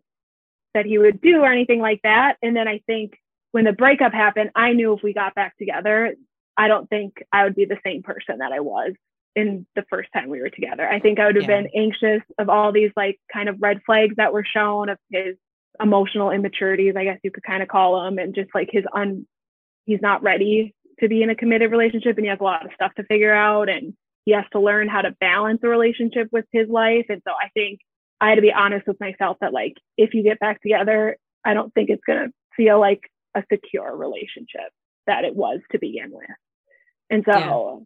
that 0.73 0.85
he 0.85 0.97
would 0.97 1.21
do 1.21 1.39
or 1.41 1.51
anything 1.51 1.79
like 1.79 2.01
that. 2.03 2.37
And 2.43 2.55
then 2.55 2.67
I 2.67 2.81
think 2.85 3.17
when 3.51 3.65
the 3.65 3.73
breakup 3.73 4.13
happened, 4.13 4.51
I 4.55 4.73
knew 4.73 4.93
if 4.93 5.01
we 5.01 5.13
got 5.13 5.33
back 5.33 5.57
together, 5.57 6.13
I 6.57 6.67
don't 6.67 6.89
think 6.89 7.23
I 7.31 7.43
would 7.43 7.55
be 7.55 7.65
the 7.65 7.79
same 7.85 8.03
person 8.03 8.39
that 8.39 8.51
I 8.51 8.59
was 8.59 8.93
in 9.35 9.67
the 9.75 9.85
first 9.89 10.09
time 10.13 10.29
we 10.29 10.41
were 10.41 10.49
together. 10.49 10.87
I 10.87 10.99
think 10.99 11.19
I 11.19 11.27
would 11.27 11.35
have 11.35 11.47
yeah. 11.47 11.61
been 11.61 11.69
anxious 11.75 12.21
of 12.39 12.49
all 12.49 12.71
these 12.71 12.91
like 12.95 13.19
kind 13.31 13.47
of 13.47 13.57
red 13.61 13.81
flags 13.85 14.15
that 14.17 14.33
were 14.33 14.43
shown 14.43 14.89
of 14.89 14.97
his 15.11 15.35
emotional 15.79 16.31
immaturities, 16.31 16.95
I 16.97 17.03
guess 17.03 17.19
you 17.23 17.31
could 17.31 17.43
kind 17.43 17.61
of 17.61 17.69
call 17.69 18.03
them, 18.03 18.17
and 18.17 18.33
just 18.33 18.49
like 18.55 18.69
his 18.71 18.83
un 18.93 19.27
he's 19.85 20.01
not 20.01 20.23
ready 20.23 20.73
to 20.99 21.07
be 21.07 21.21
in 21.21 21.29
a 21.29 21.35
committed 21.35 21.71
relationship 21.71 22.17
and 22.17 22.25
he 22.25 22.29
has 22.29 22.39
a 22.41 22.43
lot 22.43 22.65
of 22.65 22.71
stuff 22.73 22.93
to 22.95 23.03
figure 23.03 23.33
out 23.33 23.69
and 23.69 23.93
he 24.25 24.33
has 24.33 24.43
to 24.51 24.59
learn 24.59 24.89
how 24.89 25.01
to 25.01 25.15
balance 25.21 25.61
a 25.63 25.69
relationship 25.69 26.27
with 26.31 26.43
his 26.51 26.67
life. 26.67 27.05
And 27.07 27.21
so 27.25 27.31
I 27.31 27.49
think 27.53 27.79
I 28.19 28.29
had 28.29 28.35
to 28.35 28.41
be 28.41 28.51
honest 28.51 28.87
with 28.87 28.99
myself 28.99 29.37
that 29.39 29.53
like 29.53 29.75
if 29.97 30.13
you 30.13 30.23
get 30.23 30.39
back 30.39 30.61
together, 30.61 31.15
I 31.45 31.53
don't 31.53 31.73
think 31.73 31.89
it's 31.89 32.03
gonna 32.05 32.29
feel 32.55 32.79
like 32.79 33.01
a 33.35 33.43
secure 33.51 33.95
relationship 33.95 34.71
that 35.05 35.23
it 35.23 35.35
was 35.35 35.59
to 35.71 35.79
begin 35.79 36.09
with. 36.11 36.25
And 37.09 37.23
so 37.29 37.85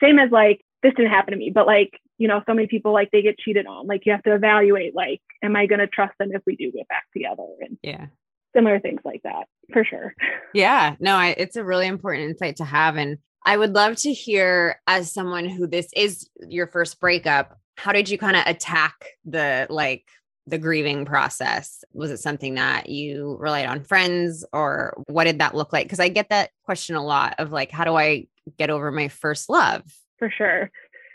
yeah. 0.00 0.06
same 0.06 0.18
as 0.18 0.30
like 0.30 0.60
this 0.82 0.92
didn't 0.94 1.10
happen 1.10 1.32
to 1.32 1.38
me, 1.38 1.50
but 1.50 1.66
like, 1.66 1.98
you 2.18 2.28
know, 2.28 2.42
so 2.46 2.54
many 2.54 2.68
people 2.68 2.92
like 2.92 3.10
they 3.10 3.22
get 3.22 3.38
cheated 3.38 3.66
on. 3.66 3.86
Like 3.86 4.06
you 4.06 4.12
have 4.12 4.22
to 4.24 4.34
evaluate 4.34 4.94
like, 4.94 5.20
am 5.42 5.56
I 5.56 5.66
gonna 5.66 5.86
trust 5.86 6.14
them 6.18 6.30
if 6.32 6.42
we 6.46 6.56
do 6.56 6.70
get 6.70 6.88
back 6.88 7.04
together? 7.12 7.46
And 7.60 7.78
yeah, 7.82 8.06
similar 8.54 8.80
things 8.80 9.00
like 9.04 9.22
that 9.22 9.46
for 9.72 9.84
sure. 9.84 10.14
Yeah, 10.54 10.94
no, 11.00 11.16
I, 11.16 11.34
it's 11.36 11.56
a 11.56 11.64
really 11.64 11.88
important 11.88 12.30
insight 12.30 12.56
to 12.56 12.64
have. 12.64 12.96
And 12.96 13.18
I 13.44 13.56
would 13.56 13.74
love 13.74 13.96
to 13.96 14.12
hear, 14.12 14.80
as 14.86 15.10
someone 15.10 15.48
who 15.48 15.66
this 15.66 15.88
is 15.96 16.28
your 16.46 16.68
first 16.68 17.00
breakup, 17.00 17.58
how 17.76 17.90
did 17.90 18.08
you 18.08 18.18
kind 18.18 18.36
of 18.36 18.44
attack 18.46 18.94
the 19.24 19.66
like 19.68 20.04
the 20.46 20.58
grieving 20.58 21.06
process? 21.06 21.82
Was 21.92 22.12
it 22.12 22.20
something 22.20 22.54
that 22.54 22.88
you 22.88 23.36
relied 23.40 23.66
on 23.66 23.82
friends 23.82 24.44
or 24.52 25.02
what 25.08 25.24
did 25.24 25.40
that 25.40 25.56
look 25.56 25.72
like? 25.72 25.86
Because 25.86 25.98
I 25.98 26.08
get 26.08 26.28
that 26.28 26.50
question 26.64 26.94
a 26.94 27.04
lot 27.04 27.34
of 27.38 27.50
like, 27.50 27.72
how 27.72 27.82
do 27.82 27.96
I 27.96 28.28
get 28.58 28.70
over 28.70 28.90
my 28.90 29.08
first 29.08 29.48
love? 29.48 29.82
For 30.18 30.30
sure. 30.30 30.70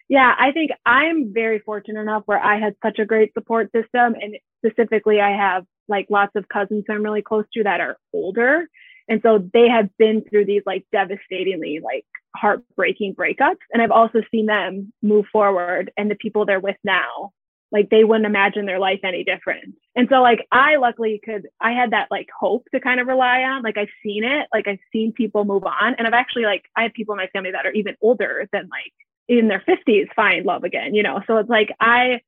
Yeah, 0.09 0.33
I 0.37 0.51
think 0.51 0.71
I'm 0.85 1.33
very 1.33 1.59
fortunate 1.59 2.01
enough 2.01 2.23
where 2.25 2.43
I 2.43 2.59
had 2.59 2.75
such 2.83 2.97
a 2.97 3.05
great 3.05 3.33
support 3.33 3.71
system. 3.71 4.15
And 4.19 4.37
specifically, 4.65 5.21
I 5.21 5.37
have 5.37 5.65
like 5.87 6.07
lots 6.09 6.31
of 6.35 6.49
cousins 6.49 6.85
who 6.87 6.93
I'm 6.93 7.03
really 7.03 7.21
close 7.21 7.45
to 7.53 7.63
that 7.63 7.79
are 7.79 7.97
older. 8.13 8.67
And 9.07 9.21
so 9.23 9.39
they 9.53 9.67
have 9.67 9.89
been 9.97 10.23
through 10.23 10.45
these 10.45 10.63
like 10.65 10.85
devastatingly 10.91 11.79
like 11.83 12.05
heartbreaking 12.35 13.15
breakups. 13.15 13.57
And 13.71 13.81
I've 13.81 13.91
also 13.91 14.21
seen 14.31 14.45
them 14.45 14.93
move 15.01 15.25
forward 15.31 15.91
and 15.97 16.09
the 16.09 16.15
people 16.15 16.45
they're 16.45 16.59
with 16.59 16.77
now, 16.83 17.31
like 17.71 17.89
they 17.89 18.03
wouldn't 18.03 18.25
imagine 18.25 18.65
their 18.65 18.79
life 18.79 18.99
any 19.03 19.23
different. 19.23 19.75
And 19.95 20.07
so 20.09 20.21
like 20.21 20.47
I 20.51 20.77
luckily 20.77 21.21
could 21.23 21.47
I 21.61 21.71
had 21.71 21.91
that 21.91 22.07
like 22.09 22.27
hope 22.37 22.65
to 22.73 22.79
kind 22.79 22.99
of 22.99 23.07
rely 23.07 23.43
on. 23.43 23.63
Like 23.63 23.77
I've 23.77 23.89
seen 24.03 24.23
it, 24.23 24.47
like 24.53 24.67
I've 24.67 24.79
seen 24.91 25.11
people 25.11 25.45
move 25.45 25.63
on. 25.65 25.95
And 25.95 26.07
I've 26.07 26.13
actually 26.13 26.45
like 26.45 26.63
I 26.75 26.83
have 26.83 26.93
people 26.93 27.13
in 27.13 27.17
my 27.17 27.27
family 27.27 27.51
that 27.51 27.65
are 27.65 27.71
even 27.71 27.95
older 28.01 28.47
than 28.51 28.69
like 28.69 28.93
in 29.27 29.47
their 29.47 29.63
50s 29.67 30.07
find 30.15 30.45
love 30.45 30.63
again, 30.63 30.95
you 30.95 31.03
know. 31.03 31.21
So 31.27 31.37
it's 31.37 31.49
like 31.49 31.69
I 31.79 32.21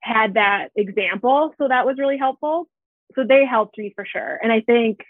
had 0.00 0.34
that 0.34 0.68
example. 0.74 1.54
So 1.58 1.68
that 1.68 1.86
was 1.86 1.96
really 1.98 2.18
helpful. 2.18 2.66
So 3.14 3.24
they 3.28 3.44
helped 3.44 3.78
me 3.78 3.92
for 3.94 4.04
sure. 4.04 4.38
And 4.42 4.52
I 4.52 4.60
think 4.60 5.00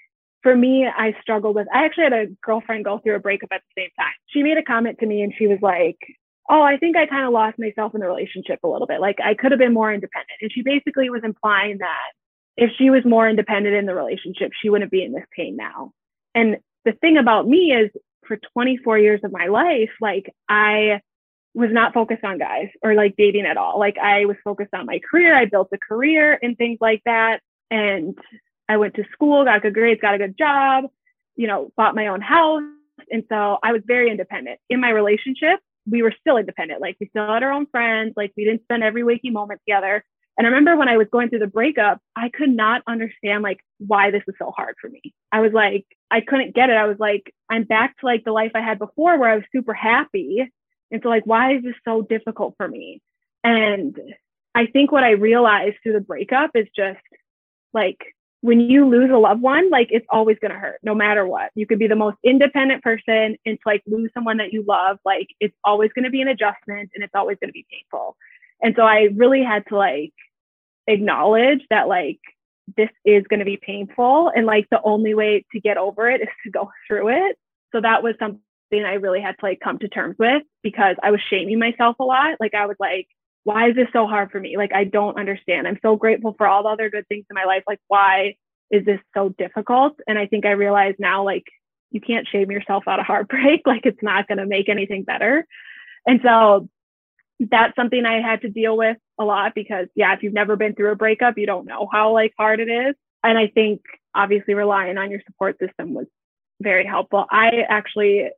for 0.43 0.57
me, 0.57 0.87
I 0.87 1.15
struggled 1.21 1.55
with, 1.55 1.67
I 1.73 1.85
actually 1.85 2.05
had 2.05 2.13
a 2.13 2.27
girlfriend 2.43 2.85
go 2.85 2.99
through 2.99 3.17
a 3.17 3.21
breakup 3.21 3.51
at 3.53 3.61
the 3.61 3.83
same 3.83 3.91
time. 3.99 4.13
She 4.27 4.43
made 4.43 4.57
a 4.57 4.63
comment 4.63 4.99
to 5.01 5.07
me 5.07 5.23
and 5.23 5.35
she 5.37 5.47
was 5.47 5.59
like, 5.61 5.99
Oh, 6.53 6.63
I 6.63 6.79
think 6.79 6.97
I 6.97 7.07
kind 7.07 7.25
of 7.25 7.33
lost 7.33 7.61
myself 7.61 7.95
in 7.95 8.01
the 8.01 8.09
relationship 8.09 8.59
a 8.65 8.69
little 8.69 8.89
bit. 8.89 9.01
Like 9.01 9.19
I 9.25 9.35
could 9.35 9.53
have 9.53 9.61
been 9.61 9.73
more 9.73 9.93
independent. 9.93 10.37
And 10.41 10.51
she 10.53 10.63
basically 10.63 11.09
was 11.09 11.23
implying 11.23 11.79
that 11.79 12.11
if 12.57 12.73
she 12.77 12.91
was 12.91 13.05
more 13.05 13.29
independent 13.29 13.77
in 13.77 13.87
the 13.87 13.95
relationship, 13.95 14.51
she 14.61 14.69
wouldn't 14.69 14.91
be 14.91 15.05
in 15.05 15.13
this 15.13 15.25
pain 15.35 15.57
now. 15.57 15.93
And 16.35 16.57
the 16.85 16.93
thing 16.93 17.19
about 17.19 17.47
me 17.47 17.73
is 17.73 17.91
for 18.27 18.37
24 18.53 18.99
years 18.99 19.21
of 19.23 19.31
my 19.31 19.47
life, 19.47 19.91
like 20.01 20.35
I 20.49 21.01
was 21.55 21.71
not 21.71 21.95
focused 21.95 22.25
on 22.25 22.39
guys 22.39 22.69
or 22.83 22.95
like 22.95 23.15
dating 23.17 23.47
at 23.47 23.57
all. 23.57 23.79
Like 23.79 23.97
I 23.99 24.25
was 24.25 24.37
focused 24.43 24.75
on 24.75 24.87
my 24.87 25.01
career. 25.09 25.35
I 25.35 25.45
built 25.45 25.69
a 25.73 25.79
career 25.79 26.37
and 26.43 26.59
things 26.59 26.79
like 26.81 27.03
that. 27.07 27.41
And 27.71 28.19
I 28.69 28.77
went 28.77 28.95
to 28.95 29.05
school, 29.13 29.45
got 29.45 29.63
good 29.63 29.75
grades, 29.75 30.01
got 30.01 30.15
a 30.15 30.19
good 30.19 30.37
job, 30.37 30.85
you 31.37 31.47
know, 31.47 31.73
bought 31.77 31.95
my 31.95 32.09
own 32.09 32.21
house. 32.21 32.63
And 33.11 33.25
so 33.29 33.59
I 33.63 33.73
was 33.73 33.83
very 33.87 34.11
independent. 34.11 34.59
In 34.69 34.81
my 34.81 34.91
relationship, 34.91 35.61
we 35.89 36.03
were 36.03 36.15
still 36.21 36.37
independent. 36.37 36.81
Like 36.81 36.97
we 37.01 37.09
still 37.09 37.27
had 37.27 37.43
our 37.43 37.53
own 37.53 37.67
friends. 37.67 38.15
Like 38.17 38.33
we 38.37 38.45
didn't 38.45 38.63
spend 38.63 38.83
every 38.83 39.03
waking 39.05 39.33
moment 39.33 39.61
together. 39.67 40.05
And 40.39 40.47
I 40.47 40.51
remember 40.51 40.77
when 40.77 40.89
I 40.89 40.97
was 40.97 41.09
going 41.11 41.29
through 41.29 41.41
the 41.41 41.47
breakup, 41.47 42.01
I 42.17 42.31
could 42.31 42.51
not 42.51 42.83
understand 42.87 43.43
like 43.43 43.61
why 43.79 44.11
this 44.11 44.23
was 44.27 44.37
so 44.39 44.53
hard 44.57 44.77
for 44.81 44.89
me. 44.89 45.03
I 45.33 45.41
was 45.41 45.53
like, 45.53 45.87
I 46.11 46.21
couldn't 46.21 46.55
get 46.55 46.71
it. 46.71 46.77
I 46.77 46.87
was 46.87 46.99
like, 46.99 47.35
I'm 47.51 47.65
back 47.65 47.99
to 47.99 48.07
like 48.07 48.25
the 48.25 48.33
life 48.33 48.53
I 48.55 48.61
had 48.61 48.79
before 48.79 49.19
where 49.19 49.29
I 49.29 49.37
was 49.37 49.45
super 49.53 49.75
happy. 49.75 50.51
And 50.91 51.03
so 51.03 51.09
like, 51.09 51.27
why 51.27 51.57
is 51.57 51.63
this 51.63 51.75
so 51.85 52.03
difficult 52.03 52.55
for 52.57 52.67
me? 52.67 53.03
And 53.45 53.99
I 54.55 54.67
think 54.67 54.93
what 54.93 55.05
I 55.05 55.11
realized 55.11 55.77
through 55.83 55.95
the 55.95 56.01
breakup 56.01 56.51
is 56.55 56.69
just 56.75 57.01
like 57.73 57.99
when 58.43 58.61
you 58.61 58.89
lose 58.89 59.11
a 59.11 59.19
loved 59.19 59.43
one, 59.43 59.69
like 59.71 59.89
it's 59.91 60.07
always 60.09 60.39
going 60.41 60.53
to 60.53 60.59
hurt 60.59 60.81
no 60.83 60.95
matter 60.95 61.27
what. 61.27 61.51
You 61.55 61.67
could 61.67 61.79
be 61.79 61.87
the 61.87 61.97
most 61.97 62.17
independent 62.25 62.83
person 62.83 63.37
and 63.45 63.59
to 63.59 63.63
like 63.67 63.83
lose 63.87 64.11
someone 64.15 64.39
that 64.39 64.53
you 64.53 64.65
love, 64.67 64.99
like 65.05 65.29
it's 65.41 65.55
always 65.63 65.91
going 65.95 66.05
to 66.05 66.11
be 66.11 66.23
an 66.23 66.29
adjustment 66.29 66.91
and 66.95 67.05
it's 67.05 67.15
always 67.15 67.37
going 67.39 67.51
to 67.51 67.53
be 67.53 67.67
painful. 67.71 68.17
And 68.63 68.75
so 68.77 68.83
I 68.83 69.09
really 69.15 69.43
had 69.43 69.67
to 69.69 69.77
like 69.77 70.15
acknowledge 70.87 71.61
that 71.71 71.89
like 71.89 72.21
this 72.77 72.89
is 73.05 73.25
going 73.29 73.41
to 73.41 73.45
be 73.45 73.59
painful 73.61 74.31
and 74.35 74.47
like 74.47 74.67
the 74.71 74.81
only 74.83 75.15
way 75.15 75.45
to 75.53 75.61
get 75.61 75.77
over 75.77 76.09
it 76.09 76.23
is 76.23 76.29
to 76.45 76.51
go 76.51 76.71
through 76.89 77.09
it. 77.09 77.37
So 77.73 77.81
that 77.81 78.03
was 78.03 78.15
something 78.19 78.41
I 78.73 78.95
really 78.95 79.21
had 79.21 79.37
to 79.39 79.45
like 79.45 79.61
come 79.61 79.79
to 79.81 79.89
terms 79.89 80.17
with 80.19 80.43
because 80.63 80.97
I 81.03 81.11
was 81.11 81.21
shaming 81.29 81.59
myself 81.59 81.97
a 82.01 82.05
lot. 82.05 82.37
Like 82.41 82.55
I 82.55 82.67
was 82.67 82.77
like, 82.81 83.07
why 83.45 83.71
is 83.71 83.77
this 83.77 83.89
so 83.93 84.07
hard 84.07 84.31
for 84.31 84.41
me? 84.41 84.57
Like 84.57 84.73
I 84.75 84.85
don't 84.85 85.19
understand. 85.19 85.67
I'm 85.67 85.79
so 85.83 85.97
grateful 85.97 86.35
for 86.37 86.47
all 86.47 86.63
the 86.63 86.69
other 86.69 86.91
good 86.91 87.07
things 87.09 87.25
in 87.31 87.35
my 87.35 87.45
life. 87.45 87.63
Like 87.67 87.81
why 87.89 88.35
is 88.71 88.85
this 88.85 89.01
so 89.15 89.31
difficult? 89.31 89.99
And 90.07 90.19
I 90.19 90.27
think 90.27 90.47
I 90.47 90.53
realize 90.53 90.95
now 90.99 91.25
like 91.25 91.45
you 91.91 92.01
can't 92.01 92.29
shame 92.29 92.51
yourself 92.51 92.85
out 92.87 93.01
of 93.01 93.07
heartbreak. 93.07 93.63
Like 93.67 93.87
it's 93.87 94.03
not 94.03 94.29
going 94.29 94.39
to 94.39 94.47
make 94.47 94.69
anything 94.69 95.05
better. 95.05 95.47
And 96.07 96.21
so 96.23 96.69
that's 97.39 97.75
something 97.75 98.05
I 98.05 98.21
had 98.21 98.43
to 98.43 98.49
deal 98.49 98.77
with 98.77 98.99
a 99.19 99.25
lot 99.25 99.55
because 99.55 99.87
yeah, 99.95 100.13
if 100.15 100.23
you've 100.23 100.33
never 100.33 100.57
been 100.57 100.75
through 100.75 100.93
a 100.93 100.97
breakup, 100.97 101.39
you 101.39 101.47
don't 101.47 101.67
know 101.67 101.89
how 101.91 102.13
like 102.13 102.33
hard 102.39 102.61
it 102.61 102.69
is. 102.69 102.95
And 103.23 103.39
I 103.39 103.49
think 103.49 103.83
obviously 104.15 104.55
relying 104.55 104.99
on 104.99 105.11
your 105.11 105.21
support 105.27 105.59
system 105.59 105.95
was 105.95 106.07
very 106.61 106.85
helpful. 106.85 107.25
I 107.31 107.65
actually 107.69 108.29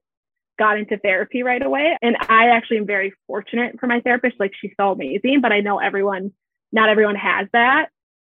got 0.62 0.78
into 0.78 0.96
therapy 0.96 1.42
right 1.42 1.60
away. 1.60 1.96
And 2.02 2.16
I 2.28 2.50
actually 2.50 2.78
am 2.78 2.86
very 2.86 3.12
fortunate 3.26 3.80
for 3.80 3.88
my 3.88 4.00
therapist. 4.00 4.36
Like 4.38 4.52
she's 4.58 4.70
so 4.78 4.92
amazing, 4.92 5.40
but 5.42 5.50
I 5.50 5.58
know 5.58 5.80
everyone, 5.80 6.32
not 6.70 6.88
everyone 6.88 7.16
has 7.16 7.48
that. 7.52 7.86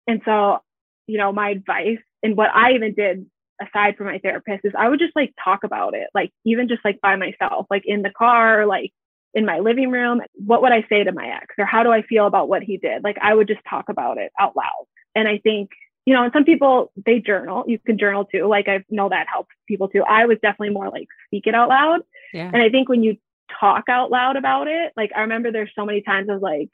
And 0.06 0.20
so, 0.26 0.58
you 1.06 1.16
know, 1.16 1.32
my 1.32 1.48
advice 1.48 2.04
and 2.22 2.36
what 2.36 2.50
I 2.54 2.72
even 2.72 2.92
did 2.92 3.24
aside 3.62 3.96
from 3.96 4.08
my 4.08 4.18
therapist 4.18 4.64
is 4.64 4.72
I 4.78 4.90
would 4.90 4.98
just 4.98 5.16
like 5.16 5.32
talk 5.42 5.64
about 5.64 5.94
it, 5.94 6.08
like 6.14 6.30
even 6.44 6.68
just 6.68 6.84
like 6.84 7.00
by 7.00 7.16
myself, 7.16 7.66
like 7.70 7.84
in 7.86 8.02
the 8.02 8.12
car, 8.16 8.66
like 8.66 8.92
in 9.32 9.46
my 9.46 9.60
living 9.60 9.90
room. 9.90 10.20
What 10.34 10.60
would 10.60 10.72
I 10.72 10.84
say 10.90 11.04
to 11.04 11.12
my 11.12 11.28
ex 11.28 11.46
or 11.56 11.64
how 11.64 11.82
do 11.82 11.90
I 11.90 12.02
feel 12.02 12.26
about 12.26 12.50
what 12.50 12.62
he 12.62 12.76
did? 12.76 13.02
Like 13.02 13.16
I 13.22 13.34
would 13.34 13.48
just 13.48 13.60
talk 13.68 13.88
about 13.88 14.18
it 14.18 14.32
out 14.38 14.54
loud. 14.54 14.84
And 15.14 15.26
I 15.26 15.38
think 15.38 15.70
you 16.08 16.14
know, 16.14 16.22
and 16.24 16.32
some 16.32 16.44
people 16.44 16.90
they 17.04 17.18
journal. 17.18 17.64
You 17.66 17.78
can 17.78 17.98
journal 17.98 18.24
too. 18.24 18.46
Like 18.46 18.66
I 18.66 18.82
know 18.88 19.10
that 19.10 19.26
helps 19.30 19.50
people 19.66 19.88
too. 19.88 20.02
I 20.08 20.24
was 20.24 20.38
definitely 20.40 20.70
more 20.70 20.88
like 20.88 21.06
speak 21.26 21.46
it 21.46 21.54
out 21.54 21.68
loud. 21.68 22.00
Yeah. 22.32 22.50
And 22.50 22.62
I 22.62 22.70
think 22.70 22.88
when 22.88 23.02
you 23.02 23.18
talk 23.60 23.90
out 23.90 24.10
loud 24.10 24.36
about 24.36 24.68
it, 24.68 24.94
like 24.96 25.10
I 25.14 25.20
remember 25.20 25.52
there's 25.52 25.70
so 25.76 25.84
many 25.84 26.00
times 26.00 26.30
I 26.30 26.32
was 26.32 26.40
like, 26.40 26.70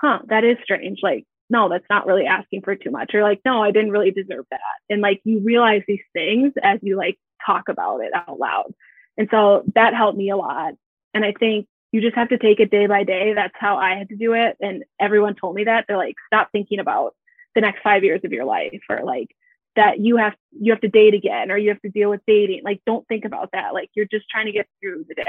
huh, 0.00 0.20
that 0.28 0.42
is 0.42 0.56
strange. 0.64 1.00
Like, 1.02 1.26
no, 1.50 1.68
that's 1.68 1.84
not 1.90 2.06
really 2.06 2.24
asking 2.24 2.62
for 2.62 2.76
too 2.76 2.90
much. 2.90 3.14
Or 3.14 3.22
like, 3.22 3.42
no, 3.44 3.62
I 3.62 3.72
didn't 3.72 3.90
really 3.90 4.10
deserve 4.10 4.46
that. 4.50 4.60
And 4.88 5.02
like 5.02 5.20
you 5.24 5.40
realize 5.40 5.82
these 5.86 6.00
things 6.14 6.54
as 6.62 6.78
you 6.80 6.96
like 6.96 7.18
talk 7.44 7.68
about 7.68 7.98
it 7.98 8.12
out 8.14 8.38
loud. 8.38 8.72
And 9.18 9.28
so 9.30 9.64
that 9.74 9.92
helped 9.92 10.16
me 10.16 10.30
a 10.30 10.36
lot. 10.38 10.72
And 11.12 11.26
I 11.26 11.34
think 11.38 11.66
you 11.92 12.00
just 12.00 12.16
have 12.16 12.30
to 12.30 12.38
take 12.38 12.58
it 12.58 12.70
day 12.70 12.86
by 12.86 13.04
day. 13.04 13.34
That's 13.34 13.52
how 13.54 13.76
I 13.76 13.96
had 13.96 14.08
to 14.08 14.16
do 14.16 14.32
it. 14.32 14.56
And 14.62 14.84
everyone 14.98 15.34
told 15.34 15.56
me 15.56 15.64
that. 15.64 15.84
They're 15.86 15.98
like, 15.98 16.16
stop 16.26 16.48
thinking 16.52 16.78
about 16.78 17.14
the 17.58 17.66
next 17.66 17.82
five 17.82 18.04
years 18.04 18.20
of 18.24 18.32
your 18.32 18.44
life 18.44 18.82
or 18.88 19.02
like 19.04 19.34
that 19.74 19.98
you 19.98 20.16
have 20.16 20.34
you 20.52 20.70
have 20.70 20.80
to 20.80 20.88
date 20.88 21.14
again 21.14 21.50
or 21.50 21.58
you 21.58 21.70
have 21.70 21.82
to 21.82 21.88
deal 21.88 22.08
with 22.08 22.20
dating 22.24 22.62
like 22.64 22.80
don't 22.86 23.06
think 23.08 23.24
about 23.24 23.50
that. 23.52 23.74
Like 23.74 23.90
you're 23.94 24.06
just 24.06 24.28
trying 24.28 24.46
to 24.46 24.52
get 24.52 24.68
through 24.80 25.04
the 25.08 25.14
day. 25.14 25.22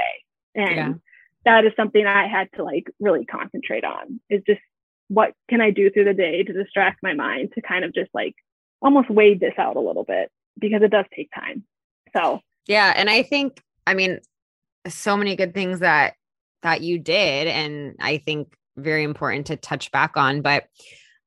And 0.54 0.76
yeah. 0.76 0.92
that 1.44 1.64
is 1.64 1.72
something 1.76 2.06
i 2.06 2.26
had 2.26 2.48
to 2.56 2.64
like 2.64 2.90
really 2.98 3.24
concentrate 3.24 3.84
on 3.84 4.20
is 4.28 4.42
just 4.46 4.60
what 5.06 5.32
can 5.48 5.60
i 5.60 5.70
do 5.70 5.90
through 5.90 6.04
the 6.04 6.14
day 6.14 6.42
to 6.42 6.52
distract 6.52 6.98
my 7.04 7.14
mind 7.14 7.52
to 7.54 7.62
kind 7.62 7.84
of 7.84 7.94
just 7.94 8.10
like 8.12 8.34
almost 8.82 9.08
wade 9.10 9.38
this 9.38 9.54
out 9.56 9.76
a 9.76 9.80
little 9.80 10.04
bit 10.04 10.28
because 10.58 10.82
it 10.82 10.90
does 10.90 11.04
take 11.14 11.30
time. 11.32 11.64
So 12.16 12.40
yeah. 12.66 12.92
And 12.96 13.08
i 13.08 13.22
think 13.22 13.62
i 13.86 13.94
mean 13.94 14.20
so 14.88 15.16
many 15.16 15.36
good 15.36 15.54
things 15.54 15.80
that 15.80 16.14
that 16.62 16.80
you 16.80 16.98
did 16.98 17.46
and 17.46 17.96
i 18.00 18.18
think 18.18 18.52
very 18.76 19.04
important 19.04 19.46
to 19.46 19.56
touch 19.56 19.90
back 19.92 20.16
on 20.16 20.42
but 20.42 20.64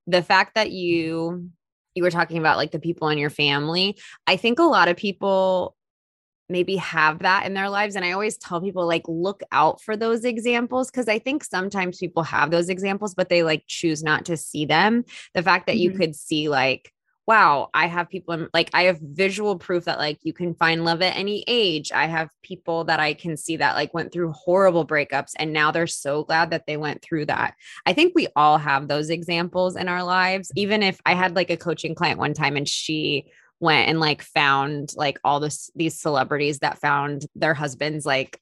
the 0.08 0.24
fact 0.24 0.56
that 0.56 0.72
you 0.72 1.50
you 1.96 2.04
were 2.04 2.12
talking 2.12 2.38
about 2.38 2.58
like 2.58 2.72
the 2.72 2.80
people 2.80 3.10
in 3.10 3.18
your 3.18 3.30
family 3.30 3.98
i 4.28 4.36
think 4.36 4.60
a 4.60 4.64
lot 4.64 4.88
of 4.88 4.98
people 4.98 5.76
maybe 6.50 6.76
have 6.76 7.20
that 7.20 7.46
in 7.46 7.54
their 7.54 7.70
lives 7.70 7.96
and 7.96 8.04
i 8.04 8.12
always 8.12 8.38
tell 8.38 8.62
people 8.62 8.86
like 8.86 9.04
look 9.08 9.42
out 9.52 9.82
for 9.82 9.96
those 9.96 10.26
examples 10.26 10.92
because 10.92 11.08
i 11.08 11.18
think 11.18 11.44
sometimes 11.44 11.98
people 11.98 12.24
have 12.24 12.52
those 12.52 12.70
examples 12.70 13.14
but 13.14 13.30
they 13.30 13.44
like 13.44 13.64
choose 13.68 14.04
not 14.04 14.26
to 14.26 14.36
see 14.36 14.66
them 14.66 15.04
the 15.34 15.44
fact 15.44 15.68
that 15.68 15.74
mm-hmm. 15.74 15.92
you 15.94 15.98
could 15.98 16.16
see 16.16 16.50
like 16.50 16.92
wow, 17.26 17.70
I 17.74 17.88
have 17.88 18.10
people 18.10 18.34
in, 18.34 18.50
like 18.54 18.70
I 18.74 18.84
have 18.84 19.00
visual 19.00 19.58
proof 19.58 19.86
that 19.86 19.98
like 19.98 20.20
you 20.24 20.34
can 20.34 20.56
find 20.56 20.84
love 20.84 21.02
at 21.02 21.16
any 21.16 21.44
age. 21.48 21.92
I 21.92 22.08
have 22.08 22.30
people 22.42 22.84
that 22.86 23.00
I 23.00 23.14
can 23.14 23.38
see 23.38 23.58
that 23.58 23.76
like 23.76 23.94
went 23.94 24.12
through 24.12 24.34
horrible 24.34 24.86
breakups 24.86 25.32
and 25.38 25.54
now 25.54 25.72
they're 25.72 25.88
so 25.88 26.24
glad 26.24 26.52
that 26.52 26.66
they 26.68 26.76
went 26.76 27.02
through 27.02 27.28
that. 27.28 27.56
I 27.86 27.94
think 27.94 28.14
we 28.14 28.28
all 28.36 28.58
have 28.58 28.88
those 28.88 29.10
examples 29.10 29.76
in 29.76 29.88
our 29.88 30.04
lives. 30.04 30.52
Even 30.56 30.84
if 30.84 31.00
I 31.06 31.14
had 31.14 31.36
like 31.36 31.50
a 31.50 31.58
coaching 31.58 31.96
client 31.96 32.20
one 32.20 32.34
time 32.34 32.58
and 32.58 32.68
she 32.68 33.26
went 33.60 33.88
and 33.88 34.00
like 34.00 34.22
found 34.22 34.92
like 34.98 35.18
all 35.24 35.40
this 35.40 35.70
these 35.76 35.98
celebrities 35.98 36.60
that 36.60 36.80
found 36.80 37.26
their 37.36 37.54
husbands 37.54 38.06
like 38.06 38.40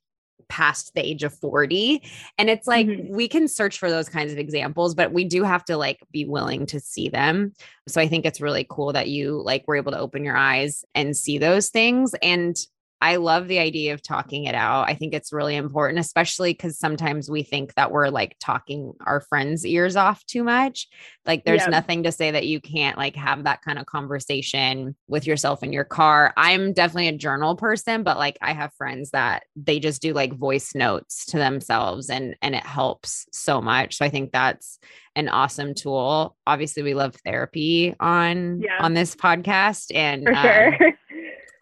past 0.52 0.94
the 0.94 1.06
age 1.06 1.24
of 1.24 1.34
40 1.34 2.04
and 2.38 2.50
it's 2.50 2.68
like 2.68 2.86
mm-hmm. 2.86 3.16
we 3.16 3.30
can 3.30 3.48
search 3.48 3.80
for 3.80 3.90
those 3.90 4.10
kinds 4.10 4.34
of 4.34 4.38
examples 4.38 4.94
but 4.94 5.14
we 5.14 5.24
do 5.24 5.44
have 5.44 5.64
to 5.66 5.78
like 5.78 6.00
be 6.12 6.26
willing 6.26 6.66
to 6.68 6.80
see 6.80 7.08
them. 7.08 7.54
So 7.88 8.02
i 8.02 8.08
think 8.08 8.26
it's 8.26 8.42
really 8.42 8.68
cool 8.70 8.92
that 8.94 9.08
you 9.08 9.42
like 9.42 9.66
were 9.68 9.78
able 9.78 9.94
to 9.94 10.00
open 10.00 10.26
your 10.26 10.36
eyes 10.36 10.84
and 10.94 11.16
see 11.16 11.38
those 11.38 11.70
things. 11.70 12.14
And 12.22 12.58
I 13.02 13.16
love 13.16 13.48
the 13.48 13.58
idea 13.58 13.96
of 13.96 14.04
talking 14.04 14.44
it 14.44 14.54
out. 14.54 14.88
I 14.88 14.94
think 14.94 15.14
it's 15.14 15.34
really 15.34 15.56
important, 15.56 16.00
especially 16.00 16.54
because 16.54 16.78
sometimes 16.78 17.32
we 17.32 17.42
think 17.42 17.74
that 17.74 17.92
we're 17.92 18.10
like 18.10 18.36
talking 18.40 18.94
our 19.06 19.22
friends' 19.22 19.66
ears 19.66 19.96
off 19.96 20.24
too 20.28 20.44
much. 20.44 20.88
Like 21.26 21.44
there's 21.44 21.62
yeah. 21.62 21.70
nothing 21.70 22.04
to 22.04 22.12
say 22.12 22.30
that 22.30 22.46
you 22.46 22.62
can't 22.62 22.98
like 22.98 23.16
have 23.16 23.46
that 23.46 23.64
kind 23.64 23.80
of 23.80 23.88
conversation 23.88 24.96
with 25.08 25.26
yourself 25.26 25.64
in 25.64 25.74
your 25.74 25.84
car. 25.84 26.32
I'm 26.38 26.74
definitely 26.74 27.08
a 27.08 27.18
journal 27.18 27.56
person, 27.56 28.04
but 28.04 28.18
like 28.18 28.38
I 28.40 28.54
have 28.54 28.74
friends 28.76 29.10
that 29.12 29.44
they 29.56 29.80
just 29.80 30.02
do 30.02 30.14
like 30.14 30.38
voice 30.38 30.76
notes 30.76 31.26
to 31.28 31.38
themselves 31.38 32.10
and 32.10 32.36
and 32.44 32.54
it 32.54 32.66
helps 32.66 33.26
so 33.32 33.62
much. 33.62 33.98
So 33.98 34.06
I 34.06 34.10
think 34.10 34.32
that's 34.32 34.78
an 35.16 35.28
awesome 35.28 35.74
tool. 35.74 36.38
Obviously, 36.48 36.84
we 36.84 36.94
love 36.94 37.16
therapy 37.26 37.96
on 38.00 38.62
yeah. 38.62 38.78
on 38.80 38.94
this 38.94 39.16
podcast 39.16 39.94
and 39.94 40.24
for 40.26 40.36
um, 40.36 40.44
sure. 40.44 40.94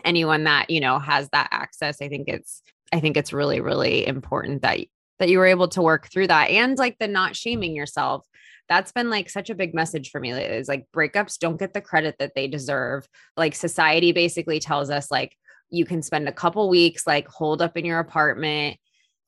Anyone 0.06 0.46
that 0.46 0.70
you 0.70 0.80
know 0.80 1.00
has 1.00 1.30
that 1.30 1.50
access 1.52 2.02
i 2.02 2.08
think 2.08 2.28
it's 2.28 2.62
i 2.94 3.00
think 3.00 3.18
it's 3.18 3.34
really 3.34 3.60
really 3.60 4.08
important 4.08 4.62
that 4.62 4.80
that 5.20 5.30
you 5.30 5.38
were 5.38 5.46
able 5.46 5.68
to 5.68 5.82
work 5.82 6.10
through 6.10 6.28
that 6.28 6.50
and 6.50 6.78
like 6.78 6.98
the 6.98 7.08
not 7.08 7.36
shaming 7.36 7.76
yourself. 7.76 8.26
That's 8.68 8.92
been 8.92 9.10
like 9.10 9.30
such 9.30 9.50
a 9.50 9.56
big 9.56 9.74
message 9.74 10.10
for 10.12 10.20
me 10.20 10.32
is 10.32 10.68
like 10.68 10.86
breakups 10.96 11.38
don't 11.38 11.60
get 11.60 11.74
the 11.74 11.82
credit 11.82 12.16
that 12.20 12.34
they 12.36 12.48
deserve. 12.48 13.08
Like 13.36 13.56
society 13.56 14.12
basically 14.12 14.60
tells 14.60 14.90
us 14.90 15.12
like 15.12 15.36
you 15.70 15.86
can 15.86 16.02
spend 16.02 16.28
a 16.28 16.34
couple 16.34 16.70
weeks 16.70 17.06
like 17.06 17.28
holed 17.28 17.62
up 17.62 17.78
in 17.78 17.86
your 17.86 18.00
apartment 18.00 18.78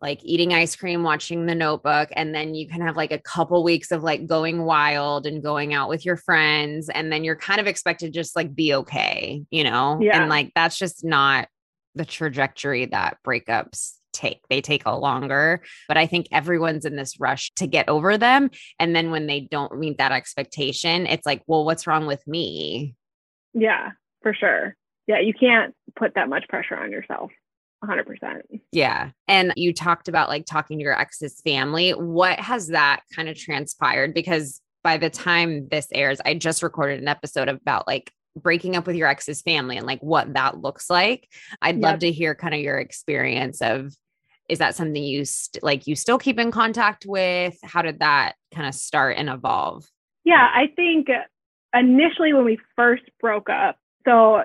like 0.02 0.20
eating 0.24 0.54
ice 0.54 0.76
cream, 0.76 1.04
watching 1.04 1.46
the 1.46 1.56
notebook, 1.56 2.10
and 2.14 2.34
then 2.34 2.56
you 2.56 2.68
can 2.68 2.82
have 2.82 2.98
like 2.98 3.12
a 3.12 3.20
couple 3.20 3.64
weeks 3.64 3.92
of 3.92 4.04
like 4.04 4.26
going 4.26 4.64
wild 4.64 5.28
and 5.28 5.44
going 5.44 5.74
out 5.74 5.90
with 5.90 6.06
your 6.06 6.18
friends. 6.18 6.90
And 6.90 7.12
then 7.12 7.24
you're 7.24 7.36
kind 7.36 7.62
of 7.62 7.68
expected 7.68 8.08
to 8.08 8.20
just 8.20 8.36
like 8.36 8.56
be 8.56 8.74
okay, 8.74 9.44
you 9.52 9.64
know? 9.64 10.00
Yeah. 10.02 10.20
And 10.20 10.30
like 10.30 10.52
that's 10.56 10.78
just 10.78 11.06
not 11.06 11.48
the 11.94 12.06
trajectory 12.06 12.86
that 12.88 13.18
breakups 13.26 13.92
take. 14.14 14.42
They 14.50 14.62
take 14.62 14.86
a 14.86 14.96
longer, 14.96 15.62
but 15.88 15.98
I 15.98 16.08
think 16.08 16.28
everyone's 16.32 16.86
in 16.86 16.96
this 16.96 17.20
rush 17.20 17.52
to 17.56 17.68
get 17.68 17.88
over 17.88 18.18
them. 18.18 18.50
And 18.80 18.96
then 18.96 19.12
when 19.12 19.28
they 19.28 19.42
don't 19.42 19.78
meet 19.78 20.00
that 20.00 20.12
expectation, 20.12 21.06
it's 21.06 21.26
like, 21.26 21.44
well, 21.48 21.64
what's 21.64 21.88
wrong 21.88 22.08
with 22.08 22.26
me? 22.28 22.96
Yeah, 23.54 23.92
for 24.22 24.34
sure. 24.34 24.76
Yeah, 25.08 25.20
you 25.20 25.34
can't 25.34 25.74
put 25.96 26.16
that 26.16 26.30
much 26.30 26.48
pressure 26.48 26.76
on 26.76 26.92
yourself. 26.92 27.32
100%. 27.84 28.42
Yeah. 28.72 29.12
And 29.28 29.54
you 29.56 29.74
talked 29.74 30.08
about 30.08 30.30
like 30.30 30.46
talking 30.46 30.78
to 30.78 30.84
your 30.84 30.98
ex's 30.98 31.42
family. 31.42 31.92
What 31.92 32.40
has 32.40 32.68
that 32.68 33.02
kind 33.16 33.28
of 33.28 33.38
transpired? 33.38 34.14
Because 34.14 34.62
by 34.84 34.98
the 34.98 35.10
time 35.10 35.68
this 35.70 35.88
airs, 35.94 36.20
I 36.26 36.36
just 36.36 36.64
recorded 36.64 37.02
an 37.02 37.08
episode 37.08 37.50
about 37.50 37.88
like 37.88 38.12
breaking 38.36 38.76
up 38.76 38.88
with 38.88 38.96
your 38.96 39.08
ex's 39.08 39.42
family 39.42 39.78
and 39.78 39.86
like 39.86 40.02
what 40.02 40.34
that 40.34 40.60
looks 40.60 40.90
like. 40.90 41.28
I'd 41.62 41.76
yep. 41.76 41.84
love 41.84 42.00
to 42.00 42.12
hear 42.12 42.36
kind 42.36 42.54
of 42.54 42.62
your 42.62 42.78
experience 42.78 43.62
of 43.62 43.94
is 44.50 44.60
that 44.60 44.76
something 44.76 45.02
you 45.02 45.24
st- 45.24 45.64
like 45.64 45.88
you 45.88 45.96
still 45.96 46.18
keep 46.18 46.38
in 46.38 46.52
contact 46.52 47.06
with? 47.06 47.58
How 47.64 47.82
did 47.82 48.00
that 48.00 48.36
kind 48.54 48.68
of 48.68 48.76
start 48.76 49.16
and 49.18 49.30
evolve? 49.30 49.86
Yeah, 50.26 50.50
I 50.54 50.68
think 50.76 51.08
initially 51.74 52.34
when 52.34 52.46
we 52.46 52.60
first 52.76 53.04
broke 53.20 53.50
up, 53.50 53.78
so 54.06 54.44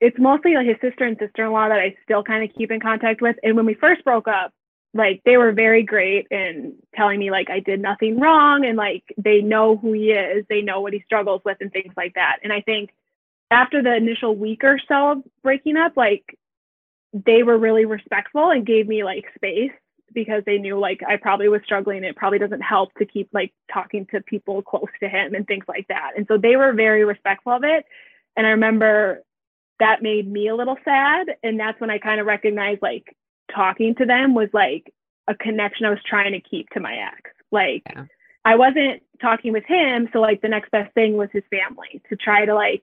it's 0.00 0.18
mostly 0.18 0.54
like 0.54 0.66
his 0.66 0.76
sister 0.80 1.04
and 1.04 1.18
sister-in-law 1.18 1.68
that 1.68 1.78
I 1.78 1.96
still 2.02 2.22
kind 2.22 2.44
of 2.48 2.54
keep 2.54 2.70
in 2.70 2.80
contact 2.80 3.22
with. 3.22 3.36
And 3.42 3.56
when 3.56 3.66
we 3.66 3.74
first 3.74 4.04
broke 4.04 4.28
up, 4.28 4.52
like 4.94 5.22
they 5.24 5.36
were 5.36 5.52
very 5.52 5.82
great 5.82 6.26
in 6.30 6.74
telling 6.94 7.18
me 7.18 7.30
like 7.30 7.50
I 7.50 7.60
did 7.60 7.80
nothing 7.80 8.18
wrong 8.18 8.64
and 8.64 8.76
like 8.76 9.04
they 9.16 9.40
know 9.40 9.76
who 9.76 9.92
he 9.92 10.10
is, 10.10 10.44
they 10.48 10.62
know 10.62 10.80
what 10.80 10.92
he 10.92 11.02
struggles 11.04 11.42
with 11.44 11.58
and 11.60 11.72
things 11.72 11.92
like 11.96 12.14
that. 12.14 12.38
And 12.42 12.52
I 12.52 12.62
think 12.62 12.90
after 13.50 13.82
the 13.82 13.94
initial 13.94 14.34
week 14.34 14.64
or 14.64 14.80
so 14.88 15.12
of 15.12 15.22
breaking 15.42 15.76
up, 15.76 15.96
like 15.96 16.38
they 17.12 17.42
were 17.42 17.58
really 17.58 17.84
respectful 17.84 18.50
and 18.50 18.66
gave 18.66 18.88
me 18.88 19.04
like 19.04 19.24
space 19.34 19.72
because 20.12 20.42
they 20.46 20.58
knew 20.58 20.78
like 20.78 21.00
I 21.06 21.16
probably 21.16 21.48
was 21.48 21.60
struggling. 21.64 22.04
It 22.04 22.16
probably 22.16 22.38
doesn't 22.38 22.62
help 22.62 22.94
to 22.94 23.06
keep 23.06 23.28
like 23.32 23.52
talking 23.72 24.06
to 24.12 24.20
people 24.22 24.62
close 24.62 24.88
to 25.00 25.08
him 25.08 25.34
and 25.34 25.46
things 25.46 25.64
like 25.68 25.88
that. 25.88 26.12
And 26.16 26.26
so 26.26 26.38
they 26.38 26.56
were 26.56 26.72
very 26.72 27.04
respectful 27.04 27.52
of 27.52 27.64
it. 27.64 27.84
And 28.36 28.46
I 28.46 28.50
remember 28.50 29.22
that 29.80 30.02
made 30.02 30.30
me 30.30 30.48
a 30.48 30.56
little 30.56 30.76
sad. 30.84 31.28
And 31.42 31.58
that's 31.58 31.80
when 31.80 31.90
I 31.90 31.98
kind 31.98 32.20
of 32.20 32.26
recognized 32.26 32.82
like 32.82 33.16
talking 33.54 33.94
to 33.96 34.06
them 34.06 34.34
was 34.34 34.48
like 34.52 34.92
a 35.28 35.34
connection 35.34 35.86
I 35.86 35.90
was 35.90 35.98
trying 36.08 36.32
to 36.32 36.40
keep 36.40 36.70
to 36.70 36.80
my 36.80 36.94
ex. 36.94 37.30
Like 37.50 37.82
yeah. 37.86 38.04
I 38.44 38.56
wasn't 38.56 39.02
talking 39.20 39.52
with 39.52 39.64
him, 39.64 40.08
so 40.12 40.20
like 40.20 40.40
the 40.40 40.48
next 40.48 40.70
best 40.70 40.94
thing 40.94 41.16
was 41.16 41.28
his 41.32 41.42
family 41.50 42.00
to 42.08 42.16
try 42.16 42.44
to 42.44 42.54
like 42.54 42.82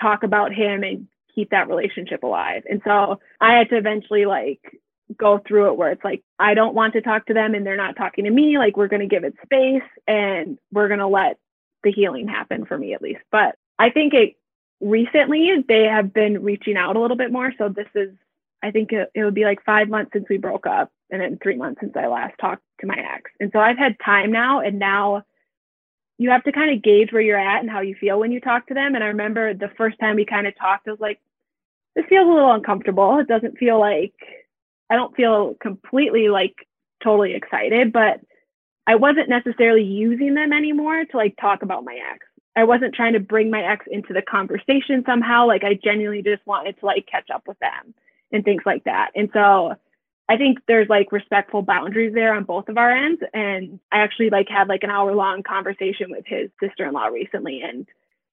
talk 0.00 0.22
about 0.22 0.52
him 0.52 0.82
and 0.82 1.06
keep 1.34 1.50
that 1.50 1.68
relationship 1.68 2.22
alive. 2.22 2.64
And 2.68 2.80
so 2.84 3.20
I 3.40 3.56
had 3.56 3.68
to 3.70 3.76
eventually 3.76 4.26
like 4.26 4.60
go 5.16 5.40
through 5.46 5.70
it 5.70 5.76
where 5.76 5.92
it's 5.92 6.04
like 6.04 6.22
I 6.38 6.54
don't 6.54 6.74
want 6.74 6.94
to 6.94 7.02
talk 7.02 7.26
to 7.26 7.34
them 7.34 7.54
and 7.54 7.64
they're 7.64 7.76
not 7.76 7.96
talking 7.96 8.24
to 8.24 8.30
me. 8.30 8.58
Like 8.58 8.76
we're 8.76 8.88
going 8.88 9.08
to 9.08 9.14
give 9.14 9.24
it 9.24 9.34
space 9.44 9.88
and 10.08 10.58
we're 10.72 10.88
going 10.88 11.00
to 11.00 11.06
let 11.06 11.38
the 11.84 11.92
healing 11.92 12.26
happen 12.26 12.64
for 12.66 12.76
me 12.76 12.94
at 12.94 13.02
least. 13.02 13.20
But 13.30 13.56
I 13.78 13.90
think 13.90 14.14
it 14.14 14.34
recently 14.80 15.64
they 15.66 15.84
have 15.84 16.12
been 16.12 16.42
reaching 16.42 16.76
out 16.76 16.96
a 16.96 17.00
little 17.00 17.16
bit 17.16 17.32
more. 17.32 17.52
So 17.58 17.68
this 17.68 17.88
is 17.94 18.10
I 18.62 18.70
think 18.70 18.92
it, 18.92 19.10
it 19.14 19.22
would 19.24 19.34
be 19.34 19.44
like 19.44 19.64
five 19.64 19.88
months 19.88 20.10
since 20.12 20.26
we 20.28 20.38
broke 20.38 20.66
up 20.66 20.90
and 21.10 21.20
then 21.20 21.38
three 21.42 21.56
months 21.56 21.80
since 21.80 21.92
I 21.96 22.06
last 22.06 22.34
talked 22.40 22.62
to 22.80 22.86
my 22.86 22.96
ex. 22.96 23.30
And 23.38 23.50
so 23.52 23.60
I've 23.60 23.78
had 23.78 23.96
time 24.04 24.32
now 24.32 24.60
and 24.60 24.78
now 24.78 25.22
you 26.18 26.30
have 26.30 26.44
to 26.44 26.52
kind 26.52 26.74
of 26.74 26.82
gauge 26.82 27.12
where 27.12 27.22
you're 27.22 27.38
at 27.38 27.60
and 27.60 27.70
how 27.70 27.80
you 27.80 27.94
feel 27.94 28.18
when 28.18 28.32
you 28.32 28.40
talk 28.40 28.66
to 28.68 28.74
them. 28.74 28.94
And 28.94 29.04
I 29.04 29.08
remember 29.08 29.52
the 29.52 29.70
first 29.76 29.98
time 30.00 30.16
we 30.16 30.24
kind 30.24 30.46
of 30.46 30.56
talked, 30.56 30.88
I 30.88 30.92
was 30.92 31.00
like, 31.00 31.20
this 31.94 32.06
feels 32.08 32.26
a 32.26 32.32
little 32.32 32.52
uncomfortable. 32.52 33.18
It 33.18 33.28
doesn't 33.28 33.58
feel 33.58 33.78
like 33.78 34.14
I 34.90 34.96
don't 34.96 35.14
feel 35.14 35.54
completely 35.60 36.28
like 36.28 36.54
totally 37.02 37.34
excited, 37.34 37.92
but 37.92 38.20
I 38.86 38.94
wasn't 38.96 39.28
necessarily 39.28 39.82
using 39.82 40.34
them 40.34 40.52
anymore 40.52 41.04
to 41.04 41.16
like 41.16 41.36
talk 41.40 41.62
about 41.62 41.84
my 41.84 41.98
ex. 42.12 42.26
I 42.56 42.64
wasn't 42.64 42.94
trying 42.94 43.12
to 43.12 43.20
bring 43.20 43.50
my 43.50 43.62
ex 43.62 43.86
into 43.90 44.12
the 44.12 44.22
conversation 44.22 45.04
somehow. 45.04 45.46
Like 45.46 45.62
I 45.62 45.74
genuinely 45.74 46.22
just 46.22 46.46
wanted 46.46 46.78
to 46.80 46.86
like 46.86 47.06
catch 47.06 47.30
up 47.30 47.44
with 47.46 47.58
them 47.58 47.94
and 48.32 48.44
things 48.44 48.62
like 48.64 48.84
that. 48.84 49.10
And 49.14 49.28
so 49.32 49.76
I 50.28 50.36
think 50.36 50.58
there's 50.66 50.88
like 50.88 51.12
respectful 51.12 51.62
boundaries 51.62 52.14
there 52.14 52.34
on 52.34 52.44
both 52.44 52.68
of 52.68 52.78
our 52.78 52.90
ends. 52.90 53.22
And 53.34 53.78
I 53.92 53.98
actually 53.98 54.30
like 54.30 54.48
had 54.48 54.68
like 54.68 54.82
an 54.82 54.90
hour 54.90 55.14
long 55.14 55.42
conversation 55.42 56.10
with 56.10 56.24
his 56.26 56.50
sister-in-law 56.60 57.06
recently 57.06 57.62
and 57.62 57.86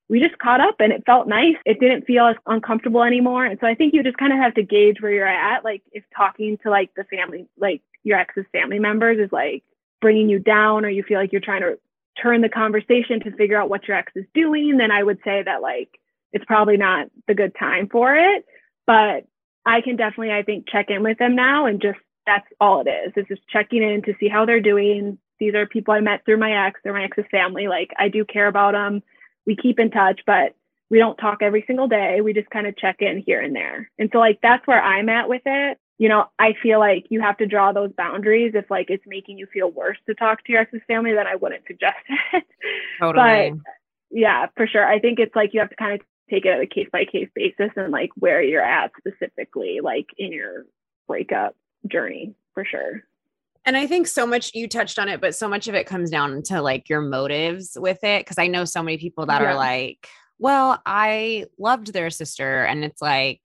we 0.09 0.19
just 0.19 0.37
caught 0.37 0.61
up 0.61 0.75
and 0.79 0.91
it 0.91 1.05
felt 1.05 1.27
nice. 1.27 1.55
It 1.65 1.79
didn't 1.79 2.05
feel 2.05 2.25
as 2.25 2.35
uncomfortable 2.45 3.03
anymore. 3.03 3.45
And 3.45 3.59
so 3.59 3.67
I 3.67 3.75
think 3.75 3.93
you 3.93 4.03
just 4.03 4.17
kind 4.17 4.33
of 4.33 4.39
have 4.39 4.53
to 4.55 4.63
gauge 4.63 5.01
where 5.01 5.11
you're 5.11 5.27
at. 5.27 5.63
Like 5.63 5.81
if 5.91 6.03
talking 6.15 6.57
to 6.63 6.69
like 6.69 6.93
the 6.95 7.03
family, 7.05 7.47
like 7.57 7.81
your 8.03 8.19
ex's 8.19 8.45
family 8.51 8.79
members 8.79 9.17
is 9.17 9.31
like 9.31 9.63
bringing 10.01 10.29
you 10.29 10.39
down 10.39 10.85
or 10.85 10.89
you 10.89 11.03
feel 11.03 11.19
like 11.19 11.31
you're 11.31 11.41
trying 11.41 11.61
to 11.61 11.79
turn 12.21 12.41
the 12.41 12.49
conversation 12.49 13.19
to 13.21 13.31
figure 13.35 13.59
out 13.59 13.69
what 13.69 13.87
your 13.87 13.97
ex 13.97 14.11
is 14.15 14.25
doing, 14.33 14.77
then 14.77 14.91
I 14.91 15.03
would 15.03 15.19
say 15.23 15.43
that 15.43 15.61
like 15.61 15.89
it's 16.31 16.45
probably 16.45 16.77
not 16.77 17.07
the 17.27 17.35
good 17.35 17.55
time 17.57 17.89
for 17.89 18.15
it. 18.15 18.45
But 18.85 19.27
I 19.65 19.81
can 19.81 19.95
definitely, 19.95 20.31
I 20.31 20.43
think, 20.43 20.67
check 20.67 20.89
in 20.89 21.03
with 21.03 21.17
them 21.17 21.35
now 21.35 21.65
and 21.65 21.81
just 21.81 21.99
that's 22.25 22.47
all 22.59 22.81
it 22.81 22.89
is. 22.89 23.13
It's 23.15 23.27
just 23.27 23.47
checking 23.49 23.83
in 23.83 24.01
to 24.03 24.13
see 24.19 24.27
how 24.27 24.45
they're 24.45 24.61
doing. 24.61 25.17
These 25.39 25.55
are 25.55 25.65
people 25.65 25.93
I 25.93 25.99
met 25.99 26.23
through 26.25 26.37
my 26.37 26.67
ex, 26.67 26.79
they're 26.83 26.93
my 26.93 27.03
ex's 27.03 27.25
family. 27.31 27.67
Like 27.67 27.91
I 27.97 28.07
do 28.09 28.25
care 28.25 28.47
about 28.47 28.73
them 28.73 29.03
we 29.45 29.55
keep 29.55 29.79
in 29.79 29.91
touch, 29.91 30.21
but 30.25 30.55
we 30.89 30.99
don't 30.99 31.17
talk 31.17 31.39
every 31.41 31.63
single 31.65 31.87
day. 31.87 32.21
We 32.21 32.33
just 32.33 32.49
kind 32.49 32.67
of 32.67 32.77
check 32.77 32.97
in 32.99 33.23
here 33.25 33.41
and 33.41 33.55
there. 33.55 33.89
And 33.97 34.09
so 34.11 34.19
like 34.19 34.39
that's 34.41 34.65
where 34.67 34.81
I'm 34.81 35.09
at 35.09 35.29
with 35.29 35.41
it. 35.45 35.79
You 35.99 36.09
know, 36.09 36.25
I 36.39 36.53
feel 36.61 36.79
like 36.79 37.05
you 37.09 37.21
have 37.21 37.37
to 37.37 37.45
draw 37.45 37.71
those 37.71 37.91
boundaries. 37.95 38.53
If 38.55 38.69
like 38.69 38.89
it's 38.89 39.03
making 39.05 39.37
you 39.37 39.47
feel 39.53 39.69
worse 39.69 39.97
to 40.07 40.15
talk 40.15 40.43
to 40.43 40.51
your 40.51 40.61
ex's 40.61 40.81
family, 40.87 41.13
then 41.13 41.27
I 41.27 41.35
wouldn't 41.35 41.63
suggest 41.67 41.97
it. 42.33 42.43
Totally. 42.99 43.51
but 43.51 43.73
yeah, 44.09 44.47
for 44.55 44.67
sure. 44.67 44.85
I 44.85 44.99
think 44.99 45.19
it's 45.19 45.35
like 45.35 45.53
you 45.53 45.59
have 45.59 45.69
to 45.69 45.75
kind 45.75 45.93
of 45.93 46.01
take 46.29 46.45
it 46.45 46.49
at 46.49 46.61
a 46.61 46.67
case 46.67 46.87
by 46.91 47.05
case 47.05 47.29
basis 47.35 47.71
and 47.75 47.91
like 47.91 48.11
where 48.15 48.41
you're 48.41 48.63
at 48.63 48.91
specifically, 48.97 49.79
like 49.81 50.07
in 50.17 50.31
your 50.31 50.65
breakup 51.07 51.55
journey 51.87 52.33
for 52.53 52.65
sure. 52.65 53.03
And 53.65 53.77
I 53.77 53.87
think 53.87 54.07
so 54.07 54.27
much 54.27 54.53
you 54.53 54.67
touched 54.67 54.99
on 54.99 55.07
it, 55.07 55.21
but 55.21 55.35
so 55.35 55.47
much 55.47 55.67
of 55.67 55.75
it 55.75 55.87
comes 55.87 56.09
down 56.09 56.43
to 56.43 56.61
like 56.61 56.89
your 56.89 57.01
motives 57.01 57.77
with 57.79 58.03
it. 58.03 58.25
Cause 58.25 58.37
I 58.37 58.47
know 58.47 58.65
so 58.65 58.83
many 58.83 58.97
people 58.97 59.25
that 59.27 59.41
yeah. 59.41 59.51
are 59.51 59.55
like, 59.55 60.07
well, 60.37 60.81
I 60.85 61.45
loved 61.57 61.93
their 61.93 62.09
sister. 62.09 62.63
And 62.63 62.83
it's 62.83 63.01
like, 63.01 63.39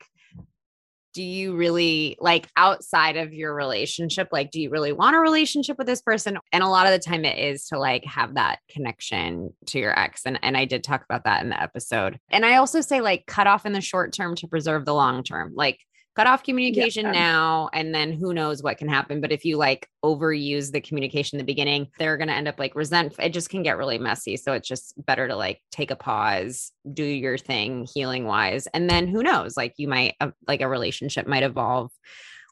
do 1.15 1.23
you 1.23 1.57
really 1.57 2.17
like 2.21 2.49
outside 2.57 3.17
of 3.17 3.33
your 3.33 3.55
relationship? 3.55 4.29
Like, 4.31 4.51
do 4.51 4.61
you 4.61 4.71
really 4.71 4.93
want 4.93 5.17
a 5.17 5.21
relationship 5.21 5.79
with 5.79 5.87
this 5.87 6.03
person? 6.03 6.39
And 6.53 6.63
a 6.63 6.69
lot 6.69 6.87
of 6.87 6.93
the 6.93 6.99
time 6.99 7.25
it 7.25 7.39
is 7.39 7.67
to 7.69 7.79
like 7.79 8.05
have 8.05 8.35
that 8.35 8.61
connection 8.69 9.53
to 9.67 9.79
your 9.79 9.99
ex. 9.99 10.23
And, 10.25 10.39
and 10.43 10.57
I 10.57 10.65
did 10.65 10.85
talk 10.85 11.05
about 11.05 11.25
that 11.25 11.43
in 11.43 11.51
the 11.51 11.61
episode. 11.61 12.19
And 12.31 12.45
I 12.45 12.57
also 12.57 12.81
say 12.81 13.01
like 13.01 13.27
cut 13.27 13.47
off 13.47 13.67
in 13.67 13.73
the 13.73 13.81
short 13.81 14.13
term 14.13 14.35
to 14.37 14.49
preserve 14.49 14.85
the 14.85 14.95
long 14.95 15.23
term. 15.23 15.53
Like, 15.55 15.81
cut 16.19 16.27
off 16.27 16.43
communication 16.43 17.05
yeah. 17.05 17.13
now 17.13 17.71
and 17.73 17.95
then 17.95 18.11
who 18.11 18.35
knows 18.35 18.61
what 18.61 18.77
can 18.77 18.89
happen. 18.89 19.21
But 19.21 19.31
if 19.31 19.45
you 19.45 19.57
like 19.57 19.89
overuse 20.05 20.73
the 20.73 20.81
communication 20.81 21.37
in 21.37 21.39
the 21.39 21.53
beginning 21.53 21.87
they're 21.97 22.17
going 22.17 22.27
to 22.27 22.35
end 22.35 22.49
up 22.49 22.59
like 22.59 22.75
resent 22.75 23.15
it 23.21 23.33
just 23.33 23.51
can 23.51 23.63
get 23.63 23.79
really 23.79 23.99
messy. 23.99 24.37
So 24.37 24.53
it's 24.53 24.67
just 24.67 24.95
better 25.07 25.29
to 25.29 25.37
like 25.37 25.61
take 25.71 25.93
a 25.93 25.97
pause 25.97 26.73
do 26.93 27.05
your 27.05 27.39
thing 27.39 27.87
healing 27.95 28.25
wise 28.25 28.67
and 28.75 28.91
then 28.91 29.07
who 29.07 29.23
knows 29.23 29.57
like 29.57 29.75
you 29.77 29.87
might 29.87 30.17
uh, 30.21 30.33
like 30.49 30.61
a 30.61 30.69
relationship 30.69 31.29
might 31.29 31.45
evolve 31.45 31.93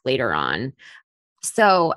later 0.05 0.33
on. 0.33 0.71
So 1.43 1.93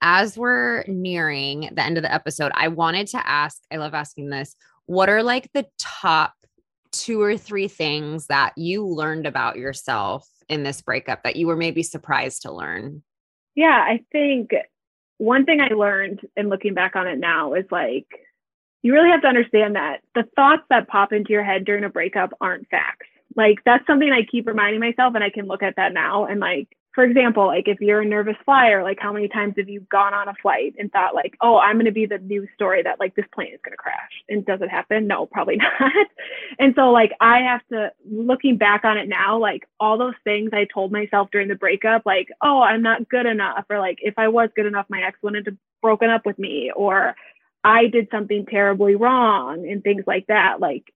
as 0.00 0.38
we're 0.38 0.84
nearing 0.88 1.68
the 1.74 1.84
end 1.84 1.98
of 1.98 2.02
the 2.02 2.10
episode 2.10 2.50
i 2.54 2.68
wanted 2.68 3.06
to 3.06 3.28
ask 3.28 3.60
i 3.70 3.76
love 3.76 3.92
asking 3.92 4.30
this 4.30 4.56
what 4.86 5.10
are 5.10 5.22
like 5.22 5.46
the 5.52 5.66
top 5.78 6.32
two 6.90 7.20
or 7.20 7.36
three 7.36 7.68
things 7.68 8.26
that 8.28 8.56
you 8.56 8.86
learned 8.86 9.26
about 9.26 9.56
yourself 9.56 10.26
in 10.50 10.62
this 10.64 10.82
breakup 10.82 11.22
that 11.22 11.36
you 11.36 11.46
were 11.46 11.56
maybe 11.56 11.82
surprised 11.82 12.42
to 12.42 12.52
learn? 12.52 13.02
Yeah, 13.54 13.68
I 13.68 14.04
think 14.12 14.50
one 15.18 15.44
thing 15.44 15.60
I 15.60 15.72
learned 15.74 16.20
in 16.36 16.48
looking 16.48 16.74
back 16.74 16.96
on 16.96 17.06
it 17.06 17.18
now 17.18 17.54
is 17.54 17.64
like, 17.70 18.06
you 18.82 18.92
really 18.92 19.10
have 19.10 19.22
to 19.22 19.28
understand 19.28 19.76
that 19.76 20.00
the 20.14 20.24
thoughts 20.36 20.62
that 20.70 20.88
pop 20.88 21.12
into 21.12 21.32
your 21.32 21.44
head 21.44 21.64
during 21.64 21.84
a 21.84 21.88
breakup 21.88 22.32
aren't 22.40 22.68
facts. 22.68 23.06
Like, 23.36 23.58
that's 23.64 23.86
something 23.86 24.10
I 24.10 24.22
keep 24.30 24.46
reminding 24.46 24.80
myself, 24.80 25.14
and 25.14 25.22
I 25.22 25.30
can 25.30 25.46
look 25.46 25.62
at 25.62 25.76
that 25.76 25.92
now 25.92 26.26
and 26.26 26.40
like, 26.40 26.68
for 26.92 27.04
example, 27.04 27.46
like 27.46 27.68
if 27.68 27.80
you're 27.80 28.00
a 28.00 28.04
nervous 28.04 28.36
flyer, 28.44 28.82
like 28.82 28.98
how 29.00 29.12
many 29.12 29.28
times 29.28 29.54
have 29.58 29.68
you 29.68 29.80
gone 29.90 30.12
on 30.12 30.26
a 30.28 30.34
flight 30.42 30.74
and 30.76 30.90
thought 30.90 31.14
like, 31.14 31.36
oh, 31.40 31.56
I'm 31.56 31.76
going 31.76 31.84
to 31.84 31.92
be 31.92 32.06
the 32.06 32.18
news 32.18 32.48
story 32.54 32.82
that 32.82 32.98
like 32.98 33.14
this 33.14 33.26
plane 33.32 33.54
is 33.54 33.60
going 33.64 33.72
to 33.72 33.76
crash? 33.76 34.10
And 34.28 34.44
does 34.44 34.60
it 34.60 34.70
happen? 34.70 35.06
No, 35.06 35.26
probably 35.26 35.56
not. 35.80 35.92
and 36.58 36.74
so 36.74 36.90
like 36.90 37.12
I 37.20 37.42
have 37.42 37.60
to 37.68 37.92
looking 38.10 38.56
back 38.56 38.84
on 38.84 38.98
it 38.98 39.08
now, 39.08 39.38
like 39.38 39.68
all 39.78 39.98
those 39.98 40.14
things 40.24 40.50
I 40.52 40.66
told 40.72 40.90
myself 40.90 41.28
during 41.30 41.46
the 41.46 41.54
breakup, 41.54 42.04
like, 42.04 42.28
oh, 42.42 42.60
I'm 42.60 42.82
not 42.82 43.08
good 43.08 43.26
enough, 43.26 43.64
or 43.70 43.78
like 43.78 43.98
if 44.02 44.14
I 44.18 44.28
was 44.28 44.50
good 44.56 44.66
enough, 44.66 44.86
my 44.88 45.02
ex 45.02 45.16
wouldn't 45.22 45.46
have 45.46 45.56
broken 45.80 46.10
up 46.10 46.26
with 46.26 46.38
me, 46.40 46.72
or 46.74 47.14
I 47.62 47.86
did 47.86 48.08
something 48.10 48.46
terribly 48.46 48.96
wrong, 48.96 49.68
and 49.70 49.84
things 49.84 50.04
like 50.08 50.26
that. 50.26 50.58
Like 50.58 50.92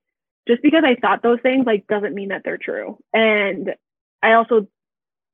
just 0.48 0.62
because 0.62 0.82
I 0.84 0.96
thought 0.96 1.22
those 1.22 1.40
things 1.40 1.66
like 1.66 1.86
doesn't 1.86 2.14
mean 2.14 2.30
that 2.30 2.42
they're 2.44 2.58
true. 2.58 2.98
And 3.12 3.74
I 4.22 4.32
also 4.32 4.66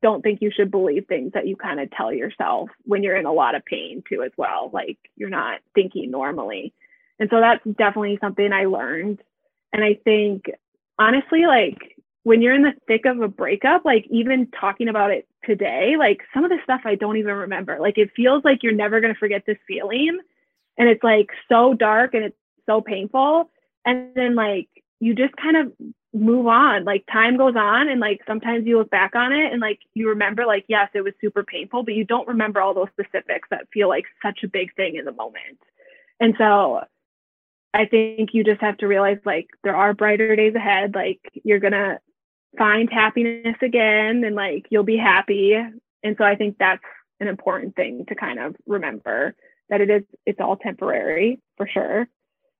don't 0.03 0.22
think 0.22 0.40
you 0.40 0.51
should 0.51 0.70
believe 0.70 1.07
things 1.07 1.32
that 1.34 1.46
you 1.46 1.57
kind 1.57 1.80
of 1.80 1.90
tell 1.90 2.12
yourself 2.12 2.70
when 2.84 3.03
you're 3.03 3.16
in 3.16 3.26
a 3.26 3.32
lot 3.32 3.55
of 3.55 3.64
pain 3.64 4.03
too 4.09 4.22
as 4.22 4.32
well 4.36 4.70
like 4.72 4.98
you're 5.16 5.30
not 5.30 5.61
thinking 5.74 6.11
normally. 6.11 6.72
And 7.18 7.28
so 7.30 7.40
that's 7.40 7.62
definitely 7.64 8.18
something 8.20 8.53
i 8.53 8.64
learned. 8.64 9.20
And 9.72 9.84
i 9.84 9.94
think 9.94 10.46
honestly 10.98 11.46
like 11.46 11.96
when 12.22 12.42
you're 12.42 12.55
in 12.55 12.62
the 12.62 12.74
thick 12.86 13.07
of 13.07 13.20
a 13.20 13.28
breakup 13.28 13.84
like 13.84 14.07
even 14.11 14.48
talking 14.48 14.88
about 14.88 15.11
it 15.11 15.26
today 15.44 15.96
like 15.98 16.20
some 16.34 16.44
of 16.44 16.51
the 16.51 16.59
stuff 16.62 16.82
i 16.84 16.94
don't 16.94 17.16
even 17.16 17.34
remember. 17.34 17.78
Like 17.80 17.98
it 17.98 18.11
feels 18.14 18.44
like 18.44 18.62
you're 18.62 18.72
never 18.72 19.01
going 19.01 19.12
to 19.12 19.18
forget 19.18 19.44
this 19.46 19.59
feeling 19.66 20.18
and 20.78 20.88
it's 20.88 21.05
like 21.05 21.28
so 21.48 21.74
dark 21.74 22.14
and 22.14 22.24
it's 22.24 22.36
so 22.66 22.80
painful. 22.80 23.51
And 23.84 24.14
then 24.14 24.34
like 24.34 24.68
you 24.98 25.14
just 25.14 25.36
kind 25.36 25.57
of 25.57 25.72
move 26.12 26.46
on. 26.46 26.84
Like 26.84 27.04
time 27.11 27.36
goes 27.36 27.54
on 27.56 27.88
and 27.88 28.00
like 28.00 28.20
sometimes 28.26 28.66
you 28.66 28.78
look 28.78 28.90
back 28.90 29.14
on 29.14 29.32
it 29.32 29.52
and 29.52 29.61
like 29.61 29.78
you 29.94 30.08
remember 30.08 30.44
like 30.44 30.64
yes 30.68 30.88
it 30.94 31.02
was 31.02 31.12
super 31.20 31.44
painful 31.44 31.84
but 31.84 31.94
you 31.94 32.04
don't 32.04 32.28
remember 32.28 32.61
all 32.61 32.74
those 32.74 32.88
specifics 32.92 33.48
that 33.50 33.68
feel 33.72 33.88
like 33.88 34.04
such 34.22 34.40
a 34.42 34.48
big 34.48 34.74
thing 34.74 34.96
in 34.96 35.04
the 35.04 35.12
moment. 35.12 35.58
And 36.18 36.34
so 36.38 36.84
i 37.72 37.84
think 37.86 38.30
you 38.32 38.42
just 38.42 38.61
have 38.61 38.76
to 38.78 38.88
realize 38.88 39.18
like 39.24 39.46
there 39.62 39.76
are 39.76 39.94
brighter 39.94 40.34
days 40.34 40.54
ahead. 40.54 40.94
Like 40.94 41.20
you're 41.44 41.61
gonna 41.61 42.00
find 42.58 42.90
happiness 42.90 43.56
again 43.62 44.24
and 44.24 44.34
like 44.34 44.66
you'll 44.70 44.82
be 44.82 44.96
happy. 44.96 45.54
And 46.02 46.16
so 46.18 46.24
i 46.24 46.34
think 46.34 46.56
that's 46.58 46.82
an 47.20 47.28
important 47.28 47.76
thing 47.76 48.04
to 48.08 48.14
kind 48.14 48.40
of 48.40 48.56
remember 48.66 49.36
that 49.68 49.80
it 49.80 49.90
is 49.90 50.02
it's 50.26 50.40
all 50.40 50.56
temporary 50.56 51.38
for 51.56 51.68
sure. 51.68 52.08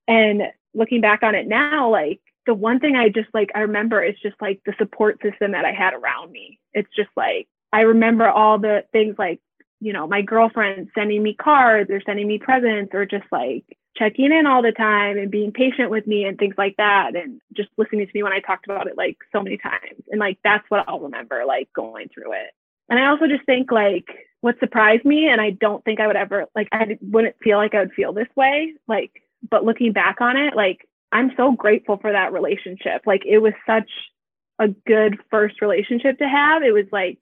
And 0.07 0.43
looking 0.73 1.01
back 1.01 1.25
on 1.25 1.35
it 1.35 1.49
now 1.49 1.91
like 1.91 2.21
the 2.51 2.55
one 2.55 2.81
thing 2.81 2.97
I 2.97 3.11
just 3.11 3.29
like, 3.33 3.53
I 3.55 3.61
remember 3.61 4.03
is 4.03 4.17
just 4.21 4.35
like 4.41 4.61
the 4.67 4.75
support 4.77 5.23
system 5.23 5.53
that 5.53 5.65
I 5.65 5.71
had 5.71 5.95
around 5.95 6.33
me. 6.33 6.59
It's 6.73 6.89
just 6.97 7.11
like, 7.17 7.47
I 7.73 7.83
remember 7.83 8.29
all 8.29 8.59
the 8.59 8.83
things 8.91 9.15
like, 9.21 9.39
you 9.79 9.93
know, 9.93 10.09
my 10.09 10.23
girlfriend 10.23 10.89
sending 10.93 11.23
me 11.23 11.33
cards 11.33 11.91
or 11.91 12.03
sending 12.05 12.27
me 12.27 12.39
presents 12.39 12.93
or 12.93 13.07
just 13.07 13.27
like 13.31 13.65
checking 13.97 14.33
in 14.33 14.47
all 14.47 14.63
the 14.63 14.73
time 14.73 15.17
and 15.17 15.31
being 15.31 15.53
patient 15.53 15.93
with 15.93 16.09
me 16.09 16.25
and 16.25 16.39
things 16.39 16.57
like 16.59 16.75
that. 16.79 17.15
And 17.15 17.41
just 17.57 17.69
listening 17.79 18.05
to 18.05 18.13
me 18.13 18.25
when 18.25 18.33
I 18.33 18.41
talked 18.41 18.67
about 18.67 18.89
it 18.89 18.97
like 18.97 19.19
so 19.31 19.41
many 19.41 19.57
times. 19.57 20.03
And 20.11 20.19
like, 20.19 20.39
that's 20.43 20.69
what 20.71 20.89
I'll 20.89 20.99
remember, 20.99 21.45
like 21.47 21.73
going 21.73 22.09
through 22.13 22.33
it. 22.33 22.51
And 22.89 22.99
I 22.99 23.11
also 23.11 23.29
just 23.29 23.47
think 23.47 23.71
like 23.71 24.09
what 24.41 24.59
surprised 24.59 25.05
me, 25.05 25.29
and 25.29 25.41
I 25.41 25.51
don't 25.51 25.85
think 25.85 26.01
I 26.01 26.09
would 26.09 26.17
ever 26.17 26.47
like 26.57 26.67
I 26.73 26.99
wouldn't 27.01 27.37
feel 27.41 27.59
like 27.59 27.77
I 27.77 27.79
would 27.79 27.93
feel 27.93 28.13
this 28.13 28.27
way. 28.35 28.75
Like, 28.89 29.23
but 29.49 29.65
looking 29.65 29.93
back 29.93 30.21
on 30.21 30.37
it, 30.37 30.57
like 30.57 30.89
I'm 31.13 31.33
so 31.37 31.53
grateful 31.53 31.97
for 31.99 32.13
that 32.13 32.33
relationship. 32.33 33.03
Like 33.07 33.23
it 33.27 33.39
was 33.39 33.53
such 33.67 33.91
a 34.59 34.69
good 34.69 35.19
first 35.31 35.61
relationship 35.61 36.19
to 36.19 36.29
have. 36.29 36.63
It 36.63 36.73
was 36.73 36.87
like 36.93 37.19